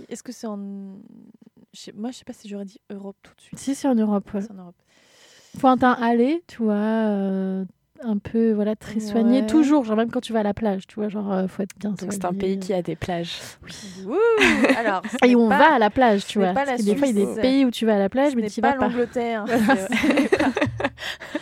Est-ce 0.10 0.22
que 0.24 0.32
c'est 0.34 0.47
en. 0.47 0.58
Moi, 0.58 2.12
je 2.12 2.18
sais 2.18 2.26
pas 2.26 2.34
si 2.34 2.47
j'aurais 2.49 2.66
dit 2.66 2.80
Europe 2.91 3.16
tout 3.24 3.34
de 3.36 3.41
suite. 3.41 3.58
Si, 3.60 3.74
c'est 3.76 3.88
en 3.88 3.95
Europe. 3.95 4.30
ouais. 4.34 4.41
C'est 4.41 4.51
en 4.51 4.56
Europe. 4.56 4.76
Faut 5.58 5.68
un 5.68 5.78
teint 5.78 5.93
allé, 5.93 6.43
tu 6.47 6.64
vois, 6.64 6.74
euh, 6.74 7.66
un 8.06 8.18
peu 8.18 8.51
voilà 8.54 8.76
très 8.76 8.99
soigné 8.99 9.41
Ouais. 9.41 9.45
toujours 9.47 9.84
genre 9.86 9.95
même 9.97 10.12
quand 10.12 10.22
tu 10.22 10.34
vas 10.34 10.41
à 10.41 10.43
la 10.43 10.54
plage 10.54 10.88
tu 10.88 10.95
vois 10.95 11.10
genre 11.10 11.32
euh, 11.32 11.47
faut 11.47 11.64
être 11.64 11.76
bien 11.80 11.91
Donc 11.91 12.12
c'est 12.14 12.26
un 12.26 12.34
pays 12.34 12.60
qui 12.60 12.74
a 12.74 12.82
des 12.82 12.95
plages. 12.95 13.39
Ouh, 14.06 14.14
alors, 14.78 15.01
et 15.26 15.36
on 15.36 15.49
pas- 15.49 15.58
va 15.58 15.74
à 15.76 15.80
la 15.80 15.89
plage 15.89 16.26
tu 16.26 16.34
ce 16.34 16.39
n'est 16.39 16.45
vois 16.45 16.54
pas 16.54 16.66
la 16.66 16.78
des 16.78 16.95
fois 16.95 17.08
il 17.08 17.20
y 17.20 17.24
a 17.24 17.36
des 17.36 17.41
pays 17.41 17.66
où 17.66 17.72
tu 17.72 17.86
vas 17.86 17.95
à 17.95 17.99
la 17.99 18.10
plage 18.10 18.32
ce 18.32 18.36
mais 18.38 18.49
tu 18.49 18.62
pas 18.62 18.72
vas 18.72 18.78
pas 18.78 18.88
l'Angleterre, 18.89 19.45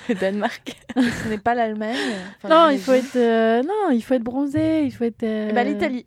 Le 0.09 0.16
Danemark. 0.16 0.76
ce 0.95 1.30
n'est 1.30 1.38
pas 1.38 1.55
l'Allemagne. 1.55 1.95
Enfin, 2.43 2.49
non 2.68 2.72
il 2.72 2.80
faut 2.80 2.93
être 2.93 3.16
euh, 3.16 3.62
non 3.64 3.91
il 3.91 4.01
faut 4.01 4.14
être 4.14 4.24
bronzé 4.24 4.84
il 4.86 4.91
faut 4.91 5.03
être 5.03 5.24
euh, 5.24 5.47
Eh 5.49 5.53
ben, 5.53 5.68
l'Italie. 5.68 6.05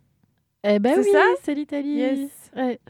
eh 0.64 0.78
ben 0.78 0.94
C'est 0.96 1.00
oui 1.00 1.08
ça 1.12 1.22
c'est 1.42 1.54
l'Italie 1.54 1.94
Yes. 1.96 2.18
Ouais. 2.56 2.80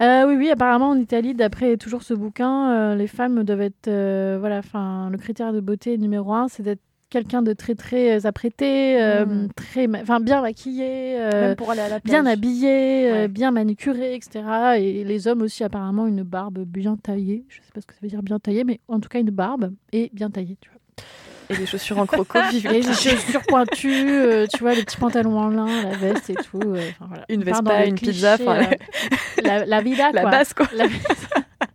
Euh, 0.00 0.26
oui, 0.28 0.36
oui, 0.36 0.50
apparemment 0.50 0.90
en 0.90 0.96
Italie, 0.96 1.34
d'après 1.34 1.76
toujours 1.76 2.02
ce 2.02 2.14
bouquin, 2.14 2.70
euh, 2.70 2.94
les 2.94 3.08
femmes 3.08 3.42
doivent 3.42 3.62
être, 3.62 3.88
euh, 3.88 4.36
voilà, 4.38 4.58
enfin, 4.58 5.08
le 5.10 5.18
critère 5.18 5.52
de 5.52 5.60
beauté 5.60 5.98
numéro 5.98 6.32
un, 6.32 6.46
c'est 6.48 6.62
d'être 6.62 6.80
quelqu'un 7.10 7.42
de 7.42 7.52
très 7.54 7.74
très 7.74 8.24
apprêté, 8.26 9.02
euh, 9.02 9.24
Mm. 9.26 9.48
très, 9.56 9.88
enfin, 10.00 10.20
bien 10.20 10.40
maquillé, 10.42 11.16
Même 11.18 11.56
pour 11.56 11.70
aller 11.72 11.80
à 11.80 11.88
la 11.88 12.00
plage. 12.00 12.12
bien 12.12 12.26
habillé, 12.26 13.10
Ouais. 13.10 13.28
bien 13.28 13.50
manucuré, 13.50 14.14
etc. 14.14 14.42
Et 14.78 15.02
les 15.04 15.26
hommes 15.26 15.42
aussi, 15.42 15.64
apparemment, 15.64 16.06
une 16.06 16.22
barbe 16.22 16.60
bien 16.60 16.96
taillée. 16.96 17.44
Je 17.48 17.56
sais 17.62 17.70
pas 17.74 17.80
ce 17.80 17.86
que 17.86 17.94
ça 17.94 18.00
veut 18.02 18.08
dire 18.08 18.22
bien 18.22 18.38
taillée, 18.38 18.62
mais 18.64 18.78
en 18.88 19.00
tout 19.00 19.08
cas 19.08 19.18
une 19.20 19.30
barbe 19.30 19.72
et 19.92 20.10
bien 20.12 20.30
taillée, 20.30 20.58
tu 20.60 20.70
vois. 20.70 21.04
Et 21.50 21.56
des 21.56 21.66
chaussures 21.66 21.98
en 21.98 22.06
croco, 22.06 22.38
vive 22.50 22.70
les 22.70 22.82
chaussures 22.82 23.42
pointues, 23.48 24.10
euh, 24.10 24.46
tu 24.52 24.60
vois, 24.60 24.74
les 24.74 24.84
petits 24.84 24.98
pantalons 24.98 25.38
en 25.38 25.48
lin, 25.48 25.82
la 25.82 25.96
veste 25.96 26.28
et 26.30 26.34
tout. 26.34 26.60
euh, 26.62 26.90
voilà. 27.00 27.24
Une 27.28 27.42
dans 27.42 27.62
les 27.78 27.88
une 27.88 27.94
pizza, 27.94 28.36
clichés, 28.36 28.50
euh, 28.50 29.42
la, 29.42 29.64
la 29.66 29.80
vida, 29.80 30.10
la 30.12 30.22
quoi. 30.22 30.30
base 30.30 30.52
quoi. 30.52 30.66
La, 30.74 30.84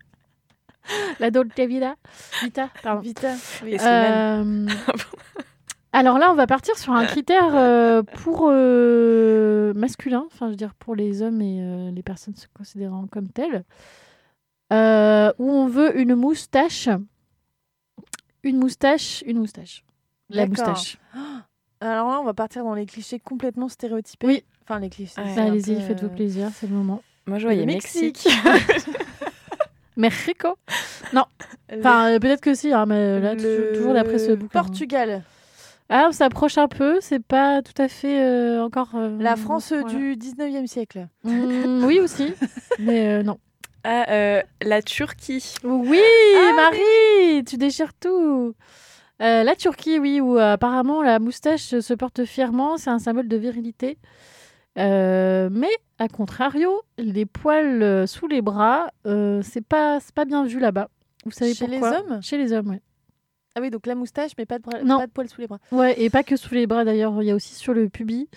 la 1.20 1.32
Dolce 1.32 1.50
Vita. 1.58 1.96
Vita, 2.44 2.70
pardon. 2.84 3.02
Vita. 3.02 3.32
Oui, 3.64 3.78
Euh, 3.82 4.68
alors 5.92 6.18
là, 6.20 6.32
on 6.32 6.36
va 6.36 6.46
partir 6.48 6.78
sur 6.78 6.94
un 6.94 7.06
critère 7.06 8.04
pour 8.24 8.50
masculin, 9.76 10.24
enfin, 10.28 10.48
je 10.48 10.52
veux 10.52 10.56
dire 10.58 10.74
pour 10.76 10.96
les 10.96 11.22
hommes 11.22 11.42
et 11.42 11.92
les 11.92 12.04
personnes 12.04 12.36
se 12.36 12.48
considérant 12.56 13.08
comme 13.12 13.28
telles, 13.30 13.64
où 14.72 15.52
on 15.52 15.68
veut 15.68 15.98
une 16.00 16.16
moustache, 16.16 16.90
une 18.44 18.58
moustache, 18.58 19.24
une 19.26 19.40
moustache. 19.40 19.84
La 20.30 20.46
moustache. 20.48 20.98
Alors 21.82 22.10
là, 22.10 22.20
on 22.22 22.24
va 22.24 22.34
partir 22.34 22.64
dans 22.64 22.74
les 22.76 22.86
clichés 22.86 23.20
complètement 23.20 23.68
stéréotypés. 23.70 24.28
Oui. 24.28 24.44
Enfin, 24.64 24.80
les 24.80 24.90
clichés. 24.90 25.20
Ouais. 25.20 25.36
Bah, 25.36 25.44
Allez-y, 25.44 25.76
peu, 25.76 25.82
faites-vous 25.82 26.06
euh, 26.08 26.16
plaisir, 26.16 26.50
c'est 26.56 26.68
le 26.68 26.76
moment. 26.76 27.02
Moi 27.26 27.40
je 27.40 27.44
voyais 27.46 27.66
Mexique. 27.66 28.26
Mexique. 28.46 28.90
Mexico 29.98 30.56
le- 31.14 31.22
Enfin, 31.80 32.12
euh, 32.12 32.20
peut-être 32.20 32.42
que 32.42 32.54
si, 32.54 32.72
hein, 32.74 32.86
mais 32.86 33.20
là, 33.20 33.36
toujours- 33.36 33.50
le 33.50 33.74
toujours 33.74 33.94
d'après 33.94 34.20
ce 34.20 34.32
bouquin. 34.34 34.62
Portugal. 34.62 35.24
Ah, 35.90 36.06
on 36.10 36.12
s'approche 36.12 36.58
un 36.58 36.68
peu, 36.68 37.00
c'est 37.02 37.22
pas 37.24 37.62
tout 37.62 37.80
à 37.82 37.88
fait 37.88 38.20
euh, 38.24 38.64
encore. 38.64 38.90
euh, 38.96 39.18
La 39.20 39.36
France 39.36 39.72
voilà. 39.74 39.88
du 39.90 40.16
19e 40.16 40.66
siècle. 40.68 41.08
Mm, 41.24 41.84
oui, 41.86 42.00
aussi, 42.00 42.34
mais 42.80 43.20
euh, 43.20 43.24
non. 43.24 43.38
Ah, 43.84 44.06
euh, 44.12 44.42
la 44.62 44.82
Turquie. 44.82 45.56
Oui, 45.64 46.00
Marie, 46.56 47.44
tu 47.46 47.58
déchires 47.58 47.94
tout. 47.94 48.54
Euh, 49.22 49.44
la 49.44 49.56
Turquie, 49.56 50.00
oui, 50.00 50.22
où 50.22 50.38
euh, 50.38 50.54
apparemment 50.54 51.02
la 51.02 51.20
moustache 51.20 51.80
se 51.80 51.94
porte 51.94 52.26
fièrement, 52.26 52.78
c'est 52.78 52.90
un 52.90 53.00
symbole 53.00 53.28
de 53.28 53.38
virilité. 53.38 53.98
Euh, 54.80 55.50
mais 55.52 55.70
à 56.00 56.08
contrario, 56.08 56.82
les 56.98 57.26
poils 57.26 58.08
sous 58.08 58.28
les 58.28 58.42
bras, 58.42 58.90
c'est 59.06 59.66
pas 59.66 60.00
c'est 60.00 60.16
pas 60.16 60.26
bien 60.26 60.46
vu 60.46 60.60
là-bas. 60.60 60.90
Vous 61.26 61.32
savez 61.32 61.54
Chez 61.54 61.68
les 61.68 61.80
pourquoi 61.80 62.00
hommes? 62.00 62.22
Chez 62.24 62.38
les 62.38 62.52
hommes, 62.54 62.70
ouais. 62.70 62.82
Ah 63.56 63.62
oui, 63.62 63.70
donc 63.70 63.86
la 63.86 63.94
moustache, 63.96 64.32
mais 64.38 64.48
pas 64.48 64.58
de, 64.58 64.64
bras- 64.64 64.82
Non. 64.84 64.98
pas 64.98 65.06
de 65.06 65.12
poils 65.12 65.30
sous 65.30 65.40
les 65.40 65.48
bras. 65.48 65.60
Ouais, 65.72 65.94
et 66.02 66.10
pas 66.10 66.24
que 66.24 66.36
sous 66.36 66.54
les 66.56 66.66
bras 66.66 66.84
d'ailleurs, 66.84 67.22
il 67.22 67.28
y 67.28 67.32
a 67.32 67.36
aussi 67.36 67.54
sur 67.54 67.74
le 67.76 67.88
pubis. 67.88 68.28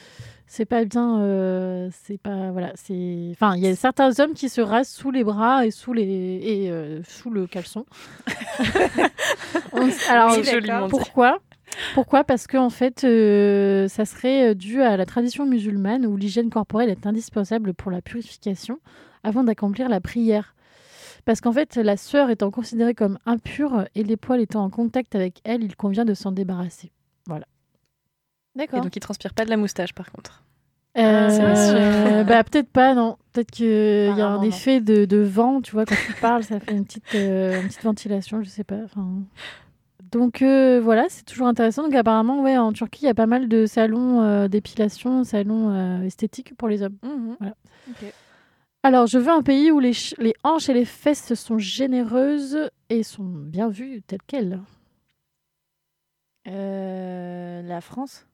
C'est 0.49 0.65
pas 0.65 0.85
bien, 0.85 1.21
euh, 1.21 1.89
c'est 2.05 2.19
pas 2.19 2.53
voilà, 2.53 2.71
c'est 2.77 3.29
enfin 3.33 3.57
il 3.57 3.63
y 3.65 3.67
a 3.67 3.75
certains 3.75 4.19
hommes 4.21 4.33
qui 4.35 4.49
se 4.49 4.61
rasent 4.61 4.89
sous 4.89 5.11
les 5.11 5.25
bras 5.25 5.67
et 5.67 5.71
sous 5.73 5.93
les 5.93 6.05
et 6.05 6.71
euh, 6.71 7.01
sous 7.03 7.31
le 7.31 7.47
caleçon. 7.49 7.85
On- 9.73 9.89
Alors 10.09 10.31
Oui, 10.37 10.43
pourquoi? 10.89 11.39
Pourquoi? 11.95 12.25
Parce 12.25 12.47
que 12.47 12.57
en 12.57 12.71
fait, 12.71 13.05
euh, 13.05 13.89
ça 13.89 14.05
serait 14.05 14.55
dû 14.55 14.83
à 14.83 14.97
la 14.97 15.05
tradition 15.05 15.47
musulmane 15.47 16.07
où 16.07 16.17
l'hygiène 16.17 16.49
corporelle 16.49 16.91
est 16.91 17.07
indispensable 17.07 17.75
pour 17.75 17.91
la 17.91 18.01
purification 18.01 18.79
avant 19.25 19.45
d'accomplir 19.45 19.89
la 19.89 20.01
prière. 20.01 20.55
Parce 21.25 21.41
qu'en 21.41 21.53
fait, 21.53 21.75
la 21.77 21.97
sueur 21.97 22.31
étant 22.31 22.53
considérée 22.53 22.95
comme 22.95 23.19
impure 23.27 23.87
et 23.97 24.05
les 24.05 24.17
poils 24.17 24.41
étant 24.41 24.63
en 24.63 24.71
contact 24.71 25.17
avec 25.17 25.41
elle, 25.45 25.65
il 25.65 25.75
convient 25.75 26.05
de 26.05 26.15
s'en 26.15 26.31
débarrasser. 26.31 26.93
Et 27.29 27.33
D'accord. 28.57 28.81
donc 28.81 28.97
il 28.97 29.01
transpire 29.01 29.33
pas 29.35 29.45
de 29.45 29.51
la 29.51 29.57
moustache 29.57 29.93
par 29.93 30.11
contre. 30.11 30.43
Euh, 30.99 31.29
c'est 31.29 31.73
sûr. 31.73 32.25
bah 32.25 32.43
peut-être 32.43 32.71
pas, 32.71 32.95
non. 32.95 33.19
Peut-être 33.33 33.51
qu'il 33.51 33.67
y 33.67 34.21
a 34.21 34.27
un 34.27 34.37
non. 34.39 34.43
effet 34.43 34.81
de, 34.81 35.05
de 35.05 35.19
vent, 35.19 35.61
tu 35.61 35.73
vois, 35.73 35.85
quand 35.85 35.95
tu 35.95 36.13
parles, 36.15 36.43
ça 36.43 36.59
fait 36.59 36.73
une 36.73 36.87
petite, 36.87 37.15
euh, 37.15 37.61
une 37.61 37.67
petite 37.69 37.83
ventilation, 37.83 38.43
je 38.43 38.49
sais 38.49 38.65
pas. 38.65 38.79
enfin. 38.85 39.07
Donc 40.11 40.41
euh, 40.41 40.81
voilà, 40.83 41.05
c'est 41.11 41.25
toujours 41.25 41.49
intéressant. 41.49 41.83
Donc 41.83 41.95
apparemment, 41.95 42.43
ouais, 42.43 42.57
en 42.57 42.73
Turquie, 42.73 43.03
il 43.03 43.07
y 43.07 43.11
a 43.11 43.15
pas 43.15 43.27
mal 43.27 43.47
de 43.49 43.67
salons 43.67 44.23
euh, 44.23 44.49
d'épilation, 44.49 45.23
salons 45.25 45.69
euh, 45.71 46.03
esthétiques 46.03 46.55
pour 46.57 46.69
les 46.69 46.83
hommes. 46.83 46.97
Voilà. 47.39 47.55
Ok. 47.91 48.11
Alors, 48.83 49.07
je 49.07 49.19
veux 49.19 49.33
un 49.33 49.43
pays 49.43 49.71
où 49.73 49.81
les, 49.81 49.93
ch- 49.93 50.15
les 50.19 50.33
hanches 50.45 50.69
et 50.71 50.73
les 50.75 50.85
fesses 50.87 51.35
sont 51.35 51.59
généreuses 51.59 52.71
et 52.89 53.03
sont 53.03 53.25
bien 53.25 53.69
vues 53.69 54.01
telles 54.07 54.23
quelles. 54.27 54.61
Euh, 56.49 57.63
la 57.63 57.81
France? 57.81 58.27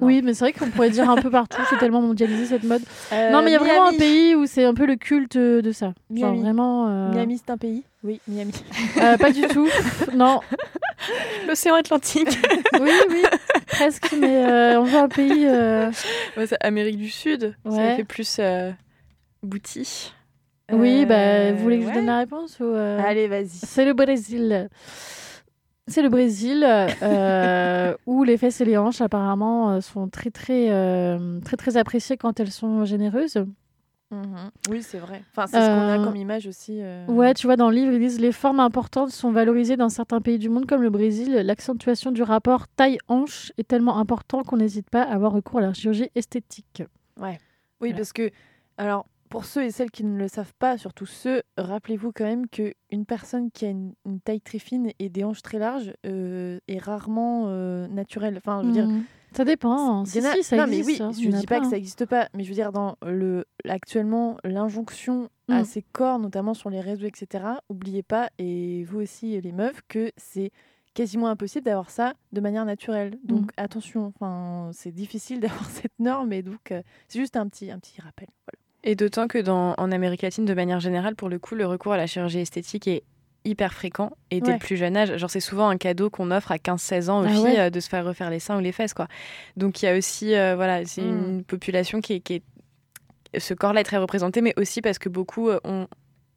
Oui, 0.00 0.22
mais 0.22 0.34
c'est 0.34 0.44
vrai 0.44 0.52
qu'on 0.52 0.70
pourrait 0.70 0.90
dire 0.90 1.08
un 1.10 1.16
peu 1.16 1.30
partout, 1.30 1.60
c'est 1.70 1.76
tellement 1.80 2.00
mondialisé 2.00 2.46
cette 2.46 2.64
mode. 2.64 2.82
Euh, 3.12 3.30
non, 3.30 3.42
mais 3.42 3.50
il 3.50 3.52
y 3.54 3.56
a 3.56 3.58
vraiment 3.58 3.86
un 3.86 3.94
pays 3.96 4.34
où 4.34 4.46
c'est 4.46 4.64
un 4.64 4.74
peu 4.74 4.86
le 4.86 4.96
culte 4.96 5.36
de 5.36 5.72
ça. 5.72 5.92
Miami. 6.10 6.40
vraiment. 6.42 6.88
euh, 6.88 7.10
Miami, 7.10 7.38
c'est 7.44 7.50
un 7.50 7.56
pays 7.56 7.84
Oui, 8.04 8.20
Miami. 8.28 8.52
euh, 9.02 9.16
pas 9.16 9.30
du 9.32 9.42
tout. 9.42 9.68
Non. 10.14 10.40
L'océan 11.46 11.74
Atlantique. 11.74 12.38
Oui, 12.80 12.90
oui. 13.10 13.22
Presque, 13.66 14.14
mais 14.18 14.76
on 14.76 14.84
veut 14.84 14.98
un 14.98 15.08
pays. 15.08 15.46
Ouais, 15.46 16.46
Amérique 16.60 16.96
du 16.96 17.10
Sud. 17.10 17.54
Ouais. 17.64 17.76
Ça 17.76 17.96
fait 17.96 18.04
plus 18.04 18.40
bouti. 19.42 20.12
Oui, 20.70 21.06
bah, 21.06 21.52
vous 21.52 21.62
voulez 21.62 21.78
que 21.78 21.84
je 21.84 21.88
ouais. 21.88 21.94
donne 21.94 22.06
la 22.06 22.18
réponse 22.18 22.58
ou, 22.60 22.74
Allez, 22.74 23.26
vas-y. 23.28 23.48
C'est 23.48 23.84
le 23.84 23.94
Brésil. 23.94 24.68
C'est 25.88 26.02
le 26.02 26.08
Brésil 26.08 26.64
euh, 26.64 27.94
où 28.06 28.22
les 28.24 28.36
fesses 28.36 28.60
et 28.60 28.64
les 28.64 28.76
hanches 28.76 29.00
apparemment 29.00 29.72
euh, 29.72 29.80
sont 29.80 30.08
très 30.08 30.30
très 30.30 30.70
euh, 30.70 31.40
très 31.40 31.56
très 31.56 31.76
appréciées 31.76 32.16
quand 32.16 32.38
elles 32.40 32.50
sont 32.52 32.84
généreuses. 32.84 33.44
Mhm. 34.10 34.50
Oui, 34.70 34.82
c'est 34.82 34.98
vrai. 34.98 35.22
Enfin, 35.32 35.46
c'est 35.46 35.60
ce 35.60 35.68
qu'on 35.70 35.86
a 36.00 36.02
comme 36.02 36.16
image 36.16 36.46
aussi. 36.46 36.78
euh. 36.80 37.04
Ouais, 37.08 37.34
tu 37.34 37.46
vois, 37.46 37.56
dans 37.56 37.68
le 37.68 37.76
livre, 37.76 37.92
ils 37.92 37.98
disent 38.00 38.20
les 38.20 38.32
formes 38.32 38.60
importantes 38.60 39.10
sont 39.10 39.32
valorisées 39.32 39.76
dans 39.76 39.90
certains 39.90 40.22
pays 40.22 40.38
du 40.38 40.48
monde, 40.48 40.64
comme 40.66 40.80
le 40.82 40.88
Brésil. 40.88 41.34
L'accentuation 41.44 42.10
du 42.10 42.22
rapport 42.22 42.68
taille-hanche 42.68 43.52
est 43.58 43.68
tellement 43.68 43.98
important 43.98 44.42
qu'on 44.44 44.56
n'hésite 44.56 44.88
pas 44.88 45.02
à 45.02 45.12
avoir 45.14 45.32
recours 45.32 45.58
à 45.58 45.62
la 45.62 45.74
chirurgie 45.74 46.08
esthétique. 46.14 46.82
Oui, 47.20 47.32
Voilà. 47.80 47.94
parce 47.96 48.14
que, 48.14 48.30
alors, 48.78 49.04
pour 49.28 49.44
ceux 49.44 49.64
et 49.64 49.70
celles 49.70 49.90
qui 49.90 50.04
ne 50.04 50.16
le 50.18 50.28
savent 50.28 50.54
pas, 50.58 50.78
surtout 50.78 51.06
ceux, 51.06 51.42
rappelez-vous 51.56 52.12
quand 52.12 52.24
même 52.24 52.46
qu'une 52.48 53.04
personne 53.06 53.50
qui 53.50 53.64
a 53.66 53.70
une, 53.70 53.94
une 54.06 54.20
taille 54.20 54.40
très 54.40 54.58
fine 54.58 54.90
et 54.98 55.08
des 55.08 55.24
hanches 55.24 55.42
très 55.42 55.58
larges 55.58 55.92
euh, 56.06 56.58
est 56.68 56.78
rarement 56.78 57.44
euh, 57.48 57.86
naturelle. 57.88 58.34
Enfin, 58.38 58.60
je 58.62 58.66
veux 58.68 58.72
dire, 58.72 58.86
Mm. 58.88 59.02
ça 59.32 59.44
dépend. 59.44 60.04
Si, 60.04 60.20
ça 60.22 60.28
non, 60.30 60.34
existe. 60.34 60.52
mais 60.70 60.82
oui, 60.84 60.98
hein, 61.00 61.10
je 61.12 61.28
ne 61.28 61.36
dis 61.38 61.46
pas 61.46 61.60
que 61.60 61.66
ça 61.66 61.72
n'existe 61.76 62.06
pas, 62.06 62.28
mais 62.34 62.44
je 62.44 62.48
veux 62.48 62.54
dire, 62.54 62.72
dans 62.72 62.96
le, 63.06 63.44
actuellement, 63.68 64.36
l'injonction 64.44 65.28
Mm. 65.48 65.52
à 65.52 65.64
ces 65.64 65.82
corps, 65.82 66.18
notamment 66.18 66.52
sur 66.54 66.68
les 66.70 66.80
réseaux, 66.80 67.06
etc., 67.06 67.44
oubliez 67.70 68.02
pas, 68.02 68.28
et 68.38 68.84
vous 68.84 69.00
aussi, 69.00 69.40
les 69.40 69.52
meufs, 69.52 69.80
que 69.88 70.12
c'est 70.16 70.50
quasiment 70.94 71.28
impossible 71.28 71.64
d'avoir 71.64 71.90
ça 71.90 72.14
de 72.32 72.40
manière 72.40 72.64
naturelle. 72.64 73.18
Donc 73.24 73.46
Mm. 73.46 73.48
attention, 73.56 74.06
enfin, 74.14 74.70
c'est 74.72 74.90
difficile 74.92 75.40
d'avoir 75.64 75.70
cette 75.70 75.98
norme, 75.98 76.32
et 76.32 76.42
donc 76.42 76.70
euh, 76.72 76.82
c'est 77.08 77.18
juste 77.18 77.36
un 77.36 77.48
petit, 77.48 77.70
un 77.70 77.78
petit 77.78 78.00
rappel. 78.00 78.28
Voilà. 78.46 78.58
Et 78.84 78.94
d'autant 78.94 79.26
que 79.28 79.38
dans, 79.38 79.74
en 79.76 79.92
Amérique 79.92 80.22
latine, 80.22 80.44
de 80.44 80.54
manière 80.54 80.80
générale, 80.80 81.14
pour 81.16 81.28
le 81.28 81.38
coup, 81.38 81.54
le 81.54 81.66
recours 81.66 81.92
à 81.92 81.96
la 81.96 82.06
chirurgie 82.06 82.40
esthétique 82.40 82.86
est 82.88 83.02
hyper 83.44 83.72
fréquent 83.72 84.12
et 84.30 84.40
dès 84.40 84.48
Ouais. 84.48 84.52
le 84.54 84.58
plus 84.58 84.76
jeune 84.76 84.96
âge. 84.96 85.16
Genre, 85.16 85.30
c'est 85.30 85.40
souvent 85.40 85.68
un 85.68 85.76
cadeau 85.76 86.10
qu'on 86.10 86.30
offre 86.30 86.52
à 86.52 86.56
15-16 86.58 87.08
ans 87.10 87.20
aux 87.22 87.26
Ah 87.26 87.28
filles 87.28 87.42
ouais. 87.42 87.60
euh, 87.60 87.70
de 87.70 87.80
se 87.80 87.88
faire 87.88 88.04
refaire 88.04 88.30
les 88.30 88.40
seins 88.40 88.56
ou 88.56 88.60
les 88.60 88.72
fesses, 88.72 88.94
quoi. 88.94 89.08
Donc, 89.56 89.82
il 89.82 89.86
y 89.86 89.88
a 89.88 89.96
aussi, 89.96 90.34
euh, 90.34 90.54
voilà, 90.56 90.84
c'est 90.84 91.02
Mm. 91.02 91.28
une 91.30 91.44
population 91.44 92.00
qui 92.00 92.14
est, 92.14 92.20
qui 92.20 92.34
est- 92.34 92.42
Ce 93.38 93.52
corps-là 93.54 93.80
est 93.80 93.84
très 93.84 93.96
représenté, 93.98 94.40
mais 94.42 94.54
aussi 94.56 94.80
parce 94.80 94.98
que 94.98 95.08
beaucoup 95.08 95.50
euh, 95.50 95.58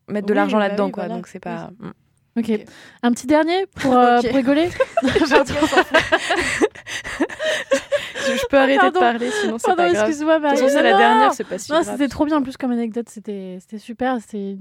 mettent 0.09 0.25
de 0.27 0.33
Oui, 0.33 0.35
l'argent 0.35 0.57
bah 0.57 0.67
là-dedans, 0.67 0.85
oui, 0.87 0.91
quoi. 0.91 1.03
voilà. 1.05 1.15
Donc, 1.15 1.27
c'est 1.27 1.39
pas... 1.39 1.69
Mm. 1.79 1.91
Ok. 2.37 2.49
Ok. 2.49 2.65
Un 3.03 3.11
petit 3.11 3.27
dernier 3.27 3.65
pour, 3.75 3.93
euh, 3.97 4.21
pour 4.21 4.35
rigoler? 4.35 4.69
Je, 8.25 8.45
peux 8.47 8.57
arrêter 8.57 8.79
Pardon. 8.79 8.99
de 8.99 9.03
parler, 9.03 9.31
sinon 9.31 9.57
c'est 9.57 9.67
pas 9.67 9.75
grave. 9.75 9.91
De 9.93 9.97
excuse-moi, 9.99 10.33
toute 10.35 10.43
Marie. 10.43 10.57
façon, 10.57 10.69
c'est 10.69 10.75
Non, 10.77 10.83
la 10.83 10.91
non. 10.91 10.97
dernière, 10.97 11.33
c'est 11.33 11.43
pas 11.43 11.57
si 11.57 11.71
Non, 11.71 11.83
c'était 11.83 12.07
trop 12.07 12.25
bien 12.25 12.37
en 12.37 12.41
plus 12.43 12.57
comme 12.57 12.71
anecdote, 12.71 13.07
c'était 13.09 13.57
c'était 13.59 13.77
super. 13.77 14.17
C'est 14.27 14.57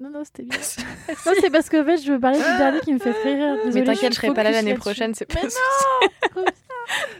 non 0.00 0.10
non, 0.10 0.22
c'était 0.24 0.42
bien. 0.42 0.58
non, 1.26 1.32
c'est 1.40 1.50
parce 1.50 1.68
que 1.68 1.82
en 1.82 1.84
fait, 1.84 1.98
je 1.98 2.12
veux 2.12 2.20
parler 2.20 2.38
du 2.38 2.44
dernier 2.58 2.80
qui 2.80 2.92
me 2.92 2.98
fait 2.98 3.12
très 3.12 3.34
rire. 3.34 3.56
Désolée, 3.64 3.80
Mais 3.80 3.84
t'inquiète, 3.86 4.12
je 4.12 4.16
serai 4.20 4.34
pas 4.34 4.42
là 4.42 4.50
l'année 4.50 4.74
prochaine, 4.74 5.14
c'est 5.14 5.26
pas 5.26 5.40
Mais 5.42 5.50
souci. 5.50 6.44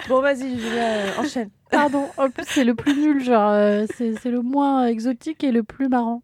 Bon, 0.09 0.21
vas-y, 0.21 0.59
Julia, 0.61 0.83
euh, 0.83 1.11
enchaîne. 1.19 1.49
Pardon, 1.71 2.07
en 2.19 2.29
plus 2.29 2.45
c'est 2.47 2.65
le 2.65 2.75
plus 2.75 2.95
nul, 2.95 3.25
genre 3.25 3.51
euh, 3.51 3.87
c'est 3.97 4.13
c'est 4.23 4.31
le 4.31 4.43
moins 4.43 4.87
exotique 4.87 5.43
et 5.43 5.53
le 5.53 5.63
plus 5.63 5.89
marrant. 5.89 6.23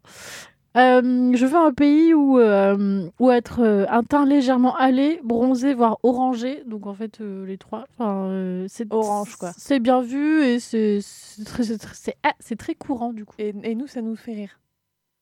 Euh, 0.77 1.31
je 1.35 1.45
veux 1.45 1.57
un 1.57 1.73
pays 1.73 2.13
où, 2.13 2.39
euh, 2.39 3.09
où 3.19 3.29
être 3.29 3.59
euh, 3.61 3.85
un 3.89 4.03
teint 4.03 4.25
légèrement 4.25 4.77
hâlé, 4.79 5.19
bronzé, 5.23 5.73
voire 5.73 5.97
orangé. 6.03 6.63
Donc 6.65 6.87
en 6.87 6.93
fait, 6.93 7.19
les 7.19 7.57
trois. 7.57 7.85
Enfin, 7.97 8.65
c'est 8.69 8.91
Orange, 8.93 9.35
quoi. 9.35 9.51
C'est 9.57 9.79
bien 9.79 10.01
vu 10.01 10.43
et 10.43 10.59
c'est 10.59 10.99
très, 11.45 11.63
très- 11.77 12.15
ah, 12.23 12.33
très 12.57 12.75
courant 12.75 13.11
du 13.11 13.25
coup. 13.25 13.35
Et, 13.37 13.53
et 13.63 13.75
nous, 13.75 13.87
ça 13.87 14.01
nous 14.01 14.15
fait 14.15 14.33
rire. 14.33 14.59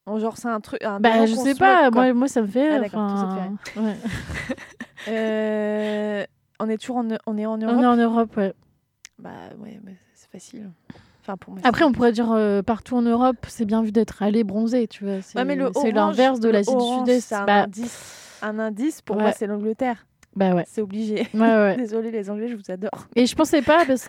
En 0.06 0.20
Genre, 0.20 0.38
c'est 0.38 0.48
un 0.48 0.60
truc. 0.60 0.84
un 0.84 1.00
Bah, 1.00 1.26
je 1.26 1.36
sais 1.36 1.56
pas, 1.56 1.90
moi, 1.92 2.14
moi 2.14 2.28
ça 2.28 2.42
me 2.42 2.48
fait. 2.48 2.70
Ah, 2.76 2.80
d'accord, 2.80 3.08
toi, 3.08 3.18
ça 3.18 3.26
te 3.28 3.80
enfin, 3.80 3.84
ouais. 3.88 3.96
Euh, 5.08 6.26
on 6.60 6.70
est 6.70 6.78
toujours 6.78 6.98
en, 6.98 7.08
on 7.26 7.38
est 7.38 7.46
en 7.46 7.58
Europe. 7.58 7.76
On 7.78 7.82
est 7.82 7.86
en 7.88 7.96
Europe, 7.96 8.38
ouais. 8.38 8.54
Bah, 9.18 9.32
ouais, 9.60 9.80
c'est 10.14 10.30
facile. 10.30 10.70
Enfin, 11.30 11.38
pour 11.38 11.54
moi. 11.54 11.62
Après, 11.64 11.84
on 11.86 11.92
pourrait 11.92 12.12
dire 12.12 12.32
euh, 12.32 12.64
partout 12.64 12.96
en 12.96 13.04
Europe, 13.04 13.38
c'est 13.48 13.66
bien 13.66 13.84
vu 13.84 13.92
d'être 13.92 14.24
allé 14.24 14.44
bronzé, 14.44 14.88
tu 14.88 15.04
vois. 15.06 15.22
C'est 15.22 15.38
Ouais, 15.40 15.92
l'inverse 15.92 16.40
de 16.40 16.50
l'Asie 16.50 16.76
du 16.76 16.82
Sud-Est. 16.84 17.22
C'est 17.22 17.36
un, 17.36 17.46
Bah, 17.46 17.64
indice. 17.64 18.38
un 18.42 18.58
indice, 18.58 19.02
pour 19.02 19.16
Ouais. 19.18 19.22
moi, 19.24 19.32
c'est 19.32 19.46
l'Angleterre. 19.48 20.06
bah 20.36 20.54
ouais. 20.56 20.64
C'est 20.68 20.82
obligé. 20.82 21.28
Ouais. 21.36 21.76
Désolée, 21.78 22.10
les 22.12 22.30
Anglais, 22.32 22.48
je 22.48 22.56
vous 22.56 22.72
adore. 22.72 23.08
Et 23.16 23.26
je 23.28 23.36
pensais 23.36 23.62
pas 23.62 23.86
parce 23.86 24.08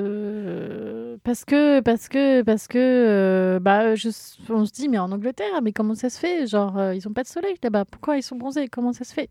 que 0.00 1.18
parce 1.24 1.44
que 1.44 1.80
parce 1.80 2.08
que 2.08 2.42
parce 2.42 2.66
que 2.68 2.78
euh, 2.78 3.58
bah 3.60 3.94
je... 3.94 4.08
on 4.50 4.64
se 4.64 4.72
dit 4.72 4.88
mais 4.88 4.98
en 4.98 5.10
Angleterre 5.12 5.60
mais 5.62 5.72
comment 5.72 5.94
ça 5.94 6.08
se 6.10 6.18
fait? 6.18 6.46
Genre 6.46 6.78
euh, 6.78 6.94
ils 6.94 7.06
ont 7.08 7.12
pas 7.12 7.22
de 7.22 7.28
soleil 7.28 7.54
là-bas 7.62 7.84
pourquoi 7.84 8.16
ils 8.16 8.22
sont 8.22 8.36
bronzés? 8.36 8.68
Comment 8.68 8.92
ça 8.92 9.04
se 9.04 9.12
fait? 9.12 9.28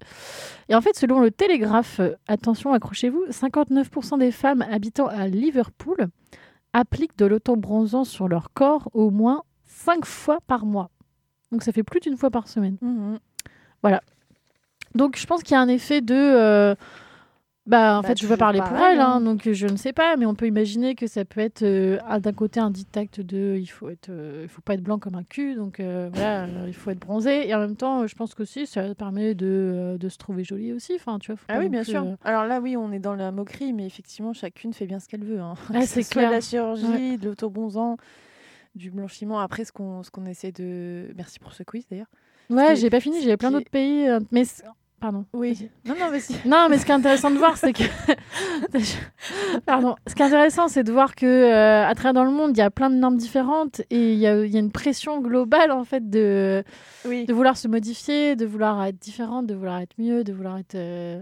Et 0.70 0.76
en 0.76 0.82
fait 0.82 0.96
selon 0.96 1.20
le 1.20 1.32
Télégraphe 1.32 2.00
attention 2.28 2.74
accrochez-vous 2.74 3.26
59% 3.32 4.20
des 4.20 4.32
femmes 4.32 4.64
habitant 4.72 5.08
à 5.08 5.28
Liverpool 5.28 6.08
appliquent 6.74 7.18
de 7.18 7.26
l'autobronzant 7.26 8.04
sur 8.04 8.28
leur 8.28 8.54
corps 8.54 8.90
au 8.94 9.10
moins 9.10 9.44
5 9.66 10.06
fois 10.06 10.38
par 10.48 10.66
mois 10.66 10.90
donc 11.52 11.64
ça 11.64 11.72
fait 11.72 11.84
plus 11.84 12.00
d'une 12.00 12.18
fois 12.18 12.30
par 12.30 12.48
semaine 12.48 12.78
Mhm. 12.82 13.20
donc 14.96 15.18
je 15.18 15.26
pense 15.26 15.44
qu'il 15.44 15.54
y 15.54 15.56
a 15.58 15.62
un 15.62 15.68
effet 15.68 16.02
de. 16.02 16.16
euh, 16.16 16.76
Bah, 17.70 18.00
en 18.00 18.02
Bah, 18.02 18.08
fait, 18.10 18.18
je 18.18 18.24
vais 18.24 18.28
toujours 18.30 18.38
parler 18.40 18.60
pour 18.60 18.76
elle, 18.78 19.00
hein, 19.00 19.14
hein. 19.18 19.22
donc 19.22 19.46
euh, 19.46 19.54
je 19.54 19.68
ne 19.68 19.78
sais 19.78 19.94
pas, 19.94 20.18
mais 20.18 20.26
on 20.26 20.34
peut 20.34 20.48
imaginer 20.48 20.96
que 20.96 21.06
ça 21.06 21.24
peut 21.24 21.40
être 21.40 21.62
euh, 21.62 22.00
ah, 22.08 22.20
d'un 22.20 22.34
côté 22.34 22.60
un 22.60 22.72
dictat 22.72 23.04
de 23.20 23.56
il 23.60 23.68
faut 23.68 23.90
être, 23.90 24.10
euh, 24.10 24.42
il 24.44 24.50
faut 24.50 24.62
pas 24.62 24.74
être 24.74 24.82
blanc 24.82 24.98
comme 24.98 25.14
un 25.16 25.24
cul, 25.24 25.54
donc 25.56 25.80
euh, 25.80 26.10
voilà, 26.12 26.48
il 26.66 26.74
faut 26.74 26.90
être 26.90 27.00
bronzé, 27.00 27.48
et 27.48 27.54
en 27.54 27.60
même 27.60 27.76
temps, 27.76 28.08
je 28.08 28.16
pense 28.16 28.34
qu'aussi 28.34 28.66
ça 28.66 28.96
permet 28.96 29.36
de, 29.36 29.98
de 30.00 30.10
se 30.10 30.18
trouver 30.18 30.44
jolie 30.44 30.74
aussi, 30.74 30.94
enfin, 30.96 31.20
tu 31.20 31.32
vois. 31.32 31.40
Ah 31.48 31.60
oui, 31.60 31.70
bien 31.70 31.84
plus, 31.84 31.92
sûr. 31.92 32.06
Alors 32.24 32.46
là, 32.46 32.60
oui, 32.60 32.76
on 32.76 32.92
est 32.92 33.00
dans 33.00 33.14
la 33.16 33.32
moquerie, 33.32 33.72
mais 33.72 33.86
effectivement, 33.86 34.34
chacune 34.34 34.74
fait 34.74 34.88
bien 34.88 35.00
ce 35.00 35.08
qu'elle 35.08 35.24
veut. 35.24 35.40
Hein. 35.40 35.54
Que 35.72 35.82
c'est 35.82 36.02
ce 36.02 36.12
soit 36.12 36.22
clair. 36.22 36.30
de 36.30 36.36
la 36.36 36.42
chirurgie, 36.42 36.86
Ouais. 37.12 37.18
de 37.18 37.26
l'autobronzant, 37.30 37.98
du 38.74 38.90
blanchiment. 38.90 39.40
Après, 39.40 39.64
ce 39.64 39.72
qu'on 39.72 40.02
ce 40.02 40.10
qu'on 40.10 40.26
essaie 40.26 40.52
de. 40.52 41.08
Merci 41.16 41.38
pour 41.40 41.54
ce 41.54 41.62
quiz 41.64 41.86
d'ailleurs. 41.90 42.08
Ouais, 42.50 42.76
j'ai 42.76 42.90
pas 42.90 43.00
fini, 43.00 43.22
j'avais 43.22 43.38
plein 43.38 43.52
d'autres 43.52 43.70
pays, 43.70 44.08
mais 44.32 44.44
pardon. 45.00 45.26
Oui. 45.34 45.70
Non, 45.86 45.96
non, 46.00 46.10
mais 46.12 46.20
si. 46.22 46.36
Non, 46.46 46.68
mais 46.70 46.78
ce 46.78 46.86
qui 46.86 46.92
est 46.92 46.96
intéressant 46.96 47.32
de 47.32 47.38
voir, 47.38 47.58
c'est 47.58 47.74
que. 47.74 47.84
Pardon. 49.66 49.96
Ce 50.08 50.16
qui 50.16 50.22
est 50.22 50.26
intéressant, 50.26 50.68
c'est 50.68 50.84
de 50.84 50.92
voir 50.92 51.16
que 51.16 51.26
euh, 51.26 51.88
à 51.88 51.94
travers 51.96 52.14
dans 52.14 52.24
le 52.26 52.32
monde, 52.32 52.52
il 52.56 52.60
y 52.60 52.64
a 52.64 52.70
plein 52.72 52.90
de 52.90 52.96
normes 52.96 53.18
différentes 53.18 53.82
et 53.90 54.14
il 54.14 54.20
y 54.20 54.28
a, 54.28 54.44
il 54.46 54.52
y 54.52 54.56
a 54.58 54.60
une 54.60 54.72
pression 54.72 55.20
globale, 55.22 55.72
en 55.72 55.84
fait, 55.84 56.10
de, 56.10 56.64
Oui. 57.06 57.26
de 57.26 57.34
vouloir 57.34 57.58
se 57.58 57.68
modifier, 57.68 58.36
de 58.36 58.46
vouloir 58.46 58.84
être 58.86 59.00
différente, 59.00 59.48
de 59.48 59.54
vouloir 59.56 59.80
être 59.80 59.94
mieux, 59.98 60.24
de 60.24 60.34
vouloir 60.34 60.58
être. 60.58 60.76
euh, 60.76 61.22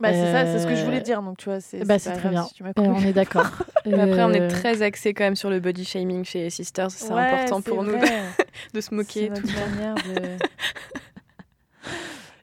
Bah, 0.00 0.12
c'est 0.12 0.32
ça, 0.32 0.46
c'est 0.46 0.58
ce 0.60 0.66
que 0.66 0.74
je 0.74 0.80
Euh, 0.82 0.84
voulais 0.84 1.00
dire. 1.02 1.22
Donc, 1.22 1.36
tu 1.38 1.46
vois, 1.46 1.60
c'est 1.60 1.84
bah, 1.84 1.98
c'est 1.98 2.08
c'est 2.10 2.12
très 2.16 2.20
grave 2.30 2.32
bien. 2.32 2.44
si 2.44 2.54
tu 2.54 2.64
euh, 2.64 2.72
on 2.76 3.00
est 3.00 3.12
d'accord. 3.12 3.46
Après, 3.84 4.22
on 4.24 4.32
est 4.32 4.40
Euh, 4.40 4.48
très 4.50 4.82
axé 4.82 5.12
quand 5.14 5.24
même 5.24 5.36
sur 5.36 5.50
le 5.50 5.60
body 5.60 5.84
shaming 5.84 6.24
chez 6.24 6.48
Sisters. 6.50 6.90
C'est 6.90 7.12
Ouais, 7.12 7.20
important 7.20 7.60
pour 7.62 7.84
c'est 7.84 7.90
nous 7.90 7.98
de, 7.98 8.06
de 8.74 8.80
se 8.80 8.88
C'est 8.88 8.94
moquer. 8.94 9.24
et 9.26 9.30
notre 9.30 9.46
manière 9.46 9.94
de. 9.96 10.36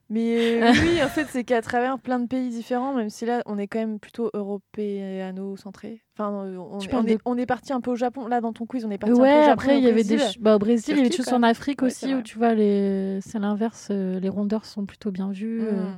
Mais 0.09 0.61
euh, 0.63 0.71
oui, 0.81 1.03
en 1.03 1.09
fait, 1.09 1.25
c'est 1.29 1.43
qu'à 1.43 1.61
travers 1.61 1.99
plein 1.99 2.19
de 2.19 2.27
pays 2.27 2.49
différents, 2.49 2.93
même 2.93 3.09
si 3.09 3.25
là, 3.25 3.41
on 3.45 3.57
est 3.57 3.67
quand 3.67 3.79
même 3.79 3.99
plutôt 3.99 4.29
européano-centré. 4.33 6.01
Enfin, 6.15 6.31
euh, 6.45 6.57
on, 6.57 6.79
est- 6.79 6.93
on 6.95 7.05
est, 7.05 7.15
de- 7.15 7.21
on 7.25 7.37
est 7.37 7.45
parti 7.45 7.73
un 7.73 7.81
peu 7.81 7.91
au 7.91 7.95
Japon. 7.95 8.27
Là, 8.27 8.41
dans 8.41 8.53
ton 8.53 8.65
quiz, 8.65 8.85
on 8.85 8.91
est 8.91 8.97
parti 8.97 9.11
un 9.13 9.15
peu 9.17 9.21
Ouais, 9.21 9.29
au 9.39 9.43
Japon. 9.43 9.51
après, 9.53 9.77
il 9.77 9.83
y 9.83 9.87
avait 9.89 10.03
des. 10.03 10.17
Bah, 10.39 10.55
au 10.55 10.59
Brésil, 10.59 10.93
il 10.95 10.97
y 10.97 10.99
avait 11.01 11.09
des 11.09 11.15
choses 11.15 11.33
en 11.33 11.43
Afrique 11.43 11.81
Ouais, 11.81 11.87
aussi 11.87 12.13
où 12.15 12.21
tu 12.21 12.37
vois, 12.37 12.53
les... 12.53 13.19
c'est 13.21 13.39
l'inverse. 13.39 13.89
euh, 13.91 14.19
les 14.19 14.29
rondeurs 14.29 14.65
sont 14.65 14.85
plutôt 14.85 15.11
bien 15.11 15.31
vues. 15.31 15.61
euh. 15.61 15.83
Mm. 15.83 15.97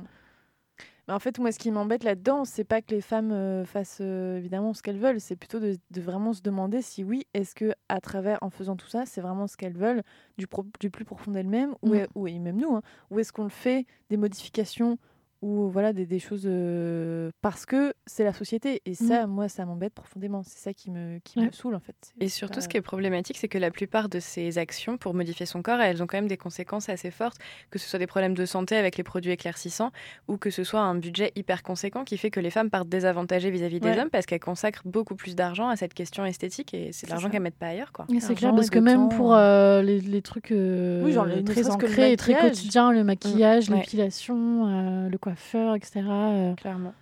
en 1.10 1.18
fait, 1.18 1.38
moi, 1.38 1.52
ce 1.52 1.58
qui 1.58 1.70
m'embête 1.70 2.04
là-dedans, 2.04 2.44
c'est 2.44 2.64
pas 2.64 2.80
que 2.82 2.94
les 2.94 3.00
femmes 3.00 3.32
euh, 3.32 3.64
fassent 3.64 3.98
euh, 4.00 4.38
évidemment 4.38 4.72
ce 4.74 4.82
qu'elles 4.82 4.98
veulent, 4.98 5.20
c'est 5.20 5.36
plutôt 5.36 5.58
de, 5.60 5.76
de 5.90 6.00
vraiment 6.00 6.32
se 6.32 6.40
demander 6.42 6.82
si 6.82 7.04
oui, 7.04 7.26
est-ce 7.34 7.54
que 7.54 7.72
à 7.88 8.00
travers, 8.00 8.38
en 8.42 8.50
faisant 8.50 8.76
tout 8.76 8.88
ça, 8.88 9.04
c'est 9.06 9.20
vraiment 9.20 9.46
ce 9.46 9.56
qu'elles 9.56 9.76
veulent 9.76 10.02
du, 10.38 10.46
pro- 10.46 10.64
du 10.80 10.90
plus 10.90 11.04
profond 11.04 11.30
d'elles-mêmes, 11.32 11.74
ou, 11.82 11.90
Mm. 11.90 11.94
est- 11.94 12.08
ou 12.14 12.26
et 12.28 12.38
même 12.38 12.56
nous, 12.60 12.74
hein, 12.76 12.82
ou 13.10 13.18
est-ce 13.18 13.32
qu'on 13.32 13.44
le 13.44 13.48
fait 13.50 13.86
des 14.08 14.16
modifications 14.16 14.98
ou 15.42 15.68
voilà 15.70 15.92
des, 15.92 16.04
des 16.06 16.18
choses 16.18 16.42
euh, 16.46 17.30
parce 17.40 17.64
que 17.66 17.94
c'est 18.06 18.24
la 18.24 18.32
société 18.32 18.82
et 18.84 18.94
ça, 18.94 19.26
moi, 19.26 19.48
ça 19.48 19.64
m'embête 19.64 19.94
profondément. 19.94 20.42
C'est 20.42 20.58
ça 20.58 20.74
qui 20.74 20.90
me 20.90 21.18
qui 21.24 21.38
Ouais. 21.38 21.46
me 21.46 21.50
saoule 21.52 21.74
en 21.74 21.80
fait. 21.80 22.12
Et 22.20 22.28
surtout, 22.28 22.56
pas- 22.56 22.60
ce 22.60 22.68
qui 22.68 22.76
est 22.76 22.82
problématique, 22.82 23.38
c'est 23.38 23.48
que 23.48 23.56
la 23.58 23.70
plupart 23.70 24.08
de 24.08 24.20
ces 24.20 24.58
actions 24.58 24.98
pour 24.98 25.14
modifier 25.14 25.46
son 25.46 25.62
corps, 25.62 25.80
elles 25.80 26.02
ont 26.02 26.06
quand 26.06 26.18
même 26.18 26.28
des 26.28 26.36
conséquences 26.36 26.88
assez 26.88 27.10
fortes, 27.10 27.38
que 27.70 27.78
ce 27.78 27.88
soit 27.88 27.98
des 27.98 28.06
problèmes 28.06 28.34
de 28.34 28.44
santé 28.44 28.76
avec 28.76 28.96
les 28.96 29.02
produits 29.04 29.30
éclaircissants, 29.32 29.92
ou 30.28 30.36
que 30.36 30.50
ce 30.50 30.62
soit 30.64 30.80
un 30.80 30.94
budget 30.94 31.32
hyper 31.36 31.62
conséquent 31.62 32.04
qui 32.04 32.18
fait 32.18 32.30
que 32.30 32.40
les 32.40 32.50
femmes 32.50 32.68
partent 32.70 32.88
désavantagées 32.88 33.50
vis-à-vis 33.50 33.80
des 33.80 33.88
Ouais. 33.88 34.00
hommes 34.00 34.10
parce 34.10 34.26
qu'elles 34.26 34.40
consacrent 34.40 34.82
beaucoup 34.84 35.14
plus 35.14 35.34
d'argent 35.36 35.68
à 35.68 35.76
cette 35.76 35.94
question 35.94 36.24
esthétique 36.24 36.74
et 36.74 36.92
c'est 36.92 37.06
de 37.06 37.10
l'argent 37.12 37.30
qu'elles 37.30 37.42
mettent 37.42 37.54
pas 37.58 37.68
ailleurs. 37.68 37.92
Quoi. 37.92 38.06
C'est 38.20 38.34
clair 38.34 38.54
parce 38.54 38.68
que 38.70 38.78
même 38.78 39.08
temps, 39.08 39.16
pour 39.16 39.34
euh, 39.34 39.80
les, 39.82 40.00
les 40.00 40.22
trucs 40.22 40.52
euh, 40.52 41.02
Oui, 41.04 41.12
genre 41.12 41.24
le- 41.24 41.36
ne 41.36 41.40
très 41.42 41.70
ancrés 41.70 42.12
et 42.12 42.16
très 42.16 42.32
maquillage. 42.34 42.50
quotidiens, 42.56 42.92
le 42.92 43.04
maquillage, 43.04 43.70
Ouais. 43.70 43.76
l'épilation, 43.76 44.66
euh, 44.66 45.08
le 45.08 45.18
coiffeur, 45.34 45.74
etc. 45.76 46.02
euh. 46.08 46.54
Clairement. 46.54 46.94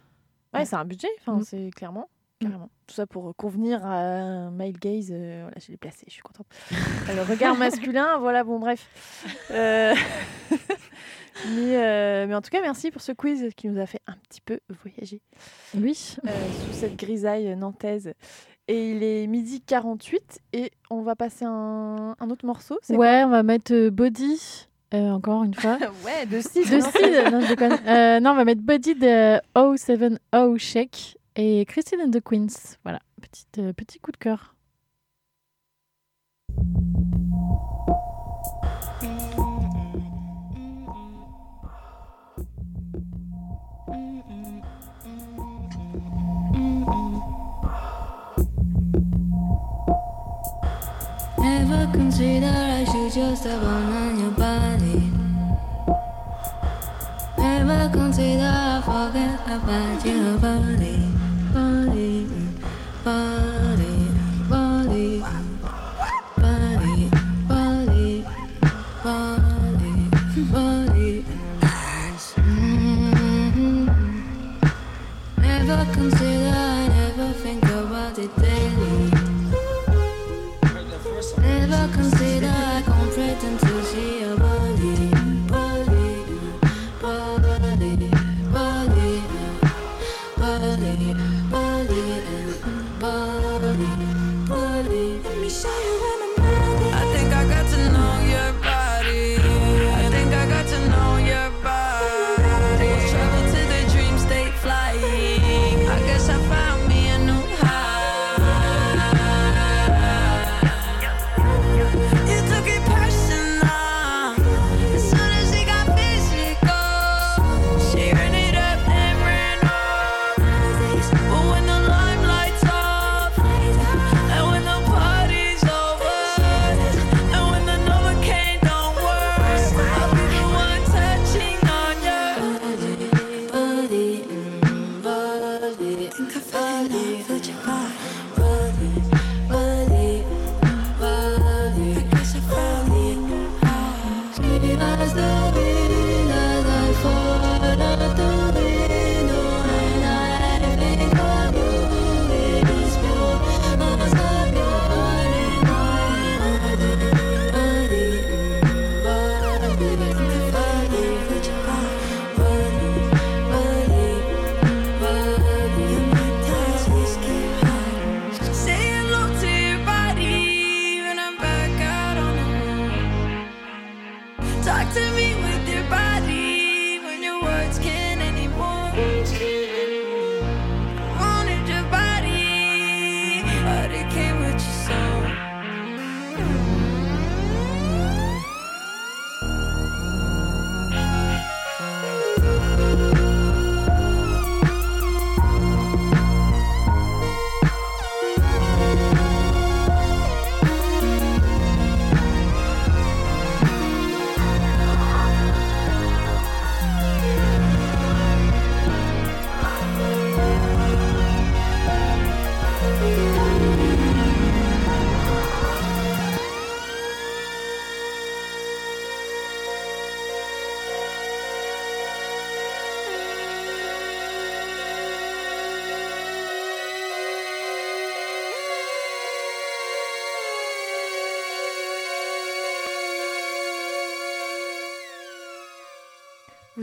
Ouais, 0.54 0.64
c'est 0.64 0.76
un 0.76 0.84
budget, 0.84 1.08
enfin, 1.20 1.38
Mm. 1.38 1.44
c'est 1.44 1.70
clairement. 1.74 2.08
Mm. 2.40 2.44
Carrément. 2.46 2.70
Tout 2.86 2.94
ça 2.94 3.06
pour 3.06 3.34
convenir 3.36 3.84
à 3.84 3.96
un 3.98 4.50
male 4.50 4.72
gaze. 4.72 5.08
euh, 5.12 5.40
voilà, 5.42 5.56
je 5.64 5.70
l'ai 5.72 5.76
placé, 5.76 6.04
je 6.06 6.12
suis 6.12 6.22
contente. 6.22 6.46
Euh, 6.72 7.14
Le 7.16 7.22
regard 7.22 7.54
masculin, 7.58 8.18
voilà, 8.18 8.44
bon, 8.44 8.58
bref. 8.58 8.88
Euh, 9.50 9.94
mais, 11.50 11.76
euh, 11.76 12.26
mais 12.26 12.34
en 12.34 12.40
tout 12.40 12.50
cas, 12.50 12.60
merci 12.60 12.90
pour 12.90 13.02
ce 13.02 13.12
quiz 13.12 13.48
qui 13.56 13.68
nous 13.68 13.80
a 13.80 13.86
fait 13.86 14.00
un 14.06 14.14
petit 14.28 14.40
peu 14.40 14.60
voyager 14.82 15.20
Oui. 15.74 16.16
euh, 16.26 16.30
sous 16.66 16.72
cette 16.72 16.96
grisaille 16.96 17.54
nantaise. 17.56 18.12
Et 18.70 18.90
il 18.92 19.02
est 19.02 19.26
midi 19.26 19.62
48 19.62 20.40
et 20.52 20.70
on 20.90 21.00
va 21.00 21.16
passer 21.16 21.46
un, 21.46 22.14
un 22.18 22.30
autre 22.30 22.44
morceau. 22.44 22.78
Ouais, 22.90 23.22
on 23.24 23.30
va 23.30 23.42
mettre 23.42 23.72
euh, 23.72 23.90
Body, 23.90 24.67
euh, 24.94 25.10
encore 25.10 25.44
une 25.44 25.54
fois. 25.54 25.78
ouais, 26.04 26.26
de 26.26 26.40
6. 26.40 26.70
de 26.70 26.80
Sid, 26.80 27.32
non, 27.32 27.40
je 27.40 27.48
déconne. 27.48 27.78
Euh, 27.86 28.20
non, 28.20 28.30
on 28.30 28.34
va 28.34 28.44
mettre 28.44 28.62
Body 28.62 28.94
de 28.94 29.38
070 29.54 30.18
Shake 30.58 31.18
et 31.36 31.64
Christine 31.66 32.00
and 32.00 32.10
the 32.10 32.20
Queens. 32.22 32.76
Voilà, 32.84 33.00
Petite, 33.20 33.58
euh, 33.58 33.72
petit 33.72 33.98
coup 33.98 34.12
de 34.12 34.16
cœur. 34.16 34.54
Never 51.38 51.86
consider 51.92 52.46
I 52.46 52.84
should 52.84 53.12
just 53.12 53.42
step 53.42 53.62
Never 57.68 57.90
consider 57.90 58.50
I 58.50 58.80
forget 58.80 59.40
about 59.46 60.02
your 60.02 60.38
body, 60.38 60.96
body, 61.52 62.26
body, 63.04 64.08
body, 64.48 65.22
body, 66.38 67.10
body, 67.46 68.24
body, 69.04 69.94
body. 70.50 71.24
Never 75.36 75.84
consider, 75.92 76.27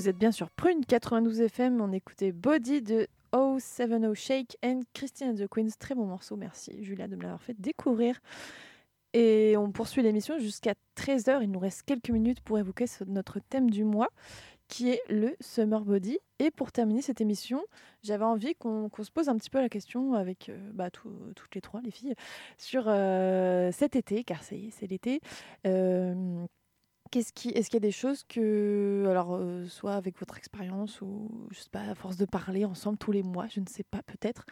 Vous 0.06 0.10
êtes 0.10 0.20
bien 0.20 0.32
sur 0.32 0.52
Prune 0.52 0.86
92 0.86 1.42
FM. 1.42 1.82
On 1.82 1.92
écoutait 1.92 2.32
Body 2.32 2.84
de 2.84 3.08
070 3.34 4.14
Shake 4.14 4.56
and 4.64 4.82
Christine 4.94 5.30
and 5.32 5.34
the 5.44 5.48
Queens. 5.48 5.72
Très 5.80 5.96
bon 5.96 6.06
morceau. 6.06 6.36
Merci 6.36 6.84
Julia 6.84 7.08
de 7.08 7.16
me 7.16 7.24
l'avoir 7.24 7.42
fait 7.42 7.60
découvrir. 7.60 8.20
Et 9.14 9.56
on 9.58 9.72
poursuit 9.72 10.04
l'émission 10.04 10.38
jusqu'à 10.38 10.76
13h. 10.96 11.40
Il 11.42 11.50
nous 11.50 11.58
reste 11.58 11.82
quelques 11.88 12.12
minutes 12.12 12.40
pour 12.42 12.60
évoquer 12.60 12.86
notre 13.08 13.40
thème 13.40 13.72
du 13.72 13.84
mois 13.84 14.10
qui 14.68 14.92
est 14.92 15.02
le 15.10 15.36
Summer 15.42 15.84
Body. 15.84 16.20
Et 16.38 16.52
pour 16.52 16.72
terminer 16.72 17.02
cette 17.02 17.20
émission, 17.20 17.64
j'avais 18.04 18.26
envie 18.26 18.54
qu'on 18.54 18.92
se 19.02 19.10
pose 19.10 19.28
un 19.28 19.36
petit 19.38 19.50
peu 19.50 19.60
la 19.60 19.70
question 19.70 20.14
avec 20.14 20.50
euh, 20.50 20.70
bah, 20.72 20.92
tout- 20.92 21.32
toutes 21.36 21.56
les 21.56 21.62
trois, 21.62 21.82
les 21.82 21.90
filles, 21.90 22.14
sur 22.60 22.84
euh, 22.90 23.72
cet 23.72 23.96
été, 23.96 24.24
car 24.24 24.44
c'est 24.44 24.70
l'été. 24.88 25.20
Euh, 25.66 26.46
Est-ce 27.14 27.32
qu'il 27.34 27.54
y 27.54 27.78
a 27.78 27.80
des 27.80 27.92
choses 27.92 28.24
que, 28.24 29.06
alors, 29.10 29.36
euh, 29.36 29.66
soit 29.68 29.94
avec 29.94 30.20
votre 30.20 30.38
expérience 30.38 31.02
ou, 31.02 31.48
je 31.52 31.60
sais 31.60 31.70
pas, 31.72 31.82
à 31.82 31.96
force 31.96 32.18
de 32.18 32.26
parler 32.26 32.66
ensemble 32.66 32.98
tous 32.98 33.12
les 33.12 33.24
mois, 33.24 33.48
je 33.48 33.62
ne 33.62 33.66
sais 33.68 33.84
pas, 33.84 34.02
peut-être. 34.04 34.46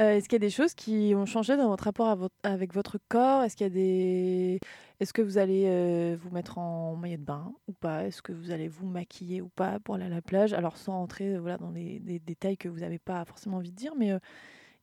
euh, 0.00 0.14
est-ce 0.14 0.28
qu'il 0.28 0.34
y 0.34 0.36
a 0.36 0.46
des 0.46 0.50
choses 0.50 0.74
qui 0.74 1.12
ont 1.16 1.26
changé 1.26 1.56
dans 1.56 1.68
votre 1.68 1.84
rapport 1.84 2.28
avec 2.42 2.74
votre 2.74 2.98
corps? 3.08 3.42
Est-ce 3.44 3.56
qu'il 3.56 3.66
y 3.66 3.70
a 3.70 3.72
des, 3.72 4.58
est-ce 5.00 5.12
que 5.12 5.22
vous 5.22 5.38
allez 5.38 5.64
euh, 5.66 6.16
vous 6.20 6.30
mettre 6.30 6.58
en 6.58 6.96
maillot 6.96 7.18
de 7.18 7.22
bain 7.24 7.54
ou 7.68 7.72
pas? 7.72 8.04
Est-ce 8.06 8.22
que 8.22 8.32
vous 8.32 8.50
allez 8.50 8.68
vous 8.68 8.86
maquiller 8.86 9.40
ou 9.42 9.48
pas 9.50 9.78
pour 9.80 9.94
aller 9.96 10.06
à 10.06 10.08
la 10.08 10.22
plage? 10.22 10.54
Alors 10.54 10.76
sans 10.78 10.94
entrer, 11.00 11.38
voilà, 11.38 11.58
dans 11.58 11.70
des 11.70 12.00
détails 12.00 12.56
que 12.56 12.68
vous 12.68 12.80
n'avez 12.80 12.98
pas 12.98 13.24
forcément 13.24 13.58
envie 13.58 13.70
de 13.70 13.76
dire, 13.76 13.94
mais 13.96 14.12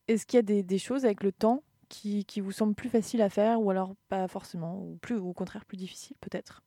est-ce 0.08 0.26
qu'il 0.26 0.38
y 0.38 0.40
a 0.40 0.64
des, 0.64 0.78
choses 0.80 1.06
avec 1.06 1.24
le 1.24 1.32
temps 1.32 1.64
qui, 1.90 2.26
qui 2.26 2.42
vous 2.42 2.52
semblent 2.52 2.76
plus 2.76 2.90
faciles 2.90 3.22
à 3.22 3.30
faire 3.30 3.62
ou 3.62 3.70
alors 3.72 3.96
pas 4.10 4.28
forcément 4.28 4.80
ou 4.82 4.98
plus, 5.02 5.18
ou 5.18 5.30
au 5.30 5.34
contraire 5.34 5.66
plus 5.66 5.78
difficiles 5.78 6.18
peut-être? 6.22 6.64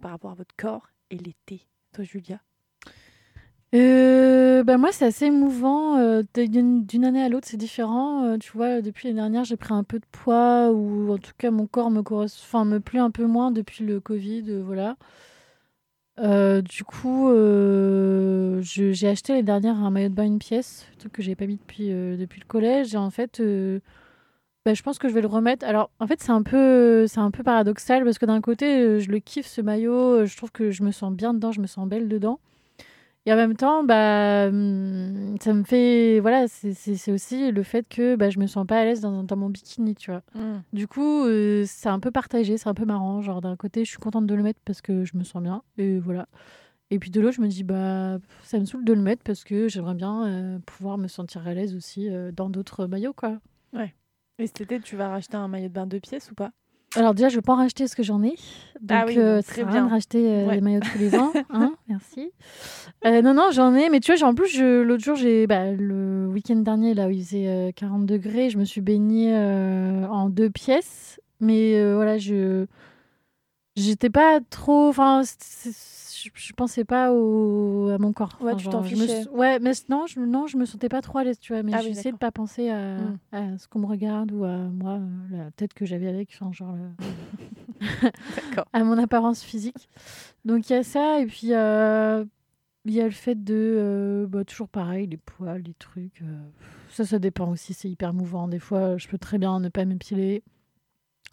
Par 0.00 0.10
rapport 0.10 0.32
à 0.32 0.34
votre 0.34 0.54
corps 0.56 0.88
et 1.10 1.16
l'été. 1.16 1.66
Toi, 1.92 2.04
Julia? 2.04 2.40
Euh, 3.72 4.64
bah 4.64 4.78
moi, 4.78 4.90
c'est 4.90 5.06
assez 5.06 5.26
émouvant. 5.26 5.96
euh, 5.98 6.22
d'une 6.34 7.04
année 7.04 7.22
à 7.22 7.28
l'autre, 7.28 7.46
c'est 7.48 7.56
différent. 7.56 8.24
Euh, 8.24 8.36
tu 8.36 8.50
vois, 8.52 8.80
depuis 8.80 9.06
l'année 9.06 9.20
dernière, 9.20 9.44
j'ai 9.44 9.56
pris 9.56 9.72
un 9.74 9.84
peu 9.84 10.00
de 10.00 10.06
poids, 10.10 10.72
ou 10.72 11.12
en 11.12 11.18
tout 11.18 11.32
cas, 11.38 11.52
mon 11.52 11.66
corps 11.66 11.90
me, 11.90 12.00
enfin, 12.00 12.64
me 12.64 12.80
plaît 12.80 12.98
un 12.98 13.12
peu 13.12 13.26
moins 13.26 13.52
depuis 13.52 13.84
le 13.84 14.00
Covid. 14.00 14.44
euh, 14.48 14.62
voilà. 14.64 14.96
Du 16.62 16.84
coup, 16.84 17.30
j'ai 18.60 19.08
acheté 19.08 19.32
l'année 19.32 19.44
dernière 19.44 19.76
un 19.76 19.90
maillot 19.90 20.08
de 20.08 20.14
bain 20.14 20.26
une 20.26 20.38
pièce, 20.38 20.86
truc 20.98 21.12
que 21.12 21.22
j'ai 21.22 21.34
pas 21.34 21.46
mis 21.46 21.56
depuis, 21.56 21.88
depuis 21.88 22.40
le 22.40 22.46
collège. 22.46 22.94
Et 22.94 22.98
en 22.98 23.10
fait, 23.10 23.40
bah, 24.66 24.74
je 24.74 24.82
pense 24.82 24.98
que 24.98 25.08
je 25.08 25.14
vais 25.14 25.20
le 25.22 25.26
remettre. 25.26 25.64
Alors, 25.66 25.90
en 26.00 26.06
fait, 26.06 26.20
c'est 26.22 26.32
un 26.32 26.42
peu, 26.42 27.06
c'est 27.06 27.20
un 27.20 27.30
peu 27.30 27.42
paradoxal 27.42 28.04
parce 28.04 28.18
que 28.18 28.26
d'un 28.26 28.40
côté, 28.40 28.80
euh, 28.82 28.98
je 29.00 29.10
le 29.10 29.18
kiffe 29.18 29.46
ce 29.46 29.60
maillot. 29.60 29.94
euh, 30.20 30.26
Je 30.26 30.36
trouve 30.36 30.52
que 30.52 30.70
je 30.70 30.82
me 30.82 30.90
sens 30.92 31.12
bien 31.12 31.32
dedans, 31.34 31.52
je 31.52 31.60
me 31.60 31.66
sens 31.66 31.88
belle 31.88 32.08
dedans. 32.08 32.38
Et 33.26 33.32
en 33.32 33.36
même 33.36 33.54
temps, 33.54 33.84
bah, 33.84 34.46
hum, 34.48 35.36
ça 35.40 35.52
me 35.52 35.62
fait. 35.62 36.20
Voilà, 36.20 36.48
c'est- 36.48 37.12
aussi 37.12 37.52
le 37.52 37.62
fait 37.62 37.86
que 37.88 38.16
bah, 38.16 38.30
je 38.30 38.38
me 38.38 38.46
sens 38.46 38.66
pas 38.66 38.80
à 38.80 38.84
l'aise 38.84 39.00
dans, 39.02 39.22
dans 39.24 39.36
mon 39.36 39.50
bikini, 39.50 39.94
tu 39.94 40.10
vois. 40.10 40.22
Du 40.72 40.86
coup, 40.88 41.24
euh, 41.26 41.64
c'est 41.66 41.88
un 41.90 42.00
peu 42.00 42.10
partagé, 42.10 42.56
c'est 42.56 42.68
un 42.68 42.74
peu 42.74 42.86
marrant. 42.86 43.20
Genre, 43.22 43.40
d'un 43.42 43.56
côté, 43.56 43.84
je 43.84 43.90
suis 43.90 43.98
contente 43.98 44.26
de 44.26 44.34
le 44.34 44.42
mettre 44.42 44.60
parce 44.64 44.80
que 44.80 45.04
je 45.04 45.16
me 45.18 45.24
sens 45.24 45.42
bien. 45.42 45.62
Et 45.78 45.98
voilà. 45.98 46.28
Et 46.90 46.98
puis 46.98 47.10
de 47.10 47.20
l'autre, 47.20 47.36
je 47.36 47.42
me 47.42 47.46
dis, 47.48 47.62
bah, 47.62 48.18
ça 48.42 48.58
me 48.58 48.64
saoule 48.64 48.84
de 48.84 48.92
le 48.94 49.02
mettre 49.02 49.22
parce 49.22 49.44
que 49.44 49.68
j'aimerais 49.68 49.94
bien 49.94 50.26
euh, 50.26 50.58
pouvoir 50.66 50.96
me 50.98 51.06
sentir 51.08 51.46
à 51.46 51.54
l'aise 51.54 51.74
aussi 51.76 52.08
euh, 52.10 52.32
dans 52.32 52.48
d'autres 52.50 52.86
maillots, 52.86 53.12
quoi. 53.12 53.38
Et 54.40 54.46
cet 54.46 54.62
été, 54.62 54.80
tu 54.80 54.96
vas 54.96 55.08
racheter 55.10 55.36
un 55.36 55.48
maillot 55.48 55.68
de 55.68 55.72
bain 55.74 55.86
deux 55.86 56.00
pièces 56.00 56.30
ou 56.30 56.34
pas? 56.34 56.50
Alors 56.96 57.14
déjà, 57.14 57.28
je 57.28 57.36
vais 57.36 57.42
pas 57.42 57.52
en 57.52 57.56
racheter 57.56 57.86
ce 57.86 57.94
que 57.94 58.02
j'en 58.02 58.20
ai. 58.24 58.30
Donc, 58.80 58.90
Ah 58.90 59.04
oui, 59.06 59.16
euh, 59.18 59.42
très 59.42 59.62
bien. 59.64 59.84
de 59.86 59.90
racheter 59.90 60.26
euh, 60.28 60.46
Ouais. 60.48 60.56
des 60.56 60.60
maillots 60.60 60.80
tous 60.80 60.98
les 60.98 61.14
ans. 61.14 61.30
Hein 61.50 61.74
Merci. 61.88 62.32
Euh, 63.04 63.22
non, 63.22 63.32
non, 63.34 63.50
j'en 63.52 63.74
ai. 63.76 63.88
Mais 63.90 64.00
tu 64.00 64.12
vois, 64.12 64.26
en 64.28 64.34
plus, 64.34 64.58
l'autre 64.60 65.04
jour, 65.04 65.14
j'ai 65.14 65.46
bah, 65.46 65.70
le 65.70 66.26
week-end 66.26 66.56
dernier, 66.56 66.94
là 66.94 67.06
où 67.06 67.10
il 67.10 67.22
faisait 67.22 67.46
euh, 67.46 67.70
40 67.76 68.06
degrés, 68.06 68.50
je 68.50 68.58
me 68.58 68.64
suis 68.64 68.80
baignée 68.80 69.32
euh, 69.36 70.04
en 70.08 70.30
deux 70.30 70.50
pièces. 70.50 71.20
Mais 71.38 71.76
euh, 71.78 71.94
voilà, 71.94 72.18
je 72.18 72.66
j'étais 73.76 74.10
pas 74.10 74.40
trop. 74.50 74.88
Enfin, 74.88 75.22
je, 76.22 76.30
je 76.34 76.52
pensais 76.52 76.84
pas 76.84 77.12
au, 77.12 77.88
à 77.88 77.98
mon 77.98 78.12
corps. 78.12 78.38
Ouais, 78.40 78.52
Enfin, 78.52 78.56
tu 78.62 78.68
t'en 78.68 78.82
me 78.82 78.86
fichais. 78.86 79.22
suis- 79.22 79.30
Ouais, 79.30 79.58
mais 79.60 79.72
non, 79.88 80.06
je, 80.06 80.20
non, 80.20 80.46
je 80.46 80.56
me 80.56 80.64
sentais 80.64 80.88
pas 80.88 81.00
trop 81.02 81.18
à 81.18 81.24
l'aise, 81.24 81.38
tu 81.38 81.52
vois. 81.52 81.62
Mais 81.62 81.72
Ah 81.74 81.80
oui, 81.82 81.90
essayé 81.90 82.12
de 82.12 82.16
pas 82.18 82.30
penser 82.32 82.70
à, 82.70 82.96
Mm. 82.98 83.18
à 83.32 83.58
ce 83.58 83.68
qu'on 83.68 83.78
me 83.80 83.86
regarde 83.86 84.32
ou 84.32 84.44
à 84.44 84.56
moi, 84.56 84.98
euh, 84.98 85.36
la 85.44 85.50
tête 85.52 85.74
que 85.74 85.84
j'avais 85.86 86.08
avec. 86.08 86.30
Enfin, 86.34 86.52
genre. 86.52 86.74
le- 86.76 86.90
à 88.72 88.84
mon 88.84 88.98
apparence 88.98 89.42
physique. 89.42 89.88
Donc 90.44 90.68
il 90.70 90.74
y 90.74 90.76
a 90.76 90.82
ça, 90.82 91.20
et 91.20 91.26
puis 91.26 91.52
euh, 91.54 92.24
il 92.84 92.92
y 92.94 93.00
a 93.00 93.04
le 93.04 93.10
fait 93.10 93.42
de. 93.42 93.54
euh, 93.54 94.26
bah, 94.26 94.44
toujours 94.44 94.68
pareil, 94.68 95.06
les 95.06 95.16
poils, 95.16 95.62
les 95.62 95.74
trucs. 95.74 96.22
euh, 96.22 96.38
ça, 96.90 97.04
ça 97.04 97.18
dépend 97.18 97.50
aussi, 97.50 97.72
c'est 97.74 97.88
hyper 97.88 98.12
mouvant. 98.12 98.48
Des 98.48 98.58
fois, 98.58 98.96
je 98.96 99.08
peux 99.08 99.18
très 99.18 99.38
bien 99.38 99.60
ne 99.60 99.68
pas 99.68 99.84
m'épiler. 99.84 100.42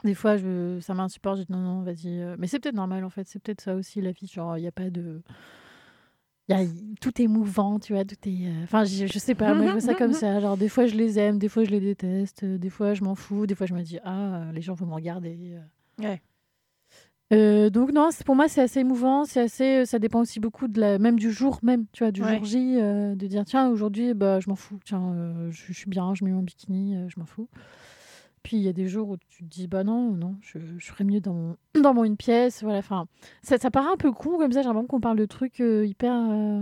Des 0.03 0.13
fois, 0.13 0.37
je, 0.37 0.79
ça 0.79 0.93
m'insupporte, 0.93 1.39
je 1.39 1.43
dis 1.43 1.51
non, 1.51 1.59
non, 1.59 1.81
vas-y. 1.81 2.19
euh. 2.21 2.35
Mais 2.37 2.47
c'est 2.47 2.59
peut-être 2.59 2.75
normal 2.75 3.03
en 3.03 3.09
fait, 3.09 3.27
c'est 3.27 3.39
peut-être 3.39 3.61
ça 3.61 3.75
aussi 3.75 3.99
la 4.01 4.11
vie. 4.11 4.27
Genre, 4.27 4.57
il 4.57 4.61
n'y 4.61 4.67
a 4.67 4.71
pas 4.71 4.89
de. 4.89 5.21
Y 6.49 6.53
a, 6.53 6.59
tout 7.01 7.21
est 7.21 7.27
mouvant, 7.27 7.77
tu 7.79 7.93
vois, 7.93 8.05
tout 8.05 8.15
est. 8.25 8.47
euh, 8.47 8.63
Enfin, 8.63 8.85
je, 8.85 9.05
je 9.07 9.19
sais 9.19 9.35
pas, 9.35 9.53
moi 9.53 9.65
je 9.65 9.71
vois 9.71 9.81
ça 9.81 9.95
comme 9.95 10.13
ça. 10.13 10.39
Genre, 10.39 10.55
des 10.55 10.69
fois 10.69 10.85
je 10.85 10.95
les 10.95 11.19
aime, 11.19 11.39
des 11.39 11.49
fois 11.49 11.63
je 11.65 11.71
les 11.71 11.81
déteste, 11.81 12.43
euh, 12.43 12.57
des 12.57 12.69
fois 12.69 12.93
je 12.93 13.03
m'en 13.03 13.15
fous, 13.15 13.47
des 13.47 13.55
fois 13.55 13.65
je 13.67 13.73
me 13.73 13.81
dis, 13.81 13.99
ah, 14.05 14.43
les 14.53 14.61
gens 14.61 14.73
vont 14.73 14.85
me 14.85 14.93
regarder. 14.93 15.57
Ouais. 15.99 16.21
Euh, 17.33 17.69
donc 17.69 17.91
non, 17.91 18.07
pour 18.25 18.37
moi 18.37 18.47
c'est 18.47 18.61
assez 18.61 18.79
émouvant, 18.79 19.25
c'est 19.25 19.41
assez, 19.41 19.85
ça 19.85 19.99
dépend 19.99 20.21
aussi 20.21 20.39
beaucoup 20.39 20.69
de 20.69 20.79
la, 20.79 20.97
même 20.99 21.19
du 21.19 21.29
jour 21.33 21.59
même, 21.61 21.85
tu 21.91 22.05
vois, 22.05 22.11
du 22.13 22.23
Ouais. 22.23 22.35
jour 22.37 22.45
J, 22.45 22.77
euh, 22.79 23.15
de 23.15 23.27
dire 23.27 23.43
tiens 23.43 23.67
aujourd'hui 23.67 24.13
bah 24.13 24.39
je 24.39 24.47
m'en 24.49 24.55
fous, 24.55 24.79
tiens 24.85 25.11
euh, 25.13 25.51
je, 25.51 25.65
je 25.67 25.73
suis 25.73 25.89
bien, 25.89 26.13
je 26.15 26.23
mets 26.23 26.31
mon 26.31 26.41
bikini, 26.43 26.95
je 27.09 27.19
m'en 27.19 27.25
fous. 27.25 27.49
Puis 28.47 28.55
il 28.55 28.63
y 28.63 28.69
a 28.69 28.73
des 28.73 28.87
jours 28.87 29.09
où 29.09 29.17
tu 29.17 29.43
te 29.43 29.49
dis 29.49 29.67
bah 29.67 29.83
non 29.83 30.11
non, 30.11 30.37
je, 30.39 30.57
je 30.77 30.85
ferais 30.89 31.03
mieux 31.03 31.19
dans 31.19 31.33
mon, 31.33 31.57
dans 31.83 31.93
mon 31.93 32.05
une 32.05 32.15
pièce, 32.15 32.63
voilà. 32.63 32.79
Enfin 32.79 33.05
ça, 33.43 33.57
ça 33.57 33.69
paraît 33.69 33.91
un 33.91 33.97
peu 33.97 34.13
con 34.13 34.37
comme 34.37 34.53
ça, 34.53 34.61
j'ai 34.61 34.67
l'impression 34.69 34.87
qu'on 34.87 35.01
parle 35.01 35.17
de 35.17 35.25
trucs 35.25 35.59
euh, 35.59 35.85
hyper, 35.85 36.13
euh, 36.15 36.61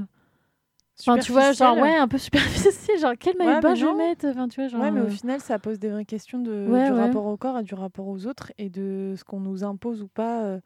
enfin 1.02 1.20
tu 1.20 1.32
vois 1.32 1.52
genre 1.52 1.78
ouais 1.78 1.96
un 1.96 2.08
peu 2.08 2.18
superficiel, 2.58 2.98
genre 2.98 3.14
quel 3.20 3.38
maillot 3.38 3.52
Ouais, 3.62 3.76
je 3.76 3.86
vais 3.86 3.94
mettre, 3.94 4.26
enfin 4.26 4.48
tu 4.48 4.62
vois 4.62 4.68
genre. 4.68 4.82
Ouais, 4.82 4.90
mais 4.90 5.02
au 5.02 5.06
euh, 5.06 5.10
final, 5.10 5.40
ça 5.42 5.60
pose 5.60 5.78
des 5.78 5.90
vraies 5.90 6.06
questions 6.06 6.40
de, 6.40 6.66
Ouais, 6.72 6.86
du 6.86 6.92
ouais. 6.92 6.98
rapport 7.02 7.28
au 7.28 7.38
corps 7.38 7.60
et 7.60 7.64
du 7.64 7.76
rapport 7.76 8.08
aux 8.08 8.26
autres 8.26 8.52
et 8.58 8.72
de 8.72 9.14
ce 9.16 9.24
qu'on 9.24 9.40
nous 9.40 9.64
impose 9.64 10.02
ou 10.02 10.08
pas. 10.08 10.44
euh. 10.44 10.60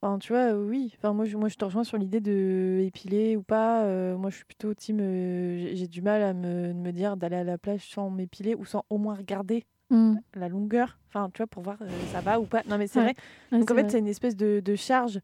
Enfin, 0.00 0.18
tu 0.18 0.32
vois, 0.32 0.52
oui. 0.52 0.92
Enfin, 0.98 1.12
moi, 1.14 1.24
je, 1.24 1.36
moi, 1.36 1.48
je 1.48 1.56
te 1.56 1.64
rejoins 1.64 1.82
sur 1.82 1.96
l'idée 1.96 2.20
de 2.20 2.80
épiler 2.84 3.36
ou 3.36 3.42
pas. 3.42 3.84
euh, 3.84 4.16
moi, 4.18 4.28
je 4.30 4.36
suis 4.36 4.44
plutôt 4.44 4.74
team. 4.74 4.98
euh, 5.00 5.70
j'ai- 5.74 5.88
du 5.88 6.02
mal 6.02 6.22
à 6.22 6.34
me, 6.34 6.72
me 6.74 6.92
dire 6.92 7.16
d'aller 7.16 7.36
à 7.36 7.44
la 7.44 7.56
plage 7.58 7.88
sans 7.90 8.10
m'épiler 8.10 8.54
ou 8.54 8.64
sans 8.66 8.84
au 8.90 8.98
moins 8.98 9.14
regarder 9.14 9.64
hmm, 9.90 10.16
la 10.34 10.48
longueur. 10.48 10.98
Enfin, 11.08 11.30
tu 11.32 11.38
vois, 11.38 11.46
pour 11.46 11.62
voir 11.62 11.76
euh, 11.82 11.88
ça 12.12 12.20
va 12.20 12.40
ou 12.40 12.44
pas. 12.44 12.62
Non, 12.68 12.78
mais 12.78 12.86
c'est 12.86 12.98
Ouais, 13.00 13.04
vrai. 13.06 13.14
ouais, 13.52 13.58
Donc, 13.60 13.70
en 13.70 13.74
fait, 13.74 13.90
c'est 13.90 13.98
une 13.98 14.06
espèce 14.08 14.36
de, 14.36 14.60
de 14.60 14.74
charge 14.74 15.20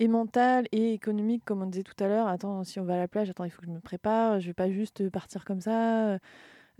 et 0.00 0.08
mentale 0.08 0.66
et 0.72 0.92
économique, 0.92 1.42
comme 1.44 1.62
on 1.62 1.66
disait 1.66 1.82
tout 1.84 2.02
à 2.02 2.08
l'heure. 2.08 2.26
Attends, 2.28 2.64
si 2.64 2.80
on 2.80 2.84
va 2.84 2.94
à 2.94 2.98
la 2.98 3.08
plage, 3.08 3.30
attends, 3.30 3.44
il 3.44 3.50
faut 3.50 3.60
que 3.60 3.66
je 3.66 3.72
me 3.72 3.80
prépare. 3.80 4.40
Je 4.40 4.46
vais 4.48 4.54
pas 4.54 4.70
juste 4.70 5.08
partir 5.10 5.44
comme 5.44 5.60
ça. 5.60 6.18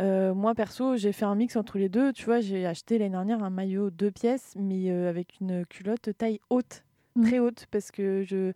Euh, 0.00 0.34
moi, 0.34 0.54
perso, 0.54 0.96
j'ai 0.96 1.12
fait 1.12 1.24
un 1.24 1.34
mix 1.36 1.54
entre 1.56 1.78
les 1.78 1.88
deux. 1.88 2.12
Tu 2.12 2.24
vois, 2.24 2.40
j'ai 2.40 2.66
acheté 2.66 2.98
l'année 2.98 3.10
dernière 3.12 3.44
un 3.44 3.50
maillot 3.50 3.90
deux 3.90 4.10
pièces, 4.10 4.54
mais 4.56 4.90
euh, 4.90 5.08
avec 5.08 5.38
une 5.40 5.64
culotte 5.66 6.10
taille 6.18 6.40
haute. 6.50 6.82
Mm. 7.16 7.22
très 7.26 7.38
haute 7.38 7.66
parce 7.70 7.90
que 7.92 8.22
je. 8.24 8.52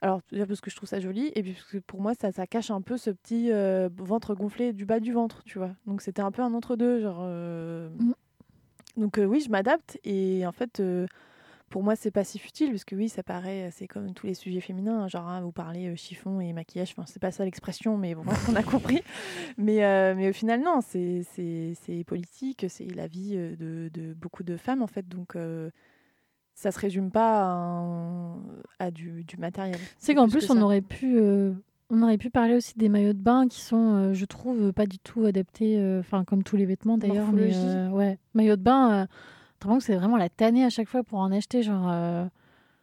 Alors, 0.00 0.20
déjà 0.30 0.46
parce 0.46 0.60
que 0.60 0.70
je 0.70 0.76
trouve 0.76 0.88
ça 0.88 1.00
joli, 1.00 1.32
et 1.34 1.42
puis 1.42 1.52
parce 1.54 1.64
que 1.64 1.78
pour 1.78 2.00
moi, 2.00 2.14
ça, 2.14 2.30
ça 2.30 2.46
cache 2.46 2.70
un 2.70 2.80
peu 2.80 2.96
ce 2.96 3.10
petit 3.10 3.50
euh, 3.50 3.88
ventre 3.96 4.34
gonflé 4.34 4.72
du 4.72 4.86
bas 4.86 5.00
du 5.00 5.12
ventre, 5.12 5.42
tu 5.44 5.58
vois? 5.58 5.72
Donc, 5.86 6.02
c'était 6.02 6.22
un 6.22 6.30
peu 6.30 6.42
un 6.42 6.54
entre-deux, 6.54 7.00
genre. 7.00 7.18
euh, 7.22 7.88
Mm. 7.98 8.12
Donc, 8.96 9.18
euh, 9.18 9.24
oui, 9.24 9.40
je 9.40 9.50
m'adapte, 9.50 9.98
et 10.04 10.44
en 10.46 10.52
fait, 10.52 10.82
pour 11.68 11.82
moi, 11.82 11.96
c'est 11.96 12.10
pas 12.10 12.24
si 12.24 12.38
futile, 12.38 12.70
parce 12.70 12.84
que 12.84 12.94
oui, 12.96 13.08
ça 13.08 13.22
paraît, 13.24 13.70
c'est 13.72 13.86
comme 13.88 14.12
tous 14.14 14.26
les 14.26 14.34
sujets 14.34 14.60
féminins, 14.60 15.02
hein, 15.02 15.08
genre, 15.08 15.28
hein, 15.28 15.40
vous 15.40 15.52
parlez 15.52 15.94
chiffon 15.96 16.40
et 16.40 16.52
maquillage, 16.52 16.92
enfin, 16.96 17.04
c'est 17.06 17.20
pas 17.20 17.30
ça 17.30 17.44
l'expression, 17.44 17.96
mais 17.96 18.14
bon, 18.14 18.22
on 18.48 18.54
a 18.56 18.62
compris. 18.62 19.02
Mais, 19.58 20.14
mais 20.14 20.30
au 20.30 20.32
final, 20.32 20.60
non, 20.62 20.80
c'est 20.80 22.04
politique, 22.06 22.66
c'est 22.68 22.86
la 22.94 23.06
vie 23.08 23.36
de, 23.36 23.88
de 23.92 24.14
beaucoup 24.14 24.44
de 24.44 24.56
femmes, 24.56 24.82
en 24.82 24.86
fait, 24.86 25.08
donc. 25.08 25.36
Ça 26.60 26.72
se 26.72 26.78
résume 26.80 27.10
pas 27.12 27.42
à, 27.44 27.46
un- 27.46 28.34
à 28.80 28.90
du, 28.90 29.22
du 29.22 29.36
matériel. 29.36 29.78
C'est 29.98 30.14
qu'en 30.16 30.26
plus 30.28 30.38
plus, 30.38 30.48
que 30.48 30.52
on 30.52 30.62
aurait 30.62 30.80
pu, 30.80 31.16
euh, 31.16 31.52
on 31.88 32.02
aurait 32.02 32.18
pu 32.18 32.30
parler 32.30 32.56
aussi 32.56 32.76
des 32.76 32.88
maillots 32.88 33.12
de 33.12 33.18
bain 33.22 33.46
qui 33.46 33.60
sont, 33.60 33.94
euh, 33.94 34.12
je 34.12 34.24
trouve, 34.24 34.72
pas 34.72 34.86
du 34.86 34.98
tout 34.98 35.24
adaptés, 35.24 35.78
euh, 35.78 36.00
enfin 36.00 36.24
comme 36.24 36.42
tous 36.42 36.56
les 36.56 36.64
vêtements 36.66 36.98
d'ailleurs. 36.98 37.26
Mais 37.32 37.52
ouais, 37.92 38.18
maillot 38.34 38.56
de 38.56 38.62
bain, 38.62 39.06
c'est 39.80 39.94
vraiment 39.94 40.16
la 40.16 40.28
tannée 40.28 40.64
à 40.64 40.70
chaque 40.70 40.88
fois 40.88 41.04
pour 41.04 41.20
en 41.20 41.30
acheter, 41.30 41.62
genre. 41.62 42.28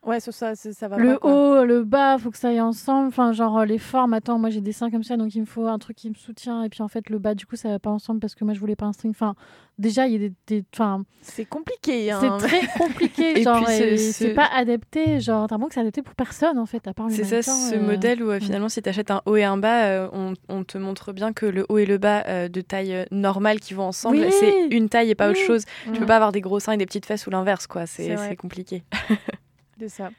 Ouais, 0.06 0.20
ça, 0.20 0.32
ça, 0.32 0.53
ça, 0.56 0.72
ça 0.72 0.88
va 0.88 0.97
le 0.97 1.18
pas, 1.18 1.28
haut, 1.28 1.66
le 1.66 1.84
bas, 1.84 2.18
faut 2.20 2.30
que 2.30 2.38
ça 2.38 2.49
aille 2.49 2.62
ensemble. 2.62 3.08
Enfin, 3.08 3.32
genre 3.34 3.58
euh, 3.60 3.66
les 3.66 3.80
formes. 3.80 4.14
Attends, 4.14 4.38
moi 4.38 4.51
j'ai 4.51 4.62
des 4.62 4.72
seins 4.72 4.91
comme 4.91 5.03
ça, 5.03 5.18
donc 5.18 5.34
il 5.34 5.41
me 5.41 5.45
faut 5.47 5.68
un 5.68 5.80
truc 5.80 5.97
qui 5.97 6.10
me 6.10 6.16
soutient. 6.16 6.62
Et 6.64 6.70
puis 6.70 6.84
en 6.84 6.88
fait, 6.88 7.10
le 7.10 7.18
bas, 7.18 7.34
du 7.34 7.45
coup, 7.47 7.56
ça 7.56 7.70
va 7.70 7.80
pas 7.80 7.89
ensemble 7.89 8.20
parce 8.20 8.36
que 8.36 8.45
moi 8.45 8.53
je 8.53 8.60
voulais 8.60 8.76
pas 8.76 8.86
un 8.86 8.93
string. 8.93 9.12
Enfin, 9.12 9.34
déjà, 9.80 10.06
il 10.06 10.14
y 10.14 10.16
a 10.16 10.20
des. 10.20 10.34
des- 10.45 10.64
Enfin, 10.74 11.03
C'est 11.22 11.45
compliqué. 11.45 12.12
Hein. 12.12 12.20
c'est 12.39 12.47
très 12.47 12.68
compliqué. 12.78 13.39
Et 13.39 13.43
genre, 13.43 13.64
puis 13.64 13.74
ce- 13.76 13.82
et 13.84 13.97
ce- 13.97 14.14
c'est 14.14 14.34
pas 14.36 14.45
adapté. 14.53 15.20
Genre, 15.20 15.47
t'as 15.47 15.58
que 15.58 15.74
c'est 15.74 15.80
adapté 15.80 16.03
pour 16.03 16.14
personne 16.14 16.60
en 16.60 16.68
fait, 16.68 16.88
à 16.88 16.93
part 16.93 17.08
le 17.08 17.14
C'est 17.14 17.24
ça, 17.24 17.38
mannequin, 17.38 17.51
ce 17.72 17.76
euh, 17.76 17.82
modèle 17.82 18.22
où 18.24 18.30
euh, 18.30 18.39
finalement, 18.39 18.70
si 18.70 18.82
tu 18.84 18.89
achètes 18.89 19.10
un 19.10 19.24
haut 19.26 19.36
et 19.38 19.43
un 19.43 19.58
bas, 19.58 19.86
euh, 19.86 20.08
on, 20.14 20.34
on 20.49 20.64
te 20.64 20.78
montre 20.78 21.14
bien 21.14 21.34
que 21.34 21.47
le 21.47 21.66
haut 21.68 21.80
et 21.80 21.88
le 21.88 21.97
bas 21.97 22.24
euh, 22.28 22.47
de 22.47 22.62
taille 22.62 23.08
normale 23.10 23.60
qui 23.60 23.74
vont 23.74 23.86
ensemble, 23.86 24.18
Oui. 24.18 24.32
c'est 24.39 24.68
une 24.68 24.88
taille 24.88 25.10
et 25.10 25.16
pas 25.16 25.30
autre 25.32 25.39
chose. 25.39 25.64
Tu 25.86 25.89
Mm. 25.89 25.97
peux 25.97 26.06
pas 26.06 26.16
avoir 26.18 26.32
des 26.32 26.41
gros 26.41 26.60
seins 26.60 26.74
et 26.74 26.78
des 26.78 26.86
petites 26.86 27.08
fesses 27.08 27.26
ou 27.26 27.32
l'inverse, 27.32 27.66
quoi. 27.66 27.88
C'est 27.88 28.36
compliqué. 28.38 28.84
C'est 29.80 29.89
ça. 29.89 30.09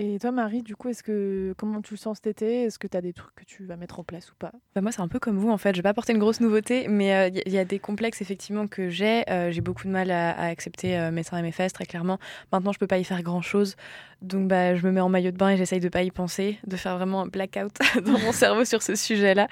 Et 0.00 0.20
toi, 0.20 0.30
Marie, 0.30 0.62
du 0.62 0.76
coup, 0.76 0.88
est-ce 0.88 1.02
que 1.02 1.54
comment 1.58 1.82
tu 1.82 1.94
le 1.94 1.98
sens 1.98 2.18
cet 2.18 2.28
été? 2.28 2.62
Est-ce 2.62 2.78
que 2.78 2.86
tu 2.86 2.96
as 2.96 3.00
des 3.00 3.12
trucs 3.12 3.34
que 3.34 3.44
tu 3.44 3.64
vas 3.64 3.76
mettre 3.76 3.98
en 3.98 4.04
place 4.04 4.30
ou 4.30 4.34
pas? 4.38 4.52
Bah, 4.76 4.80
moi, 4.80 4.92
c'est 4.92 5.00
un 5.00 5.08
peu 5.08 5.18
comme 5.18 5.36
vous, 5.36 5.50
en 5.50 5.58
fait. 5.58 5.72
Je 5.72 5.78
vais 5.78 5.82
pas 5.82 5.88
apporter 5.88 6.12
une 6.12 6.20
grosse 6.20 6.40
nouveauté, 6.40 6.86
mais 6.86 7.32
il 7.44 7.52
y, 7.52 7.58
a 7.58 7.64
des 7.64 7.80
complexes, 7.80 8.22
effectivement, 8.22 8.68
que 8.68 8.90
j'ai. 8.90 9.28
Euh, 9.28 9.50
j'ai 9.50 9.60
beaucoup 9.60 9.88
de 9.88 9.90
mal 9.90 10.12
à, 10.12 10.38
accepter 10.38 10.96
euh, 10.96 11.10
mes 11.10 11.24
seins 11.24 11.38
et 11.38 11.42
mes 11.42 11.50
fesses, 11.50 11.72
très 11.72 11.84
clairement. 11.84 12.18
Maintenant, 12.52 12.70
je 12.70 12.78
peux 12.78 12.86
pas 12.86 12.98
y 12.98 13.04
faire 13.04 13.22
grand-chose. 13.24 13.74
Donc, 14.20 14.48
bah, 14.48 14.74
je 14.74 14.84
me 14.84 14.90
mets 14.90 15.00
en 15.00 15.08
maillot 15.08 15.30
de 15.30 15.36
bain 15.36 15.50
et 15.50 15.56
j'essaye 15.56 15.78
de 15.78 15.88
pas 15.88 16.02
y 16.02 16.10
penser, 16.10 16.58
de 16.66 16.76
faire 16.76 16.96
vraiment 16.96 17.22
un 17.22 17.26
blackout 17.26 17.72
dans 18.04 18.18
mon 18.18 18.32
cerveau 18.32 18.64
sur 18.64 18.82
ce 18.82 18.96
sujet-là. 18.96 19.46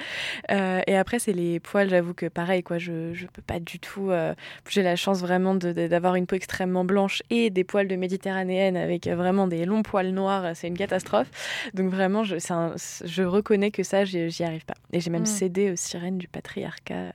Euh, 0.51 0.81
et 0.89 0.97
après, 0.97 1.21
c'est 1.21 1.33
les 1.33 1.61
poils, 1.61 1.89
j'avoue 1.89 2.15
que 2.15 2.27
pareil, 2.27 2.65
quoi. 2.65 2.79
Je, 2.79 3.15
je 3.15 3.27
peux 3.27 3.43
pas 3.43 3.61
du 3.61 3.79
tout. 3.79 4.11
euh, 4.11 4.35
j'ai 4.69 4.83
la 4.83 4.97
chance 4.97 5.21
vraiment 5.21 5.55
d'avoir 5.55 6.17
une 6.17 6.27
peau 6.27 6.35
extrêmement 6.35 6.85
blanche 6.85 7.23
et 7.31 7.51
des 7.51 7.63
poils 7.63 7.87
de 7.87 7.95
méditerranéenne 7.95 8.77
avec 8.77 9.07
euh, 9.07 9.15
vraiment 9.15 9.47
des 9.47 9.65
longs 9.67 9.83
poils 9.83 10.11
noirs. 10.11 10.36
C'est 10.55 10.69
une 10.69 10.77
catastrophe. 10.77 11.29
Donc, 11.75 11.91
vraiment, 11.91 12.25
je, 12.25 12.39
c'est 12.39 12.53
un- 12.53 12.75
je 13.05 13.23
reconnais 13.23 13.71
que 13.71 13.83
ça, 13.83 14.05
j'y 14.05 14.43
arrive 14.45 14.65
pas. 14.65 14.75
Et 14.93 15.01
j'ai 15.01 15.11
même 15.11 15.23
Mm. 15.23 15.27
cédé 15.27 15.71
aux 15.73 15.77
sirènes 15.77 16.19
du 16.19 16.29
patriarcat 16.29 17.13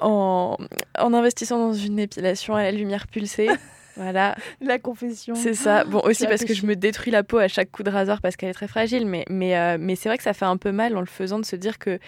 en, 0.00 0.56
en 0.98 1.14
investissant 1.14 1.58
dans 1.58 1.72
une 1.72 1.98
épilation 1.98 2.54
à 2.54 2.62
la 2.62 2.72
lumière 2.72 3.06
pulsée. 3.06 3.48
Voilà, 3.98 4.36
La 4.60 4.78
confession. 4.78 5.34
c'est 5.34 5.54
ça. 5.54 5.84
Bon, 5.84 6.00
aussi 6.04 6.26
parce 6.26 6.44
que 6.44 6.52
je 6.52 6.66
me 6.66 6.76
détruis 6.76 7.10
la 7.10 7.22
peau 7.22 7.38
à 7.38 7.48
chaque 7.48 7.70
coup 7.70 7.82
de 7.82 7.88
rasoir 7.88 8.20
parce 8.20 8.36
qu'elle 8.36 8.50
est 8.50 8.52
très 8.52 8.68
fragile. 8.68 9.06
Mais, 9.06 9.24
mais, 9.30 9.56
euh, 9.56 9.78
mais 9.80 9.96
c'est 9.96 10.10
vrai 10.10 10.18
que 10.18 10.22
ça 10.22 10.34
fait 10.34 10.44
un 10.44 10.58
peu 10.58 10.70
mal 10.70 10.94
en 10.98 11.00
le 11.00 11.06
faisant 11.06 11.38
de 11.38 11.46
se 11.46 11.56
dire 11.56 11.78
que 11.78 11.98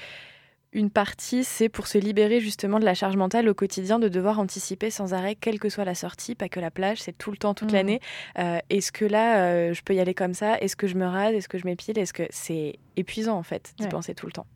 une 0.72 0.90
partie, 0.90 1.44
c'est 1.44 1.68
pour 1.68 1.86
se 1.86 1.96
libérer 1.98 2.40
justement 2.40 2.78
de 2.78 2.84
la 2.84 2.94
charge 2.94 3.16
mentale 3.16 3.48
au 3.48 3.54
quotidien, 3.54 3.98
de 3.98 4.08
devoir 4.08 4.38
anticiper 4.38 4.90
sans 4.90 5.14
arrêt, 5.14 5.34
quelle 5.34 5.58
que 5.58 5.68
soit 5.70 5.84
la 5.84 5.94
sortie, 5.94 6.34
pas 6.34 6.48
que 6.48 6.60
la 6.60 6.70
plage, 6.70 7.00
c'est 7.00 7.16
tout 7.16 7.30
le 7.30 7.36
temps, 7.38 7.54
toute 7.54 7.70
Mhm. 7.70 7.74
l'année. 7.76 8.00
Euh, 8.38 8.58
Est-ce 8.68 8.92
que 8.92 9.04
là, 9.06 9.44
euh, 9.46 9.72
je 9.72 9.82
peux 9.82 9.94
y 9.94 10.00
aller 10.00 10.14
comme 10.14 10.34
ça? 10.34 10.58
Est-ce 10.58 10.76
que 10.76 10.86
je 10.86 10.96
me 10.96 11.06
rase? 11.06 11.34
Est-ce 11.34 11.48
que 11.48 11.56
je 11.58 11.64
m'épile? 11.64 11.98
Est-ce 11.98 12.12
que 12.12 12.24
c'est 12.30 12.78
épuisant 12.96 13.36
en 13.38 13.42
fait 13.42 13.72
d'y 13.78 13.84
Ouais. 13.84 13.88
penser 13.88 14.14
tout 14.14 14.26
le 14.26 14.32
temps? 14.32 14.46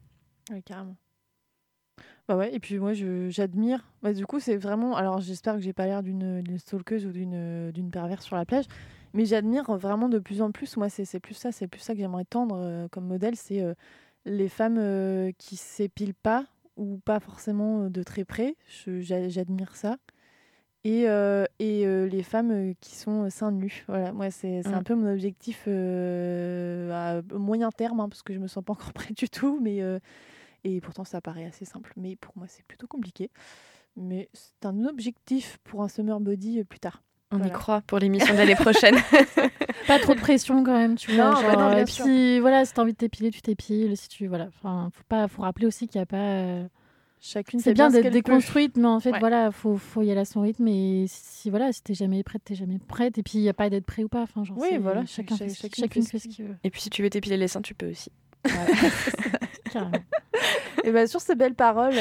Oui, 0.51 0.63
carrément. 0.63 0.97
Bah 2.29 2.37
ouais, 2.37 2.55
et 2.55 2.61
puis 2.61 2.79
moi 2.79 2.93
je- 2.95 3.29
j'admire. 3.31 3.85
Bah, 4.03 4.13
du 4.13 4.27
coup, 4.27 4.39
c'est 4.39 4.57
vraiment. 4.57 4.95
Alors 4.97 5.21
j'espère 5.21 5.55
que 5.57 5.61
j'ai 5.61 5.73
pas 5.73 5.87
l'air 5.87 6.03
d'une 6.03 6.45
stalkeuse 6.59 7.05
ou 7.07 7.11
d'une 7.13 7.91
perverse 7.91 8.25
sur 8.25 8.37
la 8.37 8.45
plage, 8.47 8.65
mais 9.13 9.25
j'admire 9.25 9.65
vraiment 9.77 10.09
de 10.09 10.19
plus 10.19 10.41
en 10.41 10.53
plus. 10.53 10.77
Moi, 10.77 10.89
c'est 10.89 11.21
plus 11.21 11.35
ça, 11.35 11.51
c'est 11.53 11.67
plus 11.67 11.81
ça 11.81 11.95
que 11.95 11.99
j'aimerais 12.01 12.25
tendre 12.25 12.57
euh, 12.59 12.87
comme 12.89 13.07
modèle. 13.07 13.35
C'est 13.37 13.61
les 14.25 14.49
femmes 14.49 14.79
euh, 14.79 15.33
qui 15.39 15.57
s'épilent 15.57 16.15
pas 16.15 16.47
ou 16.77 16.99
pas 17.05 17.21
forcément 17.21 17.83
euh, 17.85 17.89
de 17.91 18.03
très 18.03 18.25
près. 18.25 18.57
J'admire 18.87 19.77
ça. 19.77 19.97
Et, 20.85 21.09
euh, 21.09 21.45
et 21.61 21.87
euh, 21.87 22.07
les 22.09 22.25
femmes 22.25 22.75
qui 22.81 22.97
sont 22.97 23.31
seins 23.31 23.53
nus. 23.53 23.85
Voilà, 23.87 24.13
moi, 24.13 24.31
c'est 24.33 24.63
c'est 24.63 24.75
un 24.75 24.81
Mm. 24.81 24.85
peu 24.85 24.95
mon 24.97 25.13
objectif 25.13 25.65
euh, 25.69 26.91
à 26.93 27.23
moyen 27.37 27.71
terme, 27.71 28.01
hein, 28.01 28.09
parce 28.09 28.23
que 28.23 28.35
je 28.35 28.39
me 28.41 28.49
sens 28.49 28.65
pas 28.65 28.73
encore 28.73 28.93
prête 28.95 29.17
du 29.17 29.29
tout. 29.29 29.61
Mais, 29.63 29.81
et 30.65 30.81
pourtant, 30.81 31.05
ça 31.05 31.21
paraît 31.21 31.45
assez 31.45 31.65
simple. 31.65 31.93
Mais 31.97 32.17
pour 32.17 32.37
moi, 32.37 32.47
c'est 32.49 32.65
plutôt 32.65 32.87
compliqué. 32.89 33.31
Mais 33.97 34.29
c'est 34.33 34.65
un 34.67 34.85
objectif 34.87 35.59
pour 35.65 35.83
un 35.83 35.89
summer 35.89 36.19
body 36.19 36.65
plus 36.65 36.81
tard. 36.81 37.03
On 37.33 37.43
y 37.43 37.51
croit 37.51 37.81
pour 37.87 37.99
l'émission 37.99 38.33
de 38.35 38.39
l'année 38.39 38.55
prochaine. 38.55 38.97
Pas 39.87 39.99
trop 39.99 40.15
de 40.15 40.21
pression 40.21 40.63
quand 40.63 40.77
même, 40.77 40.97
tu 40.97 41.13
vois. 41.13 41.25
Non, 41.25 41.33
bah 41.33 41.41
genre, 41.53 41.59
non, 41.61 41.69
bien 41.71 41.79
et 41.79 41.87
sûr. 41.87 42.05
puis 42.05 42.41
voilà, 42.41 42.65
si 42.65 42.73
t'as 42.75 42.83
envie 42.83 42.93
de 42.93 42.97
t'épiler, 42.99 43.31
tu 43.31 43.41
t'épiles. 43.43 43.97
Si 43.97 44.09
tu 44.09 44.27
voilà, 44.27 44.49
enfin, 44.49 44.91
faut 44.95 45.03
pas, 45.09 45.27
faut 45.29 45.43
rappeler 45.43 45.67
aussi 45.67 45.89
qu'il 45.89 45.99
y 45.99 46.03
a 46.03 46.07
pas. 46.07 46.17
euh, 46.17 46.65
Chacune 47.25 47.61
C'est 47.61 47.73
bien 47.73 47.89
ce 47.89 47.95
d'être 47.95 48.05
peut. 48.07 48.11
déconstruite, 48.11 48.77
mais 48.77 48.89
en 48.89 48.99
fait, 48.99 49.13
Ouais. 49.13 49.21
voilà, 49.21 49.53
faut, 49.53 49.77
faut 49.77 50.03
y 50.03 50.11
aller 50.11 50.21
à 50.21 50.25
son 50.25 50.41
rythme. 50.41 50.67
Et 50.67 51.05
si 51.09 51.51
voilà, 51.51 51.73
si 51.73 51.81
t'es 51.81 51.95
jamais 51.95 52.23
prête, 52.25 52.43
t'es 52.45 52.57
jamais 52.57 52.79
prête. 52.81 53.17
Et 53.17 53.23
puis 53.23 53.35
il 53.39 53.43
y 53.43 53.49
a 53.49 53.55
pas 53.55 53.71
d'être 53.71 53.87
prêt 53.87 54.03
ou 54.03 54.09
pas. 54.09 54.23
Enfin, 54.23 54.43
genre, 54.43 54.59
Oui, 54.59 54.77
voilà, 54.81 55.05
chacun, 55.07 55.37
chaque- 55.37 55.49
fait, 55.49 55.55
ce- 55.55 55.61
chacune 55.63 55.85
chacune 55.85 56.03
fait 56.03 56.19
ce 56.19 56.27
qu'il 56.29 56.47
veut. 56.47 56.57
Et 56.65 56.71
puis 56.71 56.81
si 56.81 56.91
tu 56.91 57.01
veux 57.03 57.11
t'épiler 57.11 57.37
les 57.37 57.47
seins, 57.49 57.63
tu 57.63 57.75
peux 57.75 57.91
aussi. 57.91 58.11
Et 60.85 60.91
ben 60.91 61.07
sur 61.07 61.21
ces 61.21 61.37
belles 61.37 61.55
paroles, 61.55 61.95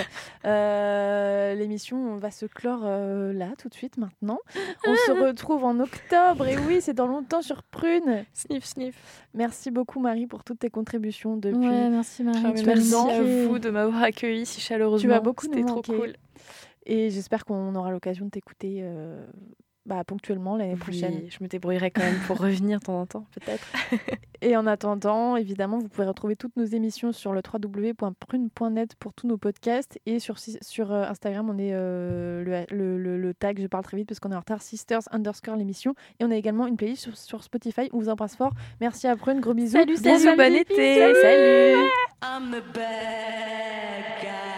euh, 0.46 1.54
l'émission 1.54 2.16
va 2.18 2.32
se 2.32 2.48
clore 2.48 2.82
euh, 2.84 3.32
là, 3.32 3.50
tout 3.58 3.70
de 3.70 3.74
suite, 3.74 3.98
maintenant. 3.98 4.40
On 4.88 4.96
se 4.96 5.12
retrouve 5.24 5.64
en 5.64 5.80
octobre. 5.80 6.48
Et 6.48 6.58
oui, 6.58 6.80
c'est 6.82 6.94
dans 6.94 7.06
longtemps 7.06 7.44
sur 7.44 7.62
Prune. 7.62 8.26
Sniff, 8.34 8.66
sniff. 8.66 9.28
Merci 9.36 9.70
beaucoup, 9.70 10.00
Marie, 10.00 10.26
pour 10.26 10.44
toutes 10.44 10.60
tes 10.60 10.70
contributions 10.70 11.38
depuis. 11.38 11.60
Ouais, 11.60 11.90
merci 11.90 12.24
Marie. 12.24 12.42
Ah, 12.44 12.54
tu 12.54 12.64
vas 12.64 12.76
merci 12.76 12.96
à 12.96 13.22
vous 13.22 13.60
de 13.60 13.70
m'avoir 13.70 14.02
accueilli 14.02 14.46
si 14.46 14.62
chaleureusement. 14.62 15.02
Tu 15.02 15.08
vas 15.08 15.20
beaucoup 15.20 15.46
C'était 15.46 15.64
trop 15.64 15.82
cool. 15.82 16.16
Et 16.86 17.10
j'espère 17.12 17.46
qu'on 17.46 17.76
aura 17.76 17.92
l'occasion 17.92 18.26
de 18.26 18.32
t'écouter 18.32 18.80
euh, 18.82 19.24
bah, 19.86 20.04
ponctuellement 20.04 20.58
l'année 20.58 20.74
Oui, 20.74 20.80
prochaine. 20.80 21.22
je 21.30 21.38
me 21.44 21.48
débrouillerai 21.48 21.92
quand 21.92 22.02
même 22.04 22.20
pour 22.28 22.38
revenir 22.42 22.80
de 22.80 22.86
temps 22.86 23.02
en 23.02 23.06
temps, 23.06 23.26
peut-être. 23.34 23.66
Et 24.44 24.58
en 24.58 24.66
attendant, 24.66 25.36
évidemment, 25.36 25.78
vous 25.78 25.88
pouvez 25.88 26.08
retrouver 26.08 26.36
toutes 26.36 26.56
nos 26.58 26.66
émissions 26.66 27.12
sur 27.12 27.32
le 27.32 27.42
www.prune.net 27.54 28.96
pour 28.96 29.14
tous 29.14 29.28
nos 29.28 29.38
podcasts. 29.38 30.00
Et 30.08 30.18
sur, 30.20 30.38
sur 30.40 30.92
euh, 30.92 31.04
Instagram, 31.04 31.48
on 31.50 31.58
est 31.60 31.74
euh, 31.74 32.44
le, 32.44 32.66
le- 32.76 32.98
le- 32.98 33.18
le 33.20 33.34
tag, 33.36 33.60
je 33.62 33.68
parle 33.68 33.84
très 33.84 33.98
vite 33.98 34.08
parce 34.08 34.20
qu'on 34.20 34.32
est 34.32 34.36
en 34.36 34.40
retard, 34.40 34.62
Sisters 34.64 35.02
underscore 35.12 35.56
l'émission. 35.58 35.94
Et 36.20 36.26
on 36.26 36.32
a 36.32 36.36
également 36.36 36.66
une 36.66 36.76
playlist 36.76 37.04
sur, 37.04 37.16
sur 37.18 37.44
Spotify. 37.44 37.90
On 37.94 38.00
vous 38.00 38.10
embrasse 38.10 38.36
fort. 38.36 38.52
Merci 38.80 39.08
à 39.08 39.16
Prune, 39.16 39.42
gros 39.42 39.54
bisous. 39.54 39.78
Salut, 39.78 39.96
Bon 39.96 40.02
salut, 40.04 40.20
samedi. 40.24 40.38
bon 40.38 40.56
été. 40.56 40.96
Salut. 41.22 41.90
I'm 42.24 42.52
the 42.52 42.64
bad 42.74 44.51